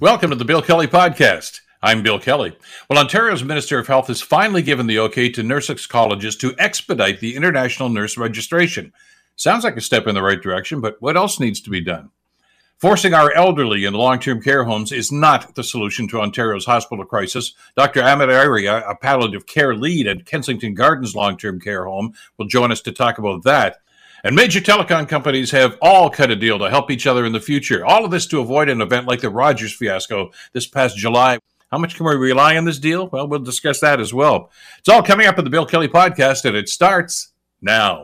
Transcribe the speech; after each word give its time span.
Welcome 0.00 0.30
to 0.30 0.36
the 0.36 0.44
Bill 0.44 0.60
Kelly 0.60 0.88
Podcast. 0.88 1.60
I'm 1.80 2.02
Bill 2.02 2.18
Kelly. 2.18 2.56
Well, 2.90 2.98
Ontario's 2.98 3.44
Minister 3.44 3.78
of 3.78 3.86
Health 3.86 4.08
has 4.08 4.20
finally 4.20 4.60
given 4.60 4.88
the 4.88 4.98
okay 4.98 5.28
to 5.28 5.44
nursing 5.44 5.78
colleges 5.88 6.34
to 6.38 6.52
expedite 6.58 7.20
the 7.20 7.36
international 7.36 7.88
nurse 7.88 8.18
registration. 8.18 8.92
Sounds 9.36 9.62
like 9.62 9.76
a 9.76 9.80
step 9.80 10.08
in 10.08 10.16
the 10.16 10.22
right 10.22 10.42
direction, 10.42 10.80
but 10.80 11.00
what 11.00 11.16
else 11.16 11.38
needs 11.38 11.60
to 11.60 11.70
be 11.70 11.80
done? 11.80 12.10
Forcing 12.76 13.14
our 13.14 13.32
elderly 13.34 13.84
in 13.84 13.94
long 13.94 14.18
term 14.18 14.42
care 14.42 14.64
homes 14.64 14.90
is 14.90 15.12
not 15.12 15.54
the 15.54 15.62
solution 15.62 16.08
to 16.08 16.20
Ontario's 16.20 16.66
hospital 16.66 17.04
crisis. 17.04 17.54
Dr. 17.76 18.02
Amit 18.02 18.36
Arya, 18.36 18.82
a 18.88 18.96
palliative 18.96 19.46
care 19.46 19.76
lead 19.76 20.08
at 20.08 20.26
Kensington 20.26 20.74
Gardens 20.74 21.14
Long 21.14 21.36
Term 21.36 21.60
Care 21.60 21.84
Home, 21.84 22.14
will 22.36 22.48
join 22.48 22.72
us 22.72 22.80
to 22.80 22.90
talk 22.90 23.18
about 23.18 23.44
that. 23.44 23.76
And 24.26 24.34
major 24.34 24.58
telecom 24.58 25.06
companies 25.06 25.50
have 25.50 25.76
all 25.82 26.08
cut 26.08 26.30
a 26.30 26.36
deal 26.36 26.58
to 26.58 26.70
help 26.70 26.90
each 26.90 27.06
other 27.06 27.26
in 27.26 27.32
the 27.32 27.40
future. 27.40 27.84
All 27.84 28.06
of 28.06 28.10
this 28.10 28.24
to 28.28 28.40
avoid 28.40 28.70
an 28.70 28.80
event 28.80 29.06
like 29.06 29.20
the 29.20 29.28
Rogers 29.28 29.74
fiasco 29.74 30.30
this 30.54 30.66
past 30.66 30.96
July. 30.96 31.38
How 31.70 31.76
much 31.76 31.94
can 31.94 32.06
we 32.06 32.14
rely 32.14 32.56
on 32.56 32.64
this 32.64 32.78
deal? 32.78 33.08
Well, 33.08 33.28
we'll 33.28 33.40
discuss 33.40 33.80
that 33.80 34.00
as 34.00 34.14
well. 34.14 34.50
It's 34.78 34.88
all 34.88 35.02
coming 35.02 35.26
up 35.26 35.38
in 35.38 35.44
the 35.44 35.50
Bill 35.50 35.66
Kelly 35.66 35.88
podcast, 35.88 36.46
and 36.46 36.56
it 36.56 36.70
starts 36.70 37.34
now. 37.60 38.00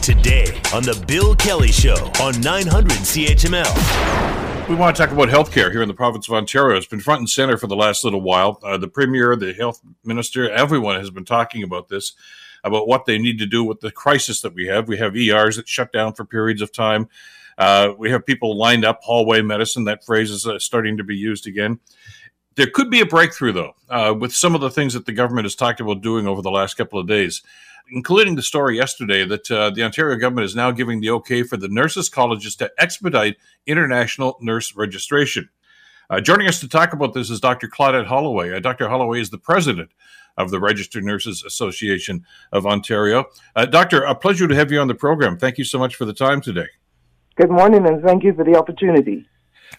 Today 0.00 0.46
on 0.72 0.82
the 0.82 1.04
Bill 1.06 1.36
Kelly 1.36 1.72
Show 1.72 2.10
on 2.22 2.40
900 2.40 2.90
CHML. 2.92 4.66
We 4.66 4.76
want 4.76 4.96
to 4.96 5.02
talk 5.02 5.12
about 5.12 5.28
healthcare 5.28 5.70
here 5.70 5.82
in 5.82 5.88
the 5.88 5.94
province 5.94 6.26
of 6.28 6.32
Ontario. 6.32 6.78
It's 6.78 6.86
been 6.86 7.00
front 7.00 7.18
and 7.18 7.28
center 7.28 7.58
for 7.58 7.66
the 7.66 7.76
last 7.76 8.02
little 8.02 8.22
while. 8.22 8.60
Uh, 8.62 8.78
the 8.78 8.88
premier, 8.88 9.36
the 9.36 9.52
health 9.52 9.82
minister, 10.04 10.50
everyone 10.50 10.96
has 10.96 11.10
been 11.10 11.26
talking 11.26 11.62
about 11.62 11.90
this 11.90 12.14
about 12.64 12.88
what 12.88 13.06
they 13.06 13.18
need 13.18 13.38
to 13.38 13.46
do 13.46 13.64
with 13.64 13.80
the 13.80 13.90
crisis 13.90 14.40
that 14.42 14.54
we 14.54 14.66
have. 14.66 14.88
We 14.88 14.98
have 14.98 15.16
ERs 15.16 15.56
that 15.56 15.68
shut 15.68 15.92
down 15.92 16.14
for 16.14 16.24
periods 16.24 16.62
of 16.62 16.72
time. 16.72 17.08
Uh, 17.56 17.92
we 17.98 18.10
have 18.10 18.24
people 18.24 18.56
lined 18.56 18.84
up, 18.84 19.00
hallway 19.02 19.42
medicine. 19.42 19.84
That 19.84 20.04
phrase 20.04 20.30
is 20.30 20.46
uh, 20.46 20.58
starting 20.58 20.96
to 20.96 21.04
be 21.04 21.16
used 21.16 21.46
again. 21.46 21.80
There 22.54 22.70
could 22.72 22.90
be 22.90 23.00
a 23.00 23.06
breakthrough, 23.06 23.52
though, 23.52 23.74
uh, 23.88 24.14
with 24.18 24.34
some 24.34 24.54
of 24.54 24.60
the 24.60 24.70
things 24.70 24.94
that 24.94 25.06
the 25.06 25.12
government 25.12 25.44
has 25.44 25.54
talked 25.54 25.80
about 25.80 26.00
doing 26.00 26.26
over 26.26 26.42
the 26.42 26.50
last 26.50 26.74
couple 26.74 26.98
of 26.98 27.06
days, 27.06 27.42
including 27.92 28.36
the 28.36 28.42
story 28.42 28.76
yesterday 28.76 29.24
that 29.24 29.50
uh, 29.50 29.70
the 29.70 29.82
Ontario 29.82 30.16
government 30.16 30.44
is 30.44 30.56
now 30.56 30.70
giving 30.70 31.00
the 31.00 31.10
okay 31.10 31.42
for 31.42 31.56
the 31.56 31.68
nurses' 31.68 32.08
colleges 32.08 32.56
to 32.56 32.70
expedite 32.78 33.36
international 33.66 34.38
nurse 34.40 34.74
registration. 34.74 35.48
Uh, 36.10 36.22
joining 36.22 36.48
us 36.48 36.58
to 36.58 36.66
talk 36.66 36.94
about 36.94 37.12
this 37.12 37.28
is 37.28 37.38
Dr. 37.38 37.68
Claudette 37.68 38.06
Holloway. 38.06 38.50
Uh, 38.50 38.60
Dr. 38.60 38.88
Holloway 38.88 39.20
is 39.20 39.28
the 39.28 39.36
president 39.36 39.90
of 40.38 40.50
the 40.50 40.58
Registered 40.58 41.04
Nurses 41.04 41.44
Association 41.44 42.24
of 42.50 42.66
Ontario. 42.66 43.26
Uh, 43.54 43.66
doctor, 43.66 44.04
a 44.04 44.14
pleasure 44.14 44.48
to 44.48 44.54
have 44.54 44.72
you 44.72 44.80
on 44.80 44.88
the 44.88 44.94
program. 44.94 45.36
Thank 45.36 45.58
you 45.58 45.64
so 45.64 45.78
much 45.78 45.96
for 45.96 46.06
the 46.06 46.14
time 46.14 46.40
today. 46.40 46.68
Good 47.36 47.50
morning, 47.50 47.86
and 47.86 48.02
thank 48.02 48.24
you 48.24 48.32
for 48.32 48.42
the 48.42 48.56
opportunity. 48.56 49.28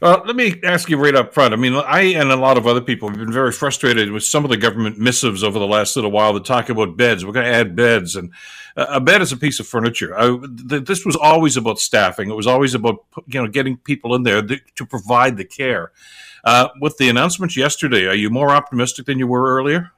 Uh, 0.01 0.21
let 0.25 0.35
me 0.35 0.55
ask 0.63 0.89
you 0.89 0.97
right 0.97 1.15
up 1.15 1.33
front. 1.33 1.53
I 1.53 1.57
mean, 1.57 1.73
I 1.73 2.01
and 2.01 2.31
a 2.31 2.35
lot 2.35 2.57
of 2.57 2.65
other 2.65 2.81
people 2.81 3.09
have 3.09 3.17
been 3.17 3.33
very 3.33 3.51
frustrated 3.51 4.11
with 4.11 4.23
some 4.23 4.45
of 4.45 4.49
the 4.49 4.57
government 4.57 4.97
missives 4.97 5.43
over 5.43 5.59
the 5.59 5.67
last 5.67 5.95
little 5.95 6.11
while 6.11 6.33
that 6.33 6.45
talk 6.45 6.69
about 6.69 6.95
beds. 6.95 7.25
We're 7.25 7.33
going 7.33 7.45
to 7.45 7.51
add 7.51 7.75
beds, 7.75 8.15
and 8.15 8.31
uh, 8.77 8.85
a 8.89 9.01
bed 9.01 9.21
is 9.21 9.31
a 9.31 9.37
piece 9.37 9.59
of 9.59 9.67
furniture. 9.67 10.17
I, 10.17 10.37
th- 10.69 10.85
this 10.85 11.05
was 11.05 11.15
always 11.15 11.57
about 11.57 11.79
staffing. 11.79 12.29
It 12.29 12.35
was 12.35 12.47
always 12.47 12.73
about 12.73 13.03
you 13.27 13.41
know 13.41 13.47
getting 13.47 13.77
people 13.77 14.15
in 14.15 14.23
there 14.23 14.41
th- 14.41 14.63
to 14.75 14.85
provide 14.85 15.37
the 15.37 15.45
care. 15.45 15.91
Uh, 16.45 16.69
with 16.79 16.97
the 16.97 17.09
announcements 17.09 17.57
yesterday, 17.57 18.05
are 18.07 18.15
you 18.15 18.29
more 18.29 18.51
optimistic 18.51 19.05
than 19.05 19.19
you 19.19 19.27
were 19.27 19.53
earlier? 19.53 19.91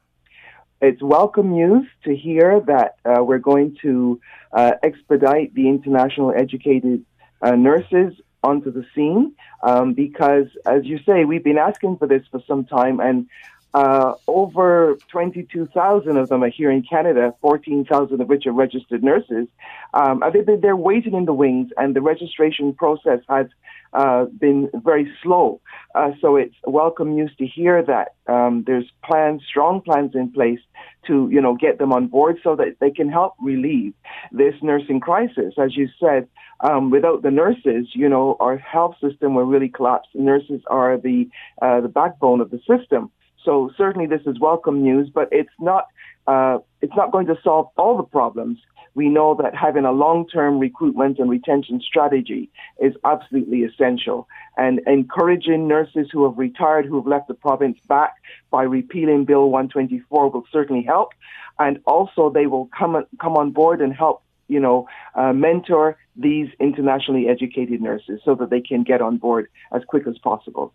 it's 0.81 1.02
welcome 1.03 1.52
news 1.52 1.88
to 2.03 2.16
hear 2.16 2.59
that 2.61 2.95
uh, 3.05 3.23
we're 3.23 3.38
going 3.38 3.78
to 3.83 4.20
uh, 4.52 4.72
expedite 4.81 5.53
the 5.53 5.70
international 5.70 6.33
educated 6.36 7.05
uh, 7.44 7.55
nurses 7.55 8.14
onto 8.44 8.72
the 8.72 8.86
scene 8.95 9.34
um, 9.64 9.94
because, 9.94 10.47
as 10.66 10.86
you 10.86 11.00
say, 11.06 11.25
we've 11.25 11.44
been 11.44 11.58
asking 11.58 11.97
for 11.97 12.08
this 12.08 12.23
for 12.31 12.42
some 12.48 12.66
time, 12.66 13.00
and 13.00 13.28
uh, 13.73 14.14
over 14.27 14.97
22,000 15.09 16.17
of 16.17 16.30
them 16.30 16.44
are 16.44 16.50
here 16.50 16.72
in 16.72 16.83
Canada, 16.83 17.33
14,000 17.41 18.19
of 18.19 18.27
which 18.27 18.45
are 18.45 18.52
registered 18.52 19.03
nurses. 19.03 19.48
Um, 19.93 20.23
they've 20.33 20.61
they're 20.61 20.76
waiting 20.76 21.14
in 21.14 21.26
the 21.26 21.33
wings, 21.33 21.71
and 21.77 21.95
the 21.95 22.02
registration 22.02 22.73
process 22.73 23.20
has 23.30 23.48
uh, 23.93 24.26
been 24.26 24.70
very 24.73 25.11
slow. 25.23 25.61
Uh, 25.95 26.11
so 26.21 26.36
it's 26.36 26.55
welcome 26.65 27.15
news 27.15 27.32
to 27.37 27.45
hear 27.45 27.83
that 27.83 28.15
um, 28.27 28.64
there's 28.65 28.89
plans, 29.04 29.42
strong 29.48 29.82
plans 29.82 30.15
in 30.15 30.32
place 30.32 30.59
to, 31.08 31.30
you 31.32 31.42
know, 31.42 31.55
get 31.55 31.77
them 31.77 31.92
on 31.92 32.08
board 32.08 32.38
so 32.43 32.55
that 32.55 32.77
they 32.80 32.92
can 32.92 33.09
help 33.09 33.36
relieve 33.42 33.93
this 34.32 34.53
nursing 34.61 34.99
crisis. 34.99 35.55
As 35.58 35.76
you 35.76 35.89
said, 35.99 36.27
um, 36.61 36.89
without 36.89 37.23
the 37.23 37.32
nurses, 37.32 37.88
you 37.93 38.08
know, 38.08 38.38
our 38.39 38.58
health 38.58 38.95
system 39.02 39.33
will 39.33 39.45
really 39.45 39.70
collapse. 39.70 40.08
Nurses 40.14 40.61
are 40.67 40.98
the 40.98 41.27
uh, 41.61 41.82
the 41.82 41.89
backbone 41.89 42.39
of 42.39 42.52
the 42.52 42.59
system. 42.59 43.11
So 43.43 43.71
certainly 43.77 44.07
this 44.07 44.21
is 44.25 44.39
welcome 44.39 44.81
news, 44.81 45.09
but 45.13 45.29
it's 45.31 45.53
not 45.59 45.87
uh, 46.27 46.59
it's 46.81 46.95
not 46.95 47.11
going 47.11 47.25
to 47.27 47.35
solve 47.43 47.69
all 47.77 47.97
the 47.97 48.03
problems 48.03 48.59
we 48.93 49.07
know 49.07 49.35
that 49.41 49.55
having 49.55 49.85
a 49.85 49.91
long-term 49.91 50.59
recruitment 50.59 51.19
and 51.19 51.29
retention 51.29 51.81
strategy 51.81 52.49
is 52.79 52.93
absolutely 53.05 53.63
essential. 53.63 54.27
And 54.57 54.81
encouraging 54.85 55.67
nurses 55.67 56.09
who 56.11 56.25
have 56.25 56.37
retired, 56.37 56.85
who 56.85 56.97
have 56.97 57.07
left 57.07 57.27
the 57.27 57.33
province 57.33 57.77
back 57.87 58.15
by 58.49 58.63
repealing 58.63 59.25
Bill 59.25 59.49
124 59.49 60.29
will 60.29 60.43
certainly 60.52 60.83
help. 60.83 61.13
And 61.58 61.79
also 61.85 62.29
they 62.29 62.47
will 62.47 62.69
come, 62.77 63.05
come 63.19 63.37
on 63.37 63.52
board 63.52 63.81
and 63.81 63.93
help, 63.93 64.23
you 64.47 64.59
know, 64.59 64.87
uh, 65.15 65.31
mentor 65.31 65.97
these 66.17 66.49
internationally 66.59 67.29
educated 67.29 67.81
nurses 67.81 68.19
so 68.25 68.35
that 68.35 68.49
they 68.49 68.61
can 68.61 68.83
get 68.83 69.02
on 69.02 69.17
board 69.17 69.47
as 69.71 69.83
quick 69.85 70.05
as 70.05 70.17
possible. 70.17 70.73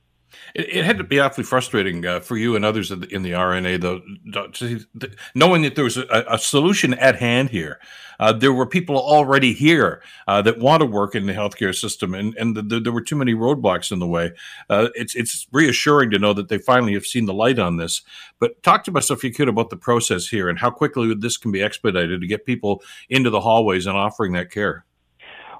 It, 0.55 0.77
it, 0.77 0.85
had 0.85 0.99
to 0.99 1.05
be 1.05 1.21
awfully 1.21 1.45
frustrating 1.45 2.05
uh, 2.05 2.21
for 2.21 2.37
you 2.37 2.57
and 2.57 2.65
others 2.65 2.91
in 2.91 3.01
the, 3.01 3.15
in 3.15 3.23
the 3.23 3.33
RNA, 3.33 3.81
though, 3.81 4.01
knowing 5.35 5.63
that 5.63 5.75
there 5.75 5.85
was 5.85 5.97
a, 5.97 6.25
a 6.29 6.39
solution 6.39 6.95
at 6.95 7.17
hand 7.17 7.51
here. 7.51 7.79
Uh, 8.19 8.33
there 8.33 8.53
were 8.53 8.67
people 8.67 8.97
already 8.97 9.53
here 9.53 10.03
uh, 10.27 10.41
that 10.43 10.59
want 10.59 10.81
to 10.81 10.87
work 10.87 11.15
in 11.15 11.27
the 11.27 11.33
healthcare 11.33 11.75
system, 11.75 12.15
and, 12.15 12.35
and 12.37 12.57
the, 12.57 12.63
the, 12.63 12.81
there 12.81 12.93
were 12.93 13.03
too 13.03 13.17
many 13.17 13.35
roadblocks 13.35 13.93
in 13.93 13.99
the 13.99 14.07
way. 14.07 14.33
Uh, 14.71 14.89
it's 14.95 15.15
it's 15.15 15.47
reassuring 15.53 16.11
to 16.11 16.19
know 16.19 16.33
that 16.33 16.49
they 16.49 16.59
finally 16.59 16.95
have 16.95 17.07
seen 17.07 17.27
the 17.27 17.35
light 17.35 17.59
on 17.59 17.77
this. 17.77 18.03
But 18.39 18.63
talk 18.63 18.85
to 18.85 18.93
us, 18.97 19.11
if 19.11 19.23
you 19.23 19.33
could, 19.33 19.49
about 19.49 19.71
the 19.71 19.77
process 19.77 20.27
here 20.27 20.49
and 20.49 20.59
how 20.59 20.71
quickly 20.71 21.15
this 21.15 21.37
can 21.37 21.53
be 21.53 21.63
expedited 21.63 22.21
to 22.21 22.27
get 22.27 22.47
people 22.47 22.83
into 23.09 23.31
the 23.31 23.41
hallways 23.41 23.87
and 23.87 23.97
offering 23.97 24.33
that 24.33 24.51
care. 24.51 24.85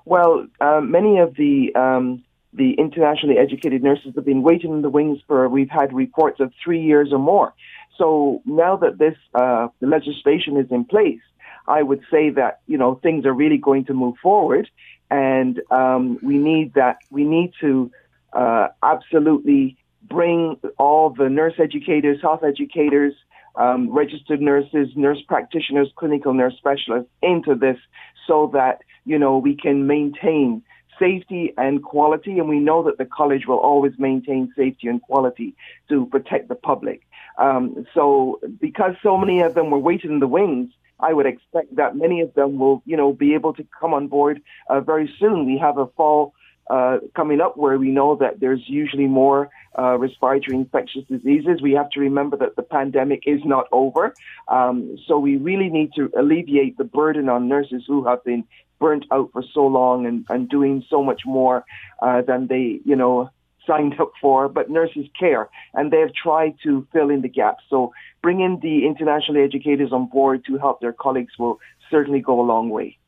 Well, 0.05 0.47
uh, 0.61 0.81
many 0.81 1.19
of 1.19 1.35
the 1.35 1.75
um, 1.75 2.25
the 2.57 2.73
internationally 2.75 3.39
educated 3.39 3.83
nurses 3.83 4.13
have 4.17 4.25
been 4.25 4.43
waiting 4.43 4.73
in 4.73 4.83
the 4.83 4.89
wings 4.89 5.19
for, 5.27 5.49
we've 5.49 5.71
had 5.71 5.93
reports 5.93 6.41
of 6.41 6.53
three 6.63 6.83
years 6.83 7.13
or 7.13 7.19
more. 7.19 7.53
So 7.99 8.43
now 8.45 8.77
that 8.77 8.99
this 8.99 9.17
uh, 9.35 9.69
the 9.81 9.87
legislation 9.87 10.57
is 10.57 10.71
in 10.71 10.85
place, 10.85 11.21
I 11.69 11.83
would 11.83 12.03
say 12.11 12.31
that, 12.31 12.61
you 12.67 12.79
know, 12.79 12.95
things 12.95 13.25
are 13.27 13.33
really 13.33 13.59
going 13.59 13.85
to 13.87 13.95
move 13.95 14.17
forward 14.23 14.69
and 15.11 15.61
um, 15.71 16.19
we 16.23 16.37
need 16.39 16.75
that, 16.75 16.99
we 17.11 17.25
need 17.25 17.53
to 17.61 17.91
uh, 18.33 18.69
absolutely 18.83 19.77
bring 20.03 20.57
all 20.79 21.11
the 21.11 21.29
nurse 21.29 21.55
educators, 21.59 22.21
health 22.21 22.43
educators, 22.45 23.15
um, 23.57 23.91
registered 23.91 24.41
nurses, 24.41 24.89
nurse 24.97 25.23
practitioners, 25.27 25.89
clinical 25.97 26.35
nurse 26.35 26.55
specialists 26.57 27.11
into 27.23 27.55
this 27.55 27.79
so 28.27 28.51
that, 28.53 28.83
you 29.05 29.19
know, 29.19 29.39
we 29.39 29.55
can 29.57 29.87
maintain 29.87 30.63
safety 30.99 31.53
and 31.57 31.83
quality, 31.83 32.39
and 32.39 32.49
we 32.49 32.59
know 32.59 32.83
that 32.83 32.99
the 32.99 33.05
college 33.05 33.47
will 33.47 33.59
always 33.59 33.93
maintain 33.99 34.53
safety 34.57 34.89
and 34.89 35.01
quality 35.03 35.55
to 35.89 36.07
protect 36.07 36.49
the 36.49 36.55
public. 36.55 37.03
Um, 37.39 37.87
so, 37.95 38.41
because 38.61 38.95
so 39.03 39.17
many 39.17 39.41
of 39.41 39.55
them 39.55 39.71
were 39.71 39.79
waiting 39.79 40.11
in 40.13 40.21
the 40.21 40.27
wings, 40.27 40.71
I 41.01 41.13
would 41.13 41.27
expect 41.27 41.77
that 41.77 41.97
many 41.97 42.21
of 42.23 42.33
them 42.35 42.59
will, 42.59 42.83
you 42.87 42.97
know, 42.97 43.13
be 43.13 43.35
able 43.35 43.53
to 43.55 43.67
come 43.79 43.93
on 43.93 44.09
board 44.09 44.41
uh, 44.71 44.81
very 44.81 45.13
soon. 45.19 45.45
We 45.45 45.59
have 45.59 45.77
a 45.77 45.87
fall 45.89 46.33
uh, 46.69 46.99
coming 47.15 47.41
up 47.41 47.57
where 47.57 47.79
we 47.79 47.91
know 47.91 48.17
that 48.17 48.41
there's 48.41 48.63
usually 48.67 49.07
more 49.07 49.49
uh, 49.79 49.97
respiratory 49.99 50.57
infectious 50.57 51.05
diseases. 51.09 51.63
We 51.63 51.73
have 51.73 51.91
to 51.91 52.01
remember 52.01 52.37
that 52.39 52.57
the 52.57 52.63
pandemic 52.63 53.25
is 53.27 53.41
not 53.45 53.67
over. 53.73 54.15
Um, 54.49 54.97
so 55.07 55.19
we 55.19 55.37
really 55.37 55.69
need 55.69 55.93
to 55.95 56.11
alleviate 56.19 56.77
the 56.77 56.85
burden 56.85 57.29
on 57.29 57.49
nurses 57.49 57.85
who 57.87 58.05
have 58.07 58.25
been 58.25 58.45
burnt 58.79 59.07
out 59.11 59.31
for 59.33 59.43
so 59.55 59.67
long 59.67 60.07
and, 60.07 60.27
and 60.29 60.49
doing 60.49 60.85
so 60.91 61.03
much 61.03 61.23
more 61.25 61.65
uh, 62.03 62.23
than 62.23 62.47
they, 62.49 62.81
you 62.85 62.97
know, 62.97 63.31
signed 63.67 63.99
up 64.01 64.13
for, 64.21 64.49
but 64.49 64.71
nurses 64.71 65.07
care 65.19 65.49
and 65.75 65.93
they 65.93 66.01
have 66.01 66.13
tried 66.15 66.55
to 66.63 66.87
fill 66.93 67.11
in 67.11 67.23
the 67.23 67.29
gaps. 67.29 67.65
So 67.69 67.93
bringing 68.23 68.61
the 68.61 68.87
internationally 68.87 69.43
educators 69.43 69.93
on 69.93 70.07
board 70.07 70.45
to 70.47 70.59
help 70.59 70.81
their 70.81 70.93
colleagues 70.93 71.35
will 71.39 71.59
certainly 71.91 72.21
go 72.21 72.41
a 72.41 72.47
long 72.47 72.71
way. 72.71 72.99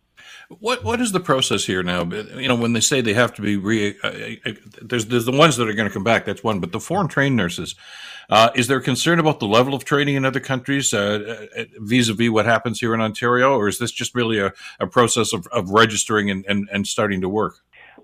What 0.49 0.85
what 0.85 1.01
is 1.01 1.13
the 1.13 1.21
process 1.21 1.65
here 1.65 1.83
now? 1.83 2.05
You 2.05 2.49
know, 2.49 2.55
when 2.55 2.73
they 2.73 2.81
say 2.81 3.01
they 3.01 3.15
have 3.15 3.35
to 3.35 3.43
be 3.43 3.57
re, 3.57 3.97
uh, 4.03 4.09
uh, 4.09 4.53
there's 4.83 5.07
there's 5.07 5.25
the 5.25 5.33
ones 5.33 5.57
that 5.57 5.69
are 5.69 5.75
going 5.75 5.89
to 5.89 5.93
come 5.93 6.05
back. 6.05 6.25
That's 6.25 6.43
one, 6.43 6.61
but 6.61 6.73
the 6.73 6.81
foreign 6.81 7.09
trained 7.09 7.37
nurses, 7.37 7.75
uh, 8.31 8.51
is 8.55 8.67
there 8.67 8.81
concern 8.81 9.19
about 9.19 9.41
the 9.41 9.47
level 9.47 9.75
of 9.75 9.85
training 9.85 10.17
in 10.17 10.25
other 10.25 10.41
countries 10.41 10.93
uh, 10.95 11.47
vis 11.79 12.09
a 12.09 12.15
vis 12.15 12.31
what 12.31 12.47
happens 12.47 12.81
here 12.81 12.95
in 12.95 13.01
Ontario, 13.01 13.57
or 13.57 13.69
is 13.69 13.79
this 13.79 13.93
just 13.93 14.15
really 14.15 14.39
a, 14.39 14.53
a 14.81 14.87
process 14.87 15.33
of, 15.33 15.47
of 15.49 15.71
registering 15.71 16.31
and, 16.31 16.45
and, 16.47 16.69
and 16.73 16.87
starting 16.87 17.21
to 17.21 17.29
work? 17.29 17.57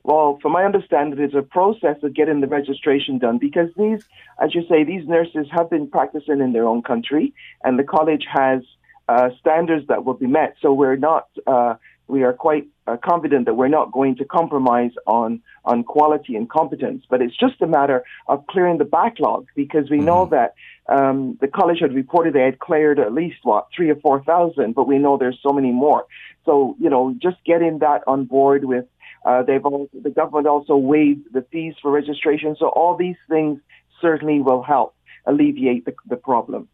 Well, 0.02 0.38
from 0.43 0.52
my 0.52 0.64
understanding, 0.64 1.19
it's 1.19 1.34
a 1.34 1.40
process 1.40 1.96
of 2.02 2.14
getting 2.14 2.43
the 2.43 2.46
registration 2.46 3.19
done 3.19 3.38
because 3.38 3.70
these, 3.76 4.05
as 4.38 4.55
you 4.55 4.62
say, 4.69 4.84
these 4.84 5.08
nurses 5.08 5.46
have 5.50 5.70
been 5.70 5.88
practicing 5.88 6.40
in 6.40 6.52
their 6.52 6.69
own 6.69 6.82
country, 6.82 7.32
and 7.62 7.78
the 7.78 7.84
college 7.84 8.26
has 8.31 8.61
uh, 9.08 9.31
standards 9.40 9.87
that 9.88 10.05
will 10.05 10.14
be 10.14 10.26
met. 10.26 10.56
So 10.61 10.75
we're 10.75 10.96
not, 10.96 11.28
uh, 11.46 11.76
we 12.06 12.23
are 12.23 12.33
quite 12.33 12.67
uh, 12.87 12.97
confident 13.03 13.47
that 13.47 13.55
we're 13.55 13.69
not 13.69 13.93
going 13.93 14.17
to 14.17 14.25
compromise 14.25 14.91
on 15.06 15.41
on 15.65 15.83
quality 15.85 16.37
and 16.37 16.51
competence. 16.51 17.05
But 17.09 17.23
it's 17.23 17.37
just 17.37 17.61
a 17.62 17.67
matter 17.67 18.05
of 18.29 18.47
clearing 18.47 18.79
the 18.79 18.85
backlog 18.85 19.47
because 19.55 19.91
we 19.91 19.99
mm-hmm. 19.99 20.06
know 20.06 20.27
that 20.27 20.55
um, 20.89 21.39
the 21.41 21.49
college 21.49 21.79
had 21.81 21.95
reported 21.95 22.35
they 22.35 22.43
had 22.43 22.59
cleared 22.59 22.99
at 22.99 23.12
least 23.12 23.39
what 23.43 23.69
three 23.75 23.91
or 23.91 23.97
four 23.97 24.23
thousand, 24.23 24.75
but 24.75 24.87
we 24.87 24.99
know 24.99 25.17
there's 25.17 25.39
so 25.43 25.53
many 25.53 25.73
more. 25.73 26.06
So 26.45 26.77
you 26.79 26.91
know, 26.91 27.15
just 27.21 27.37
getting 27.45 27.79
that 27.79 28.03
on 28.07 28.27
board 28.27 28.65
with 28.65 28.85
uh, 29.25 29.43
they've 29.43 29.65
all, 29.65 29.89
the 29.93 30.11
government 30.11 30.47
also 30.47 30.77
waived 30.77 31.33
the 31.33 31.43
fees 31.50 31.75
for 31.81 31.91
registration. 31.91 32.57
So 32.59 32.69
all 32.69 32.97
these 32.97 33.17
things 33.29 33.61
certainly 34.00 34.41
will 34.41 34.62
help 34.62 34.95
alleviate 35.27 35.87
the, 35.87 35.95
the 36.09 36.17
problem. 36.17 36.69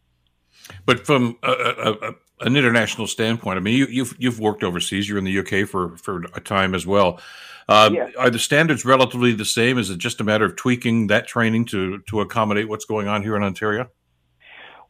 But 0.84 1.06
from 1.06 1.38
a, 1.42 1.50
a, 1.52 1.92
a, 2.08 2.14
an 2.40 2.56
international 2.56 3.06
standpoint, 3.06 3.58
I 3.58 3.60
mean, 3.60 3.76
you, 3.76 3.84
have 3.86 3.92
you've, 3.92 4.16
you've 4.18 4.40
worked 4.40 4.62
overseas. 4.62 5.08
You're 5.08 5.18
in 5.18 5.24
the 5.24 5.38
UK 5.38 5.68
for 5.68 5.96
for 5.96 6.24
a 6.34 6.40
time 6.40 6.74
as 6.74 6.86
well. 6.86 7.20
Uh, 7.68 7.90
yes. 7.92 8.12
Are 8.18 8.30
the 8.30 8.38
standards 8.38 8.84
relatively 8.84 9.32
the 9.32 9.44
same? 9.44 9.78
Is 9.78 9.90
it 9.90 9.98
just 9.98 10.20
a 10.20 10.24
matter 10.24 10.44
of 10.44 10.56
tweaking 10.56 11.06
that 11.06 11.26
training 11.26 11.66
to 11.66 11.98
to 12.08 12.20
accommodate 12.20 12.68
what's 12.68 12.84
going 12.84 13.08
on 13.08 13.22
here 13.22 13.36
in 13.36 13.42
Ontario? 13.42 13.88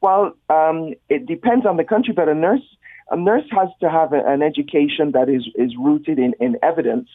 Well, 0.01 0.33
um, 0.49 0.95
it 1.09 1.27
depends 1.27 1.67
on 1.67 1.77
the 1.77 1.85
country, 1.85 2.15
but 2.15 2.29
a 2.29 2.35
nurse 2.35 2.63
a 3.11 3.17
nurse 3.17 3.45
has 3.51 3.69
to 3.81 3.91
have 3.91 4.13
a, 4.13 4.25
an 4.27 4.43
education 4.43 5.13
that 5.13 5.29
is 5.29 5.47
is 5.57 5.75
rooted 5.79 6.19
in 6.19 6.33
in 6.41 6.57
evidence. 6.63 7.09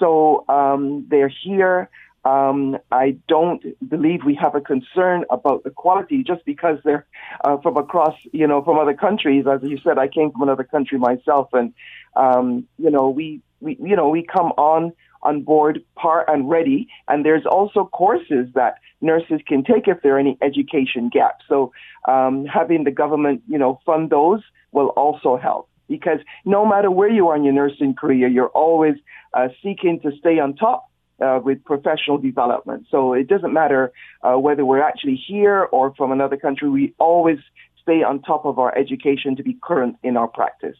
So 0.00 0.44
um, 0.48 1.06
they're 1.08 1.32
here. 1.44 1.88
Um, 2.26 2.76
I 2.90 3.16
don't 3.28 3.62
believe 3.88 4.24
we 4.24 4.34
have 4.34 4.56
a 4.56 4.60
concern 4.60 5.24
about 5.30 5.62
the 5.62 5.70
quality 5.70 6.24
just 6.24 6.44
because 6.44 6.78
they're 6.84 7.06
uh, 7.44 7.58
from 7.58 7.76
across, 7.76 8.16
you 8.32 8.48
know, 8.48 8.64
from 8.64 8.78
other 8.78 8.94
countries. 8.94 9.44
As 9.46 9.60
you 9.62 9.78
said, 9.84 9.96
I 9.96 10.08
came 10.08 10.32
from 10.32 10.42
another 10.42 10.64
country 10.64 10.98
myself, 10.98 11.50
and 11.52 11.72
um, 12.16 12.66
you 12.78 12.90
know, 12.90 13.08
we, 13.10 13.42
we, 13.60 13.76
you 13.80 13.94
know, 13.94 14.08
we 14.08 14.24
come 14.24 14.50
on 14.56 14.92
on 15.22 15.42
board 15.42 15.84
par 15.94 16.24
and 16.28 16.50
ready. 16.50 16.88
And 17.06 17.24
there's 17.24 17.46
also 17.46 17.84
courses 17.92 18.48
that 18.54 18.78
nurses 19.00 19.40
can 19.46 19.62
take 19.62 19.86
if 19.86 20.02
there 20.02 20.16
are 20.16 20.18
any 20.18 20.36
education 20.42 21.08
gaps. 21.08 21.44
So 21.48 21.72
um, 22.08 22.44
having 22.44 22.82
the 22.82 22.90
government, 22.90 23.42
you 23.46 23.58
know, 23.58 23.80
fund 23.86 24.10
those 24.10 24.42
will 24.72 24.88
also 24.88 25.36
help 25.36 25.68
because 25.88 26.18
no 26.44 26.66
matter 26.66 26.90
where 26.90 27.08
you 27.08 27.28
are 27.28 27.36
in 27.36 27.44
your 27.44 27.54
nursing 27.54 27.94
career, 27.94 28.26
you're 28.26 28.48
always 28.48 28.96
uh, 29.32 29.48
seeking 29.62 30.00
to 30.00 30.10
stay 30.18 30.40
on 30.40 30.56
top 30.56 30.88
uh, 31.20 31.40
with 31.42 31.64
professional 31.64 32.18
development. 32.18 32.86
So 32.90 33.12
it 33.12 33.28
doesn't 33.28 33.52
matter 33.52 33.92
uh, 34.22 34.34
whether 34.38 34.64
we're 34.64 34.82
actually 34.82 35.16
here 35.16 35.62
or 35.64 35.94
from 35.94 36.12
another 36.12 36.36
country, 36.36 36.68
we 36.68 36.94
always 36.98 37.38
stay 37.82 38.02
on 38.02 38.20
top 38.22 38.44
of 38.44 38.58
our 38.58 38.76
education 38.76 39.36
to 39.36 39.42
be 39.42 39.56
current 39.62 39.96
in 40.02 40.16
our 40.16 40.28
practice. 40.28 40.76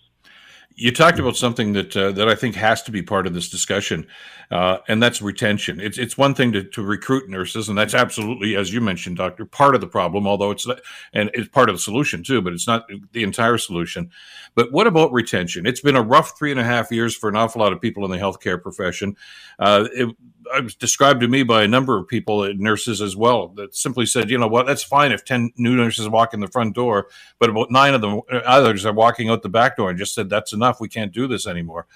You 0.78 0.92
talked 0.92 1.18
about 1.18 1.36
something 1.36 1.72
that 1.72 1.96
uh, 1.96 2.12
that 2.12 2.28
I 2.28 2.34
think 2.34 2.54
has 2.54 2.82
to 2.82 2.92
be 2.92 3.00
part 3.00 3.26
of 3.26 3.32
this 3.32 3.48
discussion, 3.48 4.06
uh, 4.50 4.78
and 4.88 5.02
that's 5.02 5.22
retention. 5.22 5.80
It's 5.80 5.96
it's 5.96 6.18
one 6.18 6.34
thing 6.34 6.52
to, 6.52 6.64
to 6.64 6.82
recruit 6.82 7.30
nurses, 7.30 7.70
and 7.70 7.78
that's 7.78 7.94
absolutely, 7.94 8.56
as 8.56 8.74
you 8.74 8.82
mentioned, 8.82 9.16
doctor, 9.16 9.46
part 9.46 9.74
of 9.74 9.80
the 9.80 9.86
problem. 9.86 10.26
Although 10.26 10.50
it's 10.50 10.66
and 11.14 11.30
it's 11.32 11.48
part 11.48 11.70
of 11.70 11.76
the 11.76 11.80
solution 11.80 12.22
too, 12.22 12.42
but 12.42 12.52
it's 12.52 12.66
not 12.66 12.86
the 13.12 13.22
entire 13.22 13.56
solution. 13.56 14.10
But 14.54 14.70
what 14.70 14.86
about 14.86 15.12
retention? 15.12 15.66
It's 15.66 15.80
been 15.80 15.96
a 15.96 16.02
rough 16.02 16.36
three 16.36 16.50
and 16.50 16.60
a 16.60 16.64
half 16.64 16.92
years 16.92 17.16
for 17.16 17.30
an 17.30 17.36
awful 17.36 17.62
lot 17.62 17.72
of 17.72 17.80
people 17.80 18.04
in 18.04 18.10
the 18.10 18.18
healthcare 18.18 18.60
profession. 18.60 19.16
Uh, 19.58 19.88
it, 19.94 20.14
it 20.54 20.64
was 20.64 20.74
described 20.74 21.20
to 21.20 21.28
me 21.28 21.42
by 21.42 21.62
a 21.62 21.68
number 21.68 21.98
of 21.98 22.08
people, 22.08 22.40
uh, 22.40 22.52
nurses 22.56 23.00
as 23.00 23.16
well, 23.16 23.48
that 23.48 23.74
simply 23.74 24.06
said, 24.06 24.30
you 24.30 24.38
know 24.38 24.46
what, 24.46 24.66
that's 24.66 24.82
fine 24.82 25.12
if 25.12 25.24
10 25.24 25.52
new 25.56 25.76
nurses 25.76 26.08
walk 26.08 26.34
in 26.34 26.40
the 26.40 26.48
front 26.48 26.74
door, 26.74 27.08
but 27.38 27.50
about 27.50 27.70
nine 27.70 27.94
of 27.94 28.00
them, 28.00 28.20
uh, 28.30 28.36
others 28.44 28.84
are 28.84 28.92
walking 28.92 29.28
out 29.28 29.42
the 29.42 29.48
back 29.48 29.76
door 29.76 29.90
and 29.90 29.98
just 29.98 30.14
said, 30.14 30.28
that's 30.28 30.52
enough. 30.52 30.80
We 30.80 30.88
can't 30.88 31.12
do 31.12 31.26
this 31.26 31.46
anymore. 31.46 31.86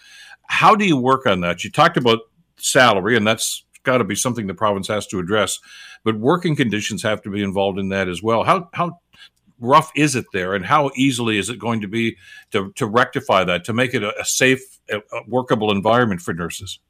How 0.46 0.74
do 0.74 0.84
you 0.84 0.96
work 0.96 1.26
on 1.26 1.40
that? 1.42 1.64
You 1.64 1.70
talked 1.70 1.96
about 1.96 2.20
salary, 2.56 3.16
and 3.16 3.26
that's 3.26 3.64
got 3.82 3.98
to 3.98 4.04
be 4.04 4.14
something 4.14 4.46
the 4.46 4.54
province 4.54 4.88
has 4.88 5.06
to 5.08 5.18
address, 5.18 5.58
but 6.04 6.18
working 6.18 6.56
conditions 6.56 7.02
have 7.02 7.22
to 7.22 7.30
be 7.30 7.42
involved 7.42 7.78
in 7.78 7.88
that 7.90 8.08
as 8.08 8.22
well. 8.22 8.44
How, 8.44 8.68
how, 8.74 8.98
rough 9.60 9.92
is 9.94 10.16
it 10.16 10.24
there 10.32 10.54
and 10.54 10.64
how 10.64 10.90
easily 10.96 11.38
is 11.38 11.50
it 11.50 11.58
going 11.58 11.82
to 11.82 11.88
be 11.88 12.16
to, 12.50 12.72
to 12.76 12.86
rectify 12.86 13.44
that 13.44 13.62
to 13.62 13.74
make 13.74 13.92
it 13.92 14.02
a, 14.02 14.18
a 14.18 14.24
safe 14.24 14.80
a 14.90 15.00
workable 15.28 15.70
environment 15.70 16.20
for 16.20 16.32
nurses 16.32 16.80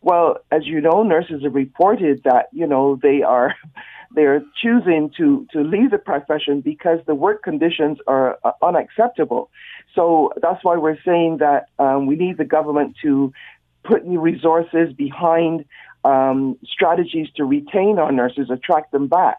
well, 0.00 0.38
as 0.50 0.66
you 0.66 0.80
know, 0.80 1.02
nurses 1.02 1.42
have 1.42 1.54
reported 1.54 2.22
that 2.24 2.48
you 2.52 2.66
know 2.66 2.98
they 3.02 3.22
are 3.22 3.54
they're 4.14 4.42
choosing 4.60 5.10
to 5.18 5.46
to 5.52 5.60
leave 5.60 5.90
the 5.90 5.98
profession 5.98 6.60
because 6.60 7.00
the 7.06 7.14
work 7.14 7.42
conditions 7.42 7.98
are 8.06 8.38
uh, 8.44 8.52
unacceptable. 8.62 9.50
So 9.94 10.32
that's 10.40 10.62
why 10.64 10.76
we're 10.76 11.00
saying 11.04 11.38
that 11.38 11.68
um, 11.78 12.06
we 12.06 12.16
need 12.16 12.38
the 12.38 12.44
government 12.44 12.96
to 13.02 13.32
put 13.82 14.06
new 14.06 14.20
resources 14.20 14.92
behind 14.92 15.64
um, 16.04 16.58
strategies 16.64 17.28
to 17.36 17.44
retain 17.44 17.98
our 17.98 18.12
nurses, 18.12 18.50
attract 18.50 18.92
them 18.92 19.08
back. 19.08 19.38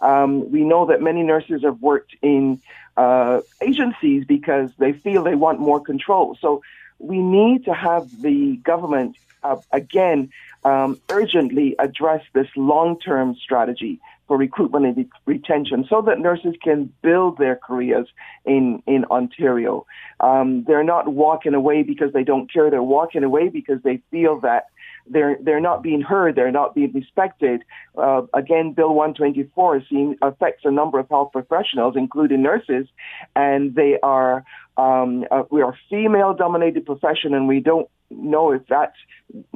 Um, 0.00 0.50
we 0.50 0.62
know 0.62 0.86
that 0.86 1.02
many 1.02 1.22
nurses 1.22 1.62
have 1.62 1.80
worked 1.80 2.14
in 2.22 2.60
uh, 2.96 3.40
agencies 3.60 4.24
because 4.24 4.70
they 4.78 4.92
feel 4.92 5.22
they 5.22 5.34
want 5.34 5.60
more 5.60 5.80
control. 5.80 6.36
So 6.40 6.62
we 6.98 7.18
need 7.18 7.64
to 7.64 7.74
have 7.74 8.22
the 8.22 8.56
government 8.56 9.16
uh, 9.42 9.56
again 9.72 10.30
um, 10.64 11.00
urgently 11.08 11.76
address 11.78 12.22
this 12.32 12.48
long-term 12.56 13.36
strategy 13.36 14.00
for 14.26 14.36
recruitment 14.36 14.84
and 14.84 15.10
retention 15.24 15.86
so 15.88 16.02
that 16.02 16.18
nurses 16.18 16.54
can 16.62 16.92
build 17.02 17.38
their 17.38 17.56
careers 17.56 18.06
in, 18.44 18.82
in 18.86 19.04
Ontario. 19.06 19.86
Um, 20.20 20.64
they're 20.64 20.84
not 20.84 21.08
walking 21.08 21.54
away 21.54 21.82
because 21.82 22.12
they 22.12 22.24
don't 22.24 22.52
care. 22.52 22.70
They're 22.70 22.82
walking 22.82 23.24
away 23.24 23.48
because 23.48 23.80
they 23.82 24.02
feel 24.10 24.40
that 24.40 24.66
they're, 25.10 25.36
they're 25.40 25.60
not 25.60 25.82
being 25.82 26.00
heard. 26.00 26.34
They're 26.36 26.50
not 26.50 26.74
being 26.74 26.92
respected. 26.92 27.62
Uh, 27.96 28.22
again, 28.34 28.72
Bill 28.72 28.94
124 28.94 29.82
seeing, 29.88 30.16
affects 30.22 30.64
a 30.64 30.70
number 30.70 30.98
of 30.98 31.08
health 31.08 31.32
professionals, 31.32 31.94
including 31.96 32.42
nurses, 32.42 32.86
and 33.34 33.74
they 33.74 33.98
are, 34.02 34.44
um, 34.76 35.24
uh, 35.30 35.42
we 35.50 35.62
are 35.62 35.76
female 35.90 36.34
dominated 36.34 36.86
profession 36.86 37.34
and 37.34 37.48
we 37.48 37.60
don't 37.60 37.88
know 38.10 38.52
if 38.52 38.62
that's, 38.68 38.96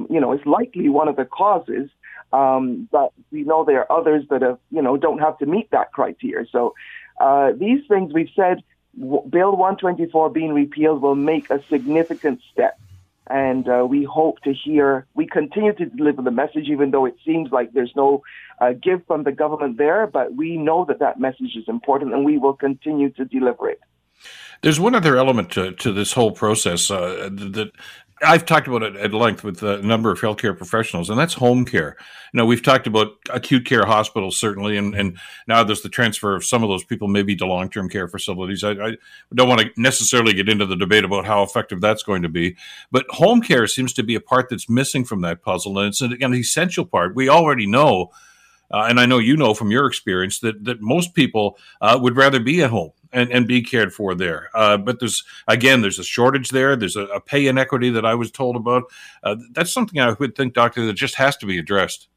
you 0.09 0.19
know, 0.19 0.31
it's 0.31 0.45
likely 0.45 0.89
one 0.89 1.07
of 1.07 1.15
the 1.15 1.25
causes. 1.25 1.89
Um, 2.31 2.89
but 2.91 3.13
we 3.31 3.43
know 3.43 3.63
there 3.63 3.79
are 3.89 3.99
others 3.99 4.25
that 4.29 4.41
have, 4.41 4.57
you 4.71 4.81
know, 4.81 4.97
don't 4.97 5.19
have 5.19 5.37
to 5.37 5.45
meet 5.45 5.69
that 5.71 5.91
criteria. 5.91 6.47
So 6.51 6.73
uh, 7.21 7.51
these 7.51 7.81
things 7.87 8.11
we've 8.11 8.29
said, 8.35 8.63
Bill 8.97 9.55
124 9.55 10.29
being 10.29 10.53
repealed 10.53 11.01
will 11.01 11.15
make 11.15 11.49
a 11.49 11.63
significant 11.69 12.41
step. 12.51 12.79
And 13.29 13.69
uh, 13.69 13.85
we 13.89 14.03
hope 14.03 14.41
to 14.41 14.53
hear, 14.53 15.05
we 15.13 15.25
continue 15.25 15.73
to 15.73 15.85
deliver 15.85 16.21
the 16.21 16.31
message, 16.31 16.67
even 16.67 16.91
though 16.91 17.05
it 17.05 17.15
seems 17.25 17.51
like 17.51 17.71
there's 17.73 17.93
no 17.95 18.21
uh, 18.59 18.73
give 18.73 19.05
from 19.07 19.23
the 19.23 19.31
government 19.31 19.77
there. 19.77 20.07
But 20.07 20.35
we 20.35 20.57
know 20.57 20.85
that 20.85 20.99
that 20.99 21.19
message 21.19 21.55
is 21.55 21.63
important 21.67 22.13
and 22.13 22.25
we 22.25 22.37
will 22.37 22.53
continue 22.53 23.09
to 23.11 23.25
deliver 23.25 23.69
it. 23.69 23.79
There's 24.61 24.79
one 24.79 24.95
other 24.95 25.17
element 25.17 25.51
to, 25.51 25.71
to 25.71 25.91
this 25.91 26.13
whole 26.13 26.31
process 26.31 26.89
uh, 26.89 27.29
that 27.31 27.71
I've 28.23 28.45
talked 28.45 28.67
about 28.67 28.83
it 28.83 28.95
at 28.95 29.13
length 29.13 29.43
with 29.43 29.61
a 29.63 29.81
number 29.81 30.11
of 30.11 30.19
healthcare 30.19 30.57
professionals, 30.57 31.09
and 31.09 31.19
that's 31.19 31.33
home 31.33 31.65
care. 31.65 31.95
You 32.33 32.37
know, 32.37 32.45
we've 32.45 32.63
talked 32.63 32.87
about 32.87 33.17
acute 33.29 33.65
care 33.65 33.85
hospitals 33.85 34.37
certainly, 34.37 34.77
and, 34.77 34.95
and 34.95 35.17
now 35.47 35.63
there's 35.63 35.81
the 35.81 35.89
transfer 35.89 36.35
of 36.35 36.45
some 36.45 36.63
of 36.63 36.69
those 36.69 36.83
people 36.83 37.07
maybe 37.07 37.35
to 37.35 37.45
long 37.45 37.69
term 37.69 37.89
care 37.89 38.07
facilities. 38.07 38.63
I, 38.63 38.71
I, 38.71 38.97
don't 39.33 39.49
want 39.49 39.61
to 39.61 39.71
necessarily 39.77 40.33
get 40.33 40.49
into 40.49 40.65
the 40.65 40.75
debate 40.75 41.03
about 41.03 41.25
how 41.25 41.43
effective 41.43 41.81
that's 41.81 42.03
going 42.03 42.21
to 42.23 42.29
be, 42.29 42.55
but 42.91 43.05
home 43.09 43.41
care 43.41 43.67
seems 43.67 43.93
to 43.93 44.03
be 44.03 44.15
a 44.15 44.21
part 44.21 44.49
that's 44.49 44.69
missing 44.69 45.05
from 45.05 45.21
that 45.21 45.41
puzzle, 45.41 45.77
and 45.77 45.89
it's 45.89 46.01
an, 46.01 46.17
an 46.21 46.33
essential 46.33 46.85
part. 46.85 47.15
We 47.15 47.29
already 47.29 47.65
know, 47.65 48.11
uh, 48.71 48.85
and 48.89 48.99
I 48.99 49.05
know 49.05 49.19
you 49.19 49.37
know 49.37 49.53
from 49.53 49.71
your 49.71 49.85
experience 49.85 50.39
that 50.39 50.63
that 50.65 50.81
most 50.81 51.13
people 51.13 51.57
uh, 51.81 51.99
would 52.01 52.15
rather 52.15 52.39
be 52.39 52.63
at 52.63 52.69
home 52.69 52.91
and, 53.13 53.31
and 53.31 53.47
be 53.47 53.61
cared 53.61 53.93
for 53.93 54.15
there. 54.15 54.49
Uh, 54.53 54.77
but 54.77 54.99
there's 54.99 55.23
again, 55.47 55.81
there's 55.81 55.99
a 55.99 56.03
shortage 56.03 56.49
there. 56.49 56.75
There's 56.75 56.95
a, 56.95 57.05
a 57.05 57.21
pay 57.21 57.47
inequity 57.47 57.89
that 57.91 58.05
I 58.05 58.15
was 58.15 58.31
told 58.31 58.55
about. 58.55 58.83
Uh, 59.23 59.35
that's 59.51 59.71
something 59.71 59.99
I 59.99 60.11
would 60.11 60.35
think, 60.35 60.53
doctor, 60.53 60.85
that 60.85 60.93
just 60.93 61.15
has 61.15 61.37
to 61.37 61.45
be 61.45 61.57
addressed. 61.57 62.09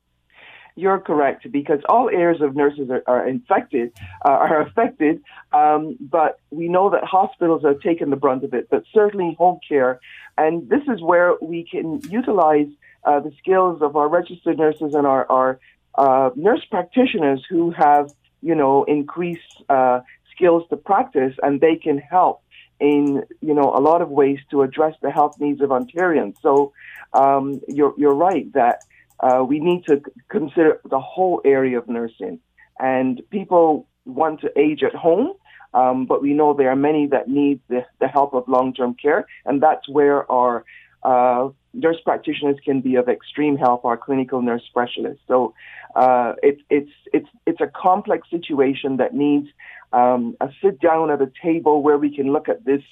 You're 0.79 0.99
correct 0.99 1.51
because 1.51 1.81
all 1.89 2.11
areas 2.11 2.43
of 2.43 2.55
nurses 2.55 2.91
are, 2.91 3.03
are 3.07 3.27
infected, 3.27 3.93
uh, 4.27 4.29
are 4.29 4.61
affected. 4.61 5.23
Um, 5.55 5.97
but 5.99 6.39
we 6.51 6.69
know 6.69 6.91
that 6.91 7.03
hospitals 7.05 7.63
have 7.65 7.81
taken 7.81 8.11
the 8.11 8.17
brunt 8.17 8.45
of 8.45 8.53
it, 8.53 8.69
but 8.71 8.83
certainly 8.93 9.35
home 9.39 9.59
care, 9.67 10.01
and 10.37 10.69
this 10.69 10.83
is 10.89 11.01
where 11.01 11.35
we 11.41 11.65
can 11.65 12.03
utilize 12.11 12.67
uh, 13.05 13.21
the 13.21 13.33
skills 13.39 13.81
of 13.81 13.97
our 13.97 14.09
registered 14.09 14.59
nurses 14.59 14.95
and 14.95 15.07
our, 15.07 15.31
our 15.31 15.59
uh, 15.95 16.31
nurse 16.37 16.65
practitioners 16.71 17.43
who 17.49 17.71
have, 17.71 18.13
you 18.43 18.55
know, 18.55 18.85
increased 18.85 19.63
uh, 19.71 20.01
skills 20.37 20.63
to 20.71 20.77
practice 20.77 21.35
and 21.43 21.61
they 21.61 21.77
can 21.77 21.99
help 21.99 22.43
in 22.79 23.25
you 23.41 23.55
know 23.55 23.73
a 23.75 23.81
lot 23.81 24.03
of 24.03 24.11
ways 24.11 24.39
to 24.51 24.63
address 24.63 24.95
the 25.01 25.11
health 25.11 25.41
needs 25.41 25.61
of 25.61 25.71
Ontarians. 25.71 26.37
So 26.43 26.73
um, 27.13 27.61
you're 27.69 27.95
you're 27.97 28.15
right 28.15 28.53
that 28.53 28.83
uh, 29.21 29.43
we 29.49 29.61
need 29.61 29.87
to 29.87 30.03
consider 30.29 30.81
the 30.89 31.01
whole 31.01 31.41
area 31.45 31.79
of 31.79 31.89
nursing, 31.89 32.41
and 32.79 33.21
people 33.31 33.89
want 34.05 34.41
to 34.43 34.59
age 34.59 34.83
at 34.83 34.95
home. 34.95 35.33
Um, 35.75 36.07
but 36.07 36.23
we 36.23 36.33
know 36.33 36.55
there 36.55 36.71
are 36.71 36.77
many 36.77 37.07
that 37.09 37.29
need 37.29 37.61
the, 37.69 37.85
the 38.01 38.09
help 38.09 38.33
of 38.33 38.49
long-term 38.49 38.95
care, 38.95 39.27
and 39.45 39.63
that's 39.63 39.87
where 39.89 40.31
our 40.31 40.65
uh, 41.03 41.51
nurse 41.77 41.99
practitioners 42.05 42.57
can 42.65 42.81
be 42.81 42.97
of 42.97 43.09
extreme 43.09 43.57
help, 43.57 43.85
our 43.85 43.97
clinical 43.97 44.43
nurse 44.43 44.63
specialists. 44.69 45.23
So 45.29 45.55
uh, 45.95 46.33
it, 46.43 46.59
it's 46.71 46.91
it's 47.13 47.29
it's 47.47 47.61
a 47.61 47.69
complex 47.69 48.29
situation 48.31 48.97
that 48.97 49.15
needs 49.15 49.49
um, 49.93 50.37
a 50.41 50.49
sit 50.63 50.81
down 50.81 51.11
at 51.11 51.21
a 51.21 51.31
table 51.43 51.83
where 51.83 51.99
we 51.99 52.15
can 52.15 52.33
look 52.33 52.49
at 52.49 52.65
this 52.65 52.83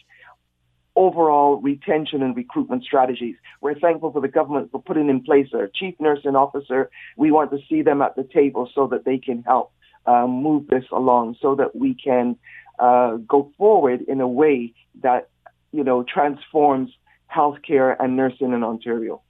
overall 0.96 1.56
retention 1.56 2.22
and 2.22 2.36
recruitment 2.36 2.84
strategies. 2.84 3.34
We're 3.60 3.78
thankful 3.78 4.12
for 4.12 4.20
the 4.20 4.28
government 4.28 4.70
for 4.70 4.80
putting 4.80 5.08
in 5.08 5.22
place 5.22 5.48
a 5.52 5.68
chief 5.74 5.94
nursing 5.98 6.36
officer. 6.36 6.90
We 7.16 7.32
want 7.32 7.50
to 7.50 7.58
see 7.68 7.82
them 7.82 8.00
at 8.00 8.14
the 8.14 8.22
table 8.22 8.70
so 8.74 8.86
that 8.88 9.04
they 9.04 9.18
can 9.18 9.42
help 9.42 9.72
uh, 10.06 10.26
move 10.26 10.68
this 10.68 10.84
along, 10.92 11.36
so 11.40 11.54
that 11.56 11.74
we 11.74 11.94
can 11.94 12.36
uh, 12.78 13.16
go 13.16 13.50
forward 13.58 14.02
in 14.02 14.20
a 14.20 14.28
way 14.28 14.72
that 15.02 15.28
you 15.72 15.82
know 15.82 16.04
transforms 16.04 16.90
healthcare 17.32 17.96
and 17.98 18.16
nursing 18.16 18.52
in 18.52 18.62
Ontario. 18.62 19.22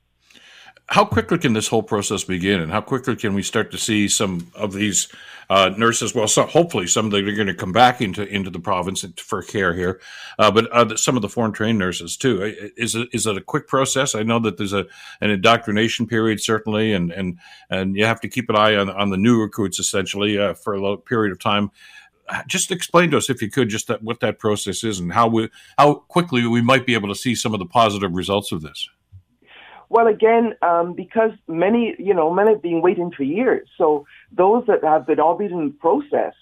How 0.86 1.06
quickly 1.06 1.38
can 1.38 1.54
this 1.54 1.68
whole 1.68 1.82
process 1.82 2.24
begin, 2.24 2.60
and 2.60 2.70
how 2.70 2.82
quickly 2.82 3.16
can 3.16 3.32
we 3.32 3.42
start 3.42 3.70
to 3.70 3.78
see 3.78 4.06
some 4.06 4.50
of 4.54 4.74
these 4.74 5.08
uh, 5.48 5.70
nurses? 5.78 6.14
Well, 6.14 6.28
so 6.28 6.44
hopefully 6.44 6.86
some 6.86 7.06
of 7.06 7.12
them 7.12 7.26
are 7.26 7.34
going 7.34 7.46
to 7.46 7.54
come 7.54 7.72
back 7.72 8.02
into 8.02 8.26
into 8.26 8.50
the 8.50 8.60
province 8.60 9.02
for 9.16 9.42
care 9.42 9.72
here, 9.72 10.02
uh, 10.38 10.50
but 10.50 10.70
uh, 10.70 10.94
some 10.94 11.16
of 11.16 11.22
the 11.22 11.30
foreign 11.30 11.52
trained 11.52 11.78
nurses 11.78 12.18
too. 12.18 12.54
Is 12.76 12.94
it 12.94 13.08
is 13.12 13.26
it 13.26 13.38
a 13.38 13.40
quick 13.40 13.66
process? 13.66 14.14
I 14.14 14.24
know 14.24 14.38
that 14.40 14.58
there's 14.58 14.74
a 14.74 14.84
an 15.22 15.30
indoctrination 15.30 16.06
period 16.06 16.42
certainly, 16.42 16.92
and 16.92 17.10
and 17.10 17.38
and 17.70 17.96
you 17.96 18.04
have 18.04 18.20
to 18.20 18.28
keep 18.28 18.50
an 18.50 18.56
eye 18.56 18.76
on 18.76 18.90
on 18.90 19.08
the 19.08 19.16
new 19.16 19.40
recruits 19.40 19.78
essentially 19.78 20.38
uh, 20.38 20.52
for 20.52 20.74
a 20.74 20.96
period 20.98 21.32
of 21.32 21.38
time 21.38 21.70
just 22.46 22.70
explain 22.70 23.10
to 23.10 23.18
us, 23.18 23.28
if 23.28 23.42
you 23.42 23.50
could, 23.50 23.68
just 23.68 23.88
that, 23.88 24.02
what 24.02 24.20
that 24.20 24.38
process 24.38 24.84
is 24.84 24.98
and 24.98 25.12
how 25.12 25.28
we 25.28 25.50
how 25.78 25.94
quickly 25.94 26.46
we 26.46 26.62
might 26.62 26.86
be 26.86 26.94
able 26.94 27.08
to 27.08 27.14
see 27.14 27.34
some 27.34 27.52
of 27.52 27.58
the 27.58 27.66
positive 27.66 28.12
results 28.12 28.52
of 28.52 28.62
this. 28.62 28.88
Well, 29.90 30.06
again, 30.06 30.54
um, 30.62 30.94
because 30.94 31.32
many, 31.46 31.94
you 31.98 32.14
know, 32.14 32.32
many 32.32 32.52
have 32.52 32.62
been 32.62 32.80
waiting 32.82 33.12
for 33.16 33.22
years. 33.22 33.68
So 33.76 34.06
those 34.32 34.64
that 34.66 34.82
have 34.82 35.06
been 35.06 35.20
all 35.20 35.38
in 35.38 35.66
the 35.66 35.74
process, 35.78 36.32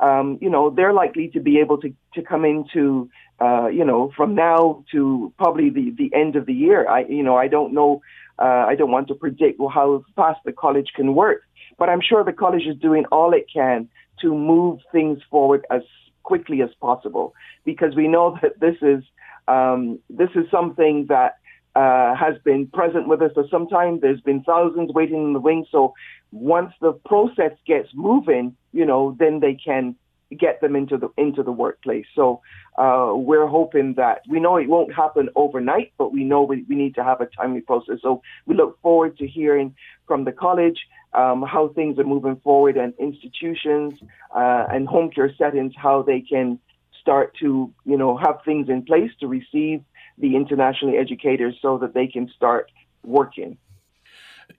um, 0.00 0.38
you 0.40 0.48
know, 0.48 0.70
they're 0.70 0.92
likely 0.92 1.28
to 1.28 1.40
be 1.40 1.58
able 1.58 1.78
to, 1.78 1.92
to 2.14 2.22
come 2.22 2.44
into, 2.44 3.10
uh, 3.40 3.66
you 3.66 3.84
know, 3.84 4.12
from 4.16 4.34
now 4.34 4.84
to 4.92 5.32
probably 5.36 5.70
the, 5.70 5.92
the 5.98 6.14
end 6.14 6.36
of 6.36 6.46
the 6.46 6.54
year. 6.54 6.88
I, 6.88 7.04
you 7.04 7.22
know, 7.22 7.36
I 7.36 7.48
don't 7.48 7.74
know, 7.74 8.00
uh, 8.38 8.64
I 8.68 8.74
don't 8.74 8.90
want 8.90 9.08
to 9.08 9.14
predict 9.14 9.60
how 9.60 10.04
fast 10.16 10.40
the 10.44 10.52
college 10.52 10.90
can 10.94 11.14
work, 11.14 11.42
but 11.78 11.88
I'm 11.88 12.00
sure 12.00 12.24
the 12.24 12.32
college 12.32 12.66
is 12.66 12.76
doing 12.76 13.04
all 13.12 13.32
it 13.34 13.46
can 13.52 13.88
to 14.24 14.34
move 14.34 14.80
things 14.92 15.20
forward 15.30 15.64
as 15.70 15.82
quickly 16.24 16.62
as 16.62 16.70
possible 16.80 17.34
because 17.64 17.94
we 17.94 18.08
know 18.08 18.26
that 18.42 18.58
this 18.60 18.76
is 18.82 19.02
um, 19.46 19.98
this 20.08 20.30
is 20.34 20.50
something 20.50 21.06
that 21.08 21.32
uh, 21.74 22.14
has 22.14 22.34
been 22.44 22.66
present 22.68 23.08
with 23.08 23.20
us 23.20 23.32
for 23.34 23.44
some 23.50 23.66
time. 23.68 24.00
There's 24.00 24.20
been 24.20 24.42
thousands 24.42 24.90
waiting 24.92 25.22
in 25.24 25.32
the 25.32 25.40
wings. 25.40 25.66
So 25.70 25.94
once 26.32 26.72
the 26.80 26.92
process 26.92 27.52
gets 27.66 27.88
moving, 27.94 28.56
you 28.72 28.86
know, 28.86 29.16
then 29.18 29.40
they 29.40 29.54
can 29.54 29.96
get 30.38 30.60
them 30.60 30.74
into 30.74 30.96
the 30.96 31.08
into 31.16 31.42
the 31.42 31.52
workplace. 31.52 32.06
So 32.14 32.40
uh, 32.78 33.12
we're 33.14 33.46
hoping 33.46 33.94
that 33.94 34.22
we 34.28 34.40
know 34.40 34.56
it 34.56 34.68
won't 34.68 34.92
happen 34.94 35.28
overnight, 35.36 35.92
but 35.98 36.12
we 36.12 36.24
know 36.24 36.42
we, 36.42 36.64
we 36.68 36.74
need 36.74 36.94
to 36.96 37.04
have 37.04 37.20
a 37.20 37.26
timely 37.26 37.60
process. 37.60 37.98
So 38.02 38.22
we 38.46 38.54
look 38.54 38.80
forward 38.80 39.16
to 39.18 39.26
hearing 39.26 39.74
from 40.06 40.24
the 40.24 40.32
college 40.32 40.78
um, 41.14 41.42
how 41.42 41.68
things 41.68 41.98
are 41.98 42.04
moving 42.04 42.36
forward 42.36 42.76
and 42.76 42.92
institutions 42.98 43.94
uh, 44.34 44.66
and 44.70 44.88
home 44.88 45.10
care 45.10 45.32
settings 45.36 45.72
how 45.76 46.02
they 46.02 46.20
can 46.20 46.58
start 47.00 47.36
to 47.38 47.72
you 47.84 47.96
know 47.96 48.16
have 48.16 48.38
things 48.44 48.68
in 48.68 48.82
place 48.82 49.10
to 49.20 49.26
receive 49.26 49.82
the 50.18 50.36
internationally 50.36 50.96
educators 50.96 51.54
so 51.60 51.78
that 51.78 51.94
they 51.94 52.06
can 52.06 52.28
start 52.36 52.70
working. 53.04 53.58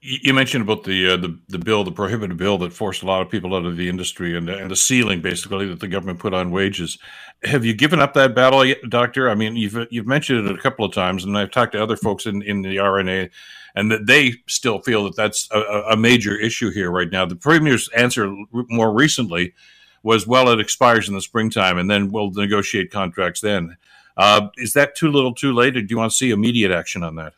You 0.00 0.34
mentioned 0.34 0.62
about 0.62 0.84
the, 0.84 1.10
uh, 1.10 1.16
the 1.16 1.38
the 1.48 1.58
bill, 1.58 1.84
the 1.84 1.92
prohibited 1.92 2.36
bill 2.36 2.58
that 2.58 2.72
forced 2.72 3.02
a 3.02 3.06
lot 3.06 3.22
of 3.22 3.30
people 3.30 3.54
out 3.54 3.64
of 3.64 3.76
the 3.76 3.88
industry, 3.88 4.36
and 4.36 4.48
and 4.48 4.70
the 4.70 4.76
ceiling 4.76 5.20
basically 5.20 5.66
that 5.66 5.80
the 5.80 5.88
government 5.88 6.18
put 6.18 6.34
on 6.34 6.50
wages. 6.50 6.98
Have 7.44 7.64
you 7.64 7.74
given 7.74 8.00
up 8.00 8.14
that 8.14 8.34
battle, 8.34 8.64
yet, 8.64 8.78
Doctor? 8.88 9.28
I 9.28 9.34
mean, 9.34 9.56
you've 9.56 9.76
you've 9.90 10.06
mentioned 10.06 10.46
it 10.46 10.54
a 10.54 10.60
couple 10.60 10.84
of 10.84 10.92
times, 10.92 11.24
and 11.24 11.36
I've 11.36 11.50
talked 11.50 11.72
to 11.72 11.82
other 11.82 11.96
folks 11.96 12.26
in, 12.26 12.42
in 12.42 12.62
the 12.62 12.76
RNA, 12.76 13.30
and 13.74 13.90
that 13.90 14.06
they 14.06 14.34
still 14.48 14.80
feel 14.80 15.04
that 15.04 15.16
that's 15.16 15.48
a, 15.52 15.60
a 15.90 15.96
major 15.96 16.34
issue 16.36 16.70
here 16.70 16.90
right 16.90 17.10
now. 17.10 17.26
The 17.26 17.36
premier's 17.36 17.88
answer 17.90 18.34
more 18.52 18.92
recently 18.92 19.54
was, 20.02 20.26
"Well, 20.26 20.48
it 20.48 20.60
expires 20.60 21.08
in 21.08 21.14
the 21.14 21.20
springtime, 21.20 21.78
and 21.78 21.90
then 21.90 22.10
we'll 22.10 22.30
negotiate 22.30 22.90
contracts 22.90 23.40
then." 23.40 23.76
Uh, 24.16 24.48
is 24.56 24.72
that 24.72 24.94
too 24.94 25.10
little, 25.10 25.34
too 25.34 25.52
late, 25.52 25.76
or 25.76 25.82
do 25.82 25.88
you 25.90 25.98
want 25.98 26.10
to 26.10 26.16
see 26.16 26.30
immediate 26.30 26.70
action 26.70 27.02
on 27.02 27.16
that? 27.16 27.34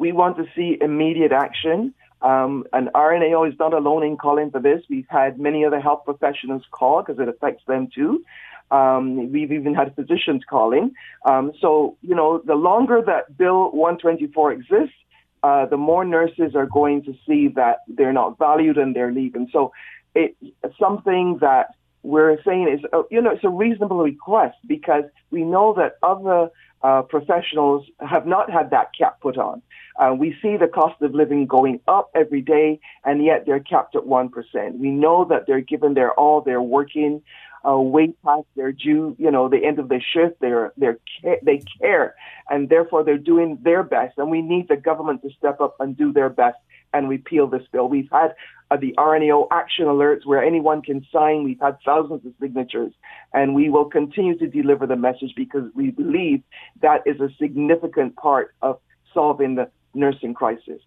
We 0.00 0.12
want 0.12 0.38
to 0.38 0.46
see 0.56 0.78
immediate 0.80 1.30
action. 1.30 1.92
Um, 2.22 2.64
and 2.72 2.88
RNAO 2.94 3.46
is 3.50 3.58
not 3.58 3.74
alone 3.74 4.02
in 4.02 4.16
calling 4.16 4.50
for 4.50 4.58
this. 4.58 4.80
We've 4.88 5.06
had 5.08 5.38
many 5.38 5.64
other 5.64 5.78
health 5.78 6.06
professionals 6.06 6.62
call 6.70 7.02
because 7.02 7.20
it 7.20 7.28
affects 7.28 7.64
them 7.66 7.88
too. 7.94 8.24
Um, 8.70 9.30
we've 9.30 9.52
even 9.52 9.74
had 9.74 9.94
physicians 9.94 10.42
calling. 10.48 10.92
Um, 11.28 11.52
so, 11.60 11.98
you 12.00 12.14
know, 12.14 12.40
the 12.44 12.54
longer 12.54 13.02
that 13.04 13.36
Bill 13.36 13.70
124 13.72 14.52
exists, 14.52 14.94
uh, 15.42 15.66
the 15.66 15.76
more 15.76 16.04
nurses 16.06 16.54
are 16.54 16.66
going 16.66 17.02
to 17.04 17.12
see 17.26 17.48
that 17.56 17.80
they're 17.86 18.12
not 18.14 18.38
valued 18.38 18.78
and 18.78 18.96
they're 18.96 19.12
leaving. 19.12 19.48
So 19.52 19.72
it's 20.14 20.34
something 20.78 21.38
that 21.42 21.74
we're 22.02 22.38
saying 22.42 22.68
is, 22.72 22.80
uh, 22.94 23.02
you 23.10 23.20
know, 23.20 23.32
it's 23.32 23.44
a 23.44 23.50
reasonable 23.50 23.98
request 24.02 24.56
because 24.66 25.04
we 25.30 25.42
know 25.42 25.74
that 25.74 25.96
other 26.02 26.48
uh, 26.82 27.02
professionals 27.02 27.86
have 28.00 28.26
not 28.26 28.50
had 28.50 28.70
that 28.70 28.90
cap 28.96 29.20
put 29.20 29.36
on. 29.36 29.62
Uh, 30.00 30.14
we 30.14 30.34
see 30.40 30.56
the 30.56 30.66
cost 30.66 31.00
of 31.02 31.14
living 31.14 31.46
going 31.46 31.80
up 31.86 32.10
every 32.14 32.40
day, 32.40 32.80
and 33.04 33.24
yet 33.24 33.44
they're 33.44 33.60
capped 33.60 33.94
at 33.94 34.02
1%. 34.02 34.78
We 34.78 34.90
know 34.90 35.26
that 35.26 35.46
they're 35.46 35.60
given 35.60 35.94
their 35.94 36.12
all, 36.12 36.40
they're 36.40 36.62
working 36.62 37.22
uh, 37.66 37.78
way 37.78 38.14
past 38.24 38.46
their 38.56 38.72
due, 38.72 39.14
you 39.18 39.30
know, 39.30 39.48
the 39.48 39.64
end 39.64 39.78
of 39.78 39.88
the 39.88 40.00
shift. 40.00 40.40
They're, 40.40 40.72
they're, 40.76 40.98
they 41.42 41.62
care, 41.80 42.14
and 42.48 42.68
therefore 42.68 43.04
they're 43.04 43.18
doing 43.18 43.58
their 43.62 43.82
best. 43.82 44.18
And 44.18 44.30
we 44.30 44.42
need 44.42 44.68
the 44.68 44.76
government 44.76 45.22
to 45.22 45.30
step 45.38 45.60
up 45.60 45.76
and 45.80 45.96
do 45.96 46.12
their 46.12 46.30
best 46.30 46.58
and 46.92 47.08
repeal 47.08 47.46
this 47.46 47.62
bill. 47.72 47.88
We've 47.88 48.08
had 48.10 48.34
uh, 48.70 48.76
the 48.76 48.94
RNAO 48.98 49.48
action 49.50 49.86
alerts 49.86 50.24
where 50.24 50.42
anyone 50.42 50.82
can 50.82 51.06
sign. 51.12 51.44
We've 51.44 51.60
had 51.60 51.78
thousands 51.84 52.24
of 52.26 52.32
signatures, 52.40 52.92
and 53.32 53.54
we 53.54 53.68
will 53.68 53.84
continue 53.84 54.36
to 54.38 54.46
deliver 54.46 54.86
the 54.86 54.96
message 54.96 55.32
because 55.36 55.70
we 55.74 55.90
believe 55.90 56.42
that 56.82 57.02
is 57.06 57.20
a 57.20 57.28
significant 57.40 58.16
part 58.16 58.54
of 58.62 58.80
solving 59.12 59.56
the 59.56 59.70
nursing 59.94 60.34
crisis. 60.34 60.80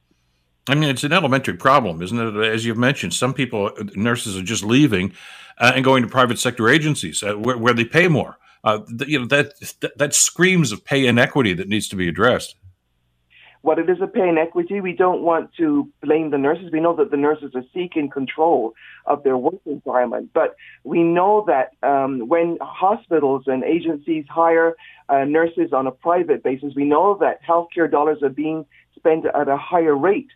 I 0.67 0.75
mean, 0.75 0.89
it's 0.89 1.03
an 1.03 1.11
elementary 1.11 1.55
problem, 1.55 2.01
isn't 2.01 2.17
it? 2.17 2.47
As 2.47 2.65
you've 2.65 2.77
mentioned, 2.77 3.13
some 3.13 3.33
people, 3.33 3.71
nurses, 3.95 4.37
are 4.37 4.43
just 4.43 4.63
leaving 4.63 5.13
uh, 5.57 5.73
and 5.75 5.83
going 5.83 6.03
to 6.03 6.09
private 6.09 6.39
sector 6.39 6.69
agencies 6.69 7.21
uh, 7.21 7.33
where, 7.33 7.57
where, 7.57 7.73
they 7.73 7.85
pay 7.85 8.07
more. 8.07 8.37
Uh, 8.63 8.79
you 9.05 9.19
know 9.19 9.25
that 9.25 9.53
that 9.97 10.13
screams 10.13 10.71
of 10.71 10.85
pay 10.85 11.05
inequity 11.05 11.53
that 11.53 11.67
needs 11.67 11.89
to 11.89 11.97
be 11.97 12.07
addressed. 12.07 12.55
What 13.61 13.77
it 13.77 13.89
is 13.89 13.97
a 14.01 14.07
pay 14.07 14.27
inequity, 14.27 14.79
we 14.79 14.93
don't 14.93 15.21
want 15.21 15.53
to 15.55 15.89
blame 16.01 16.31
the 16.31 16.37
nurses. 16.37 16.69
We 16.71 16.79
know 16.79 16.95
that 16.95 17.11
the 17.11 17.17
nurses 17.17 17.51
are 17.55 17.63
seeking 17.73 18.09
control 18.09 18.73
of 19.05 19.23
their 19.23 19.37
work 19.37 19.59
environment, 19.65 20.31
but 20.33 20.55
we 20.85 21.03
know 21.03 21.45
that 21.47 21.71
um, 21.85 22.27
when 22.27 22.57
hospitals 22.61 23.43
and 23.47 23.65
agencies 23.65 24.25
hire 24.29 24.75
uh, 25.09 25.25
nurses 25.25 25.73
on 25.73 25.87
a 25.87 25.91
private 25.91 26.41
basis, 26.41 26.73
we 26.75 26.85
know 26.85 27.17
that 27.19 27.41
healthcare 27.43 27.91
dollars 27.91 28.23
are 28.23 28.29
being 28.29 28.65
spent 28.95 29.25
at 29.25 29.49
a 29.49 29.57
higher 29.57 29.95
rate 29.95 30.29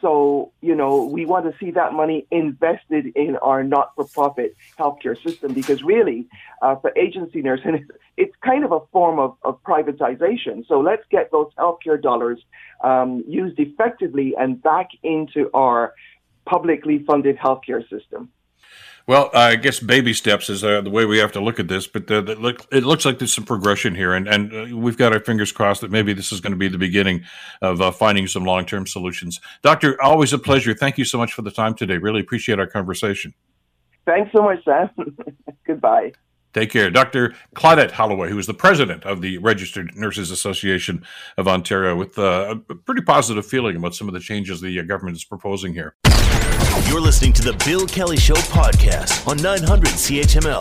so, 0.00 0.52
you 0.60 0.74
know, 0.74 1.04
we 1.04 1.26
want 1.26 1.50
to 1.50 1.58
see 1.58 1.70
that 1.72 1.92
money 1.92 2.26
invested 2.30 3.06
in 3.16 3.36
our 3.36 3.64
not-for-profit 3.64 4.56
healthcare 4.78 5.20
system 5.22 5.52
because 5.52 5.82
really, 5.82 6.26
uh, 6.62 6.76
for 6.76 6.92
agency 6.96 7.42
nursing, 7.42 7.74
it's, 7.74 7.90
it's 8.16 8.36
kind 8.44 8.64
of 8.64 8.72
a 8.72 8.80
form 8.92 9.18
of, 9.18 9.36
of 9.42 9.62
privatization. 9.62 10.66
So 10.66 10.80
let's 10.80 11.04
get 11.10 11.30
those 11.30 11.50
healthcare 11.58 12.00
dollars 12.00 12.38
um, 12.82 13.24
used 13.26 13.58
effectively 13.58 14.34
and 14.38 14.62
back 14.62 14.88
into 15.02 15.50
our 15.54 15.94
publicly 16.46 17.04
funded 17.04 17.36
healthcare 17.38 17.88
system. 17.88 18.30
Well, 19.08 19.30
I 19.32 19.56
guess 19.56 19.80
baby 19.80 20.12
steps 20.12 20.50
is 20.50 20.62
uh, 20.62 20.82
the 20.82 20.90
way 20.90 21.06
we 21.06 21.16
have 21.16 21.32
to 21.32 21.40
look 21.40 21.58
at 21.58 21.66
this, 21.66 21.86
but 21.86 22.10
uh, 22.10 22.18
look, 22.18 22.66
it 22.70 22.84
looks 22.84 23.06
like 23.06 23.18
there's 23.18 23.32
some 23.32 23.46
progression 23.46 23.94
here, 23.94 24.12
and, 24.12 24.28
and 24.28 24.52
uh, 24.52 24.76
we've 24.76 24.98
got 24.98 25.14
our 25.14 25.20
fingers 25.20 25.50
crossed 25.50 25.80
that 25.80 25.90
maybe 25.90 26.12
this 26.12 26.30
is 26.30 26.42
going 26.42 26.52
to 26.52 26.58
be 26.58 26.68
the 26.68 26.76
beginning 26.76 27.24
of 27.62 27.80
uh, 27.80 27.90
finding 27.90 28.26
some 28.26 28.44
long 28.44 28.66
term 28.66 28.86
solutions. 28.86 29.40
Doctor, 29.62 29.96
always 30.02 30.34
a 30.34 30.38
pleasure. 30.38 30.74
Thank 30.74 30.98
you 30.98 31.06
so 31.06 31.16
much 31.16 31.32
for 31.32 31.40
the 31.40 31.50
time 31.50 31.72
today. 31.72 31.96
Really 31.96 32.20
appreciate 32.20 32.58
our 32.58 32.66
conversation. 32.66 33.32
Thanks 34.04 34.30
so 34.36 34.42
much, 34.42 34.62
Sam. 34.62 34.90
Goodbye. 35.66 36.12
Take 36.52 36.70
care. 36.70 36.90
Dr. 36.90 37.34
Claudette 37.54 37.92
Holloway, 37.92 38.28
who 38.28 38.38
is 38.38 38.46
the 38.46 38.52
president 38.52 39.04
of 39.04 39.22
the 39.22 39.38
Registered 39.38 39.96
Nurses 39.96 40.30
Association 40.30 41.02
of 41.38 41.48
Ontario, 41.48 41.96
with 41.96 42.18
uh, 42.18 42.56
a 42.68 42.74
pretty 42.74 43.00
positive 43.00 43.46
feeling 43.46 43.74
about 43.76 43.94
some 43.94 44.06
of 44.06 44.12
the 44.12 44.20
changes 44.20 44.60
the 44.60 44.78
uh, 44.78 44.82
government 44.82 45.16
is 45.16 45.24
proposing 45.24 45.72
here. 45.72 45.94
You're 46.88 47.02
listening 47.02 47.34
to 47.34 47.42
the 47.42 47.52
Bill 47.66 47.86
Kelly 47.86 48.16
Show 48.16 48.32
podcast 48.32 49.28
on 49.28 49.36
900 49.42 49.90
CHML. 49.90 50.58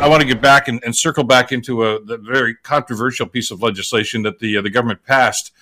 I 0.00 0.08
want 0.08 0.20
to 0.20 0.26
get 0.26 0.42
back 0.42 0.66
and, 0.66 0.82
and 0.84 0.94
circle 0.94 1.22
back 1.22 1.52
into 1.52 1.84
a 1.84 2.00
very 2.18 2.56
controversial 2.56 3.24
piece 3.24 3.52
of 3.52 3.62
legislation 3.62 4.22
that 4.22 4.40
the 4.40 4.56
uh, 4.56 4.62
the 4.62 4.68
government 4.68 5.04
passed 5.04 5.52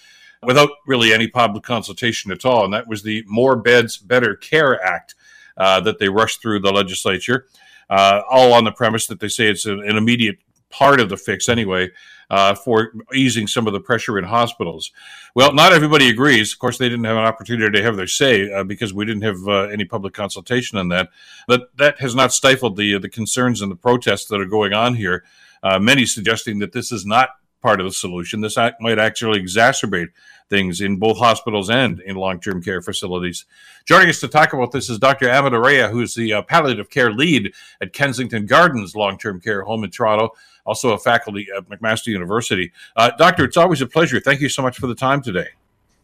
without 0.42 0.70
really 0.86 1.12
any 1.12 1.28
public 1.28 1.62
consultation 1.62 2.32
at 2.32 2.46
all, 2.46 2.64
and 2.64 2.72
that 2.72 2.88
was 2.88 3.02
the 3.02 3.22
More 3.26 3.54
Beds, 3.54 3.98
Better 3.98 4.34
Care 4.34 4.82
Act 4.82 5.14
uh, 5.58 5.78
that 5.80 5.98
they 5.98 6.08
rushed 6.08 6.40
through 6.40 6.60
the 6.60 6.72
legislature, 6.72 7.46
uh, 7.90 8.22
all 8.30 8.54
on 8.54 8.64
the 8.64 8.72
premise 8.72 9.06
that 9.08 9.20
they 9.20 9.28
say 9.28 9.48
it's 9.48 9.66
an, 9.66 9.82
an 9.86 9.98
immediate 9.98 10.38
part 10.70 11.00
of 11.00 11.10
the 11.10 11.18
fix 11.18 11.50
anyway 11.50 11.90
uh, 12.30 12.54
for 12.54 12.92
easing 13.14 13.46
some 13.46 13.66
of 13.66 13.72
the 13.72 13.80
pressure 13.80 14.18
in 14.18 14.24
hospitals. 14.24 14.90
Well, 15.34 15.52
not 15.52 15.72
everybody 15.72 16.08
agrees. 16.08 16.52
Of 16.52 16.58
course, 16.58 16.78
they 16.78 16.88
didn't 16.88 17.04
have 17.04 17.16
an 17.16 17.24
opportunity 17.24 17.78
to 17.78 17.84
have 17.84 17.96
their 17.96 18.06
say 18.06 18.52
uh, 18.52 18.64
because 18.64 18.92
we 18.92 19.04
didn't 19.04 19.22
have 19.22 19.46
uh, 19.46 19.62
any 19.68 19.84
public 19.84 20.14
consultation 20.14 20.78
on 20.78 20.88
that. 20.88 21.08
But 21.46 21.76
that 21.76 22.00
has 22.00 22.14
not 22.14 22.32
stifled 22.32 22.76
the 22.76 22.98
the 22.98 23.08
concerns 23.08 23.62
and 23.62 23.70
the 23.70 23.76
protests 23.76 24.26
that 24.26 24.40
are 24.40 24.46
going 24.46 24.72
on 24.72 24.94
here. 24.94 25.24
Uh, 25.62 25.78
many 25.78 26.06
suggesting 26.06 26.58
that 26.60 26.72
this 26.72 26.92
is 26.92 27.06
not 27.06 27.30
part 27.62 27.80
of 27.80 27.86
the 27.86 27.92
solution. 27.92 28.40
This 28.40 28.58
act 28.58 28.80
might 28.80 28.98
actually 28.98 29.40
exacerbate 29.40 30.10
things 30.48 30.80
in 30.80 30.98
both 30.98 31.18
hospitals 31.18 31.68
and 31.68 32.00
in 32.00 32.16
long 32.16 32.40
term 32.40 32.62
care 32.62 32.80
facilities. 32.80 33.44
Joining 33.84 34.08
us 34.08 34.20
to 34.20 34.28
talk 34.28 34.52
about 34.52 34.72
this 34.72 34.88
is 34.88 34.98
Dr. 34.98 35.26
Amit 35.26 35.52
Arya, 35.52 35.88
who 35.88 36.00
is 36.00 36.14
the 36.14 36.32
uh, 36.32 36.42
palliative 36.42 36.90
care 36.90 37.12
lead 37.12 37.52
at 37.80 37.92
Kensington 37.92 38.46
Gardens 38.46 38.94
Long 38.94 39.18
Term 39.18 39.40
Care 39.40 39.62
Home 39.62 39.84
in 39.84 39.90
Toronto, 39.90 40.30
also 40.66 40.90
a 40.90 40.98
faculty 40.98 41.46
at 41.56 41.68
McMaster 41.68 42.08
University. 42.08 42.72
Uh, 42.96 43.10
doctor, 43.16 43.44
it's 43.44 43.56
always 43.56 43.80
a 43.80 43.86
pleasure. 43.86 44.20
Thank 44.20 44.40
you 44.40 44.48
so 44.48 44.62
much 44.62 44.78
for 44.78 44.86
the 44.86 44.94
time 44.94 45.22
today. 45.22 45.48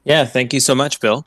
Yeah, 0.04 0.24
thank 0.24 0.52
you 0.52 0.60
so 0.60 0.74
much, 0.74 1.00
Bill. 1.00 1.26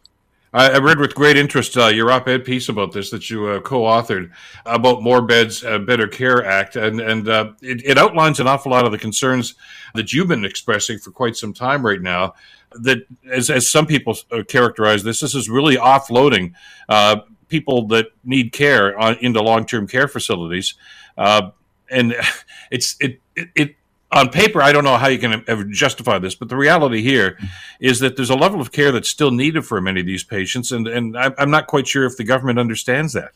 I, 0.56 0.78
read 0.78 1.00
with 1.00 1.14
great 1.16 1.36
interest 1.36 1.76
uh, 1.78 1.88
your 1.88 2.10
op-ed 2.12 2.46
piece 2.46 2.70
about 2.70 2.94
this 2.94 3.10
that 3.10 3.30
you 3.30 3.46
uh, 3.48 3.60
co-authored 3.60 4.32
about 4.66 5.04
More 5.04 5.22
Beds, 5.22 5.66
uh, 5.66 5.80
Better 5.80 6.08
Care 6.08 6.46
Act, 6.46 6.78
and 6.78 7.02
and 7.02 7.28
uh, 7.28 7.52
it, 7.62 7.82
it, 7.84 7.98
outlines 7.98 8.40
an 8.40 8.48
awful 8.48 8.72
lot 8.72 8.86
of 8.86 8.94
the 8.94 8.98
concerns 8.98 9.56
that 9.96 10.14
you've 10.14 10.30
been 10.30 10.46
expressing 10.46 10.98
for 10.98 11.12
quite 11.12 11.36
some 11.36 11.54
time 11.54 11.86
right 11.86 12.02
now. 12.02 12.36
That, 12.72 13.00
as, 13.30 13.50
as 13.50 13.70
some 13.70 13.86
people 13.86 14.18
uh, 14.32 14.44
characterize 14.48 15.04
this, 15.04 15.20
this 15.20 15.36
is 15.36 15.50
really 15.50 15.76
offloading 15.76 16.54
uh, 16.88 17.22
people 17.50 17.88
that 17.88 18.08
need 18.24 18.54
care 18.54 18.98
on, 18.98 19.18
into 19.20 19.42
long-term 19.42 19.88
care 19.88 20.08
facilities, 20.08 20.76
and 21.18 22.16
it's 22.72 22.96
it, 23.02 23.20
it, 23.36 23.50
it 23.56 23.76
on 24.12 24.30
paper, 24.30 24.62
I 24.62 24.72
don't 24.72 24.84
know 24.84 24.98
how 24.98 25.08
you 25.08 25.18
can 25.18 25.44
ever 25.48 25.64
justify 25.66 26.20
this, 26.20 26.36
but 26.36 26.48
the 26.48 26.56
reality 26.56 27.02
here 27.02 27.38
is 27.80 28.00
that 28.00 28.16
there's 28.16 28.30
a 28.30 28.36
level 28.36 28.62
of 28.62 28.72
care 28.72 28.92
that's 28.92 29.10
still 29.10 29.32
needed 29.32 29.66
for 29.66 29.82
many 29.82 30.00
of 30.00 30.06
these 30.06 30.24
patients, 30.24 30.72
and 30.72 30.88
and 30.88 31.18
I'm 31.18 31.52
not 31.52 31.68
quite 31.68 31.88
sure 31.88 32.06
if 32.06 32.16
the 32.16 32.24
government 32.24 32.60
understands 32.60 33.14
that. 33.14 33.32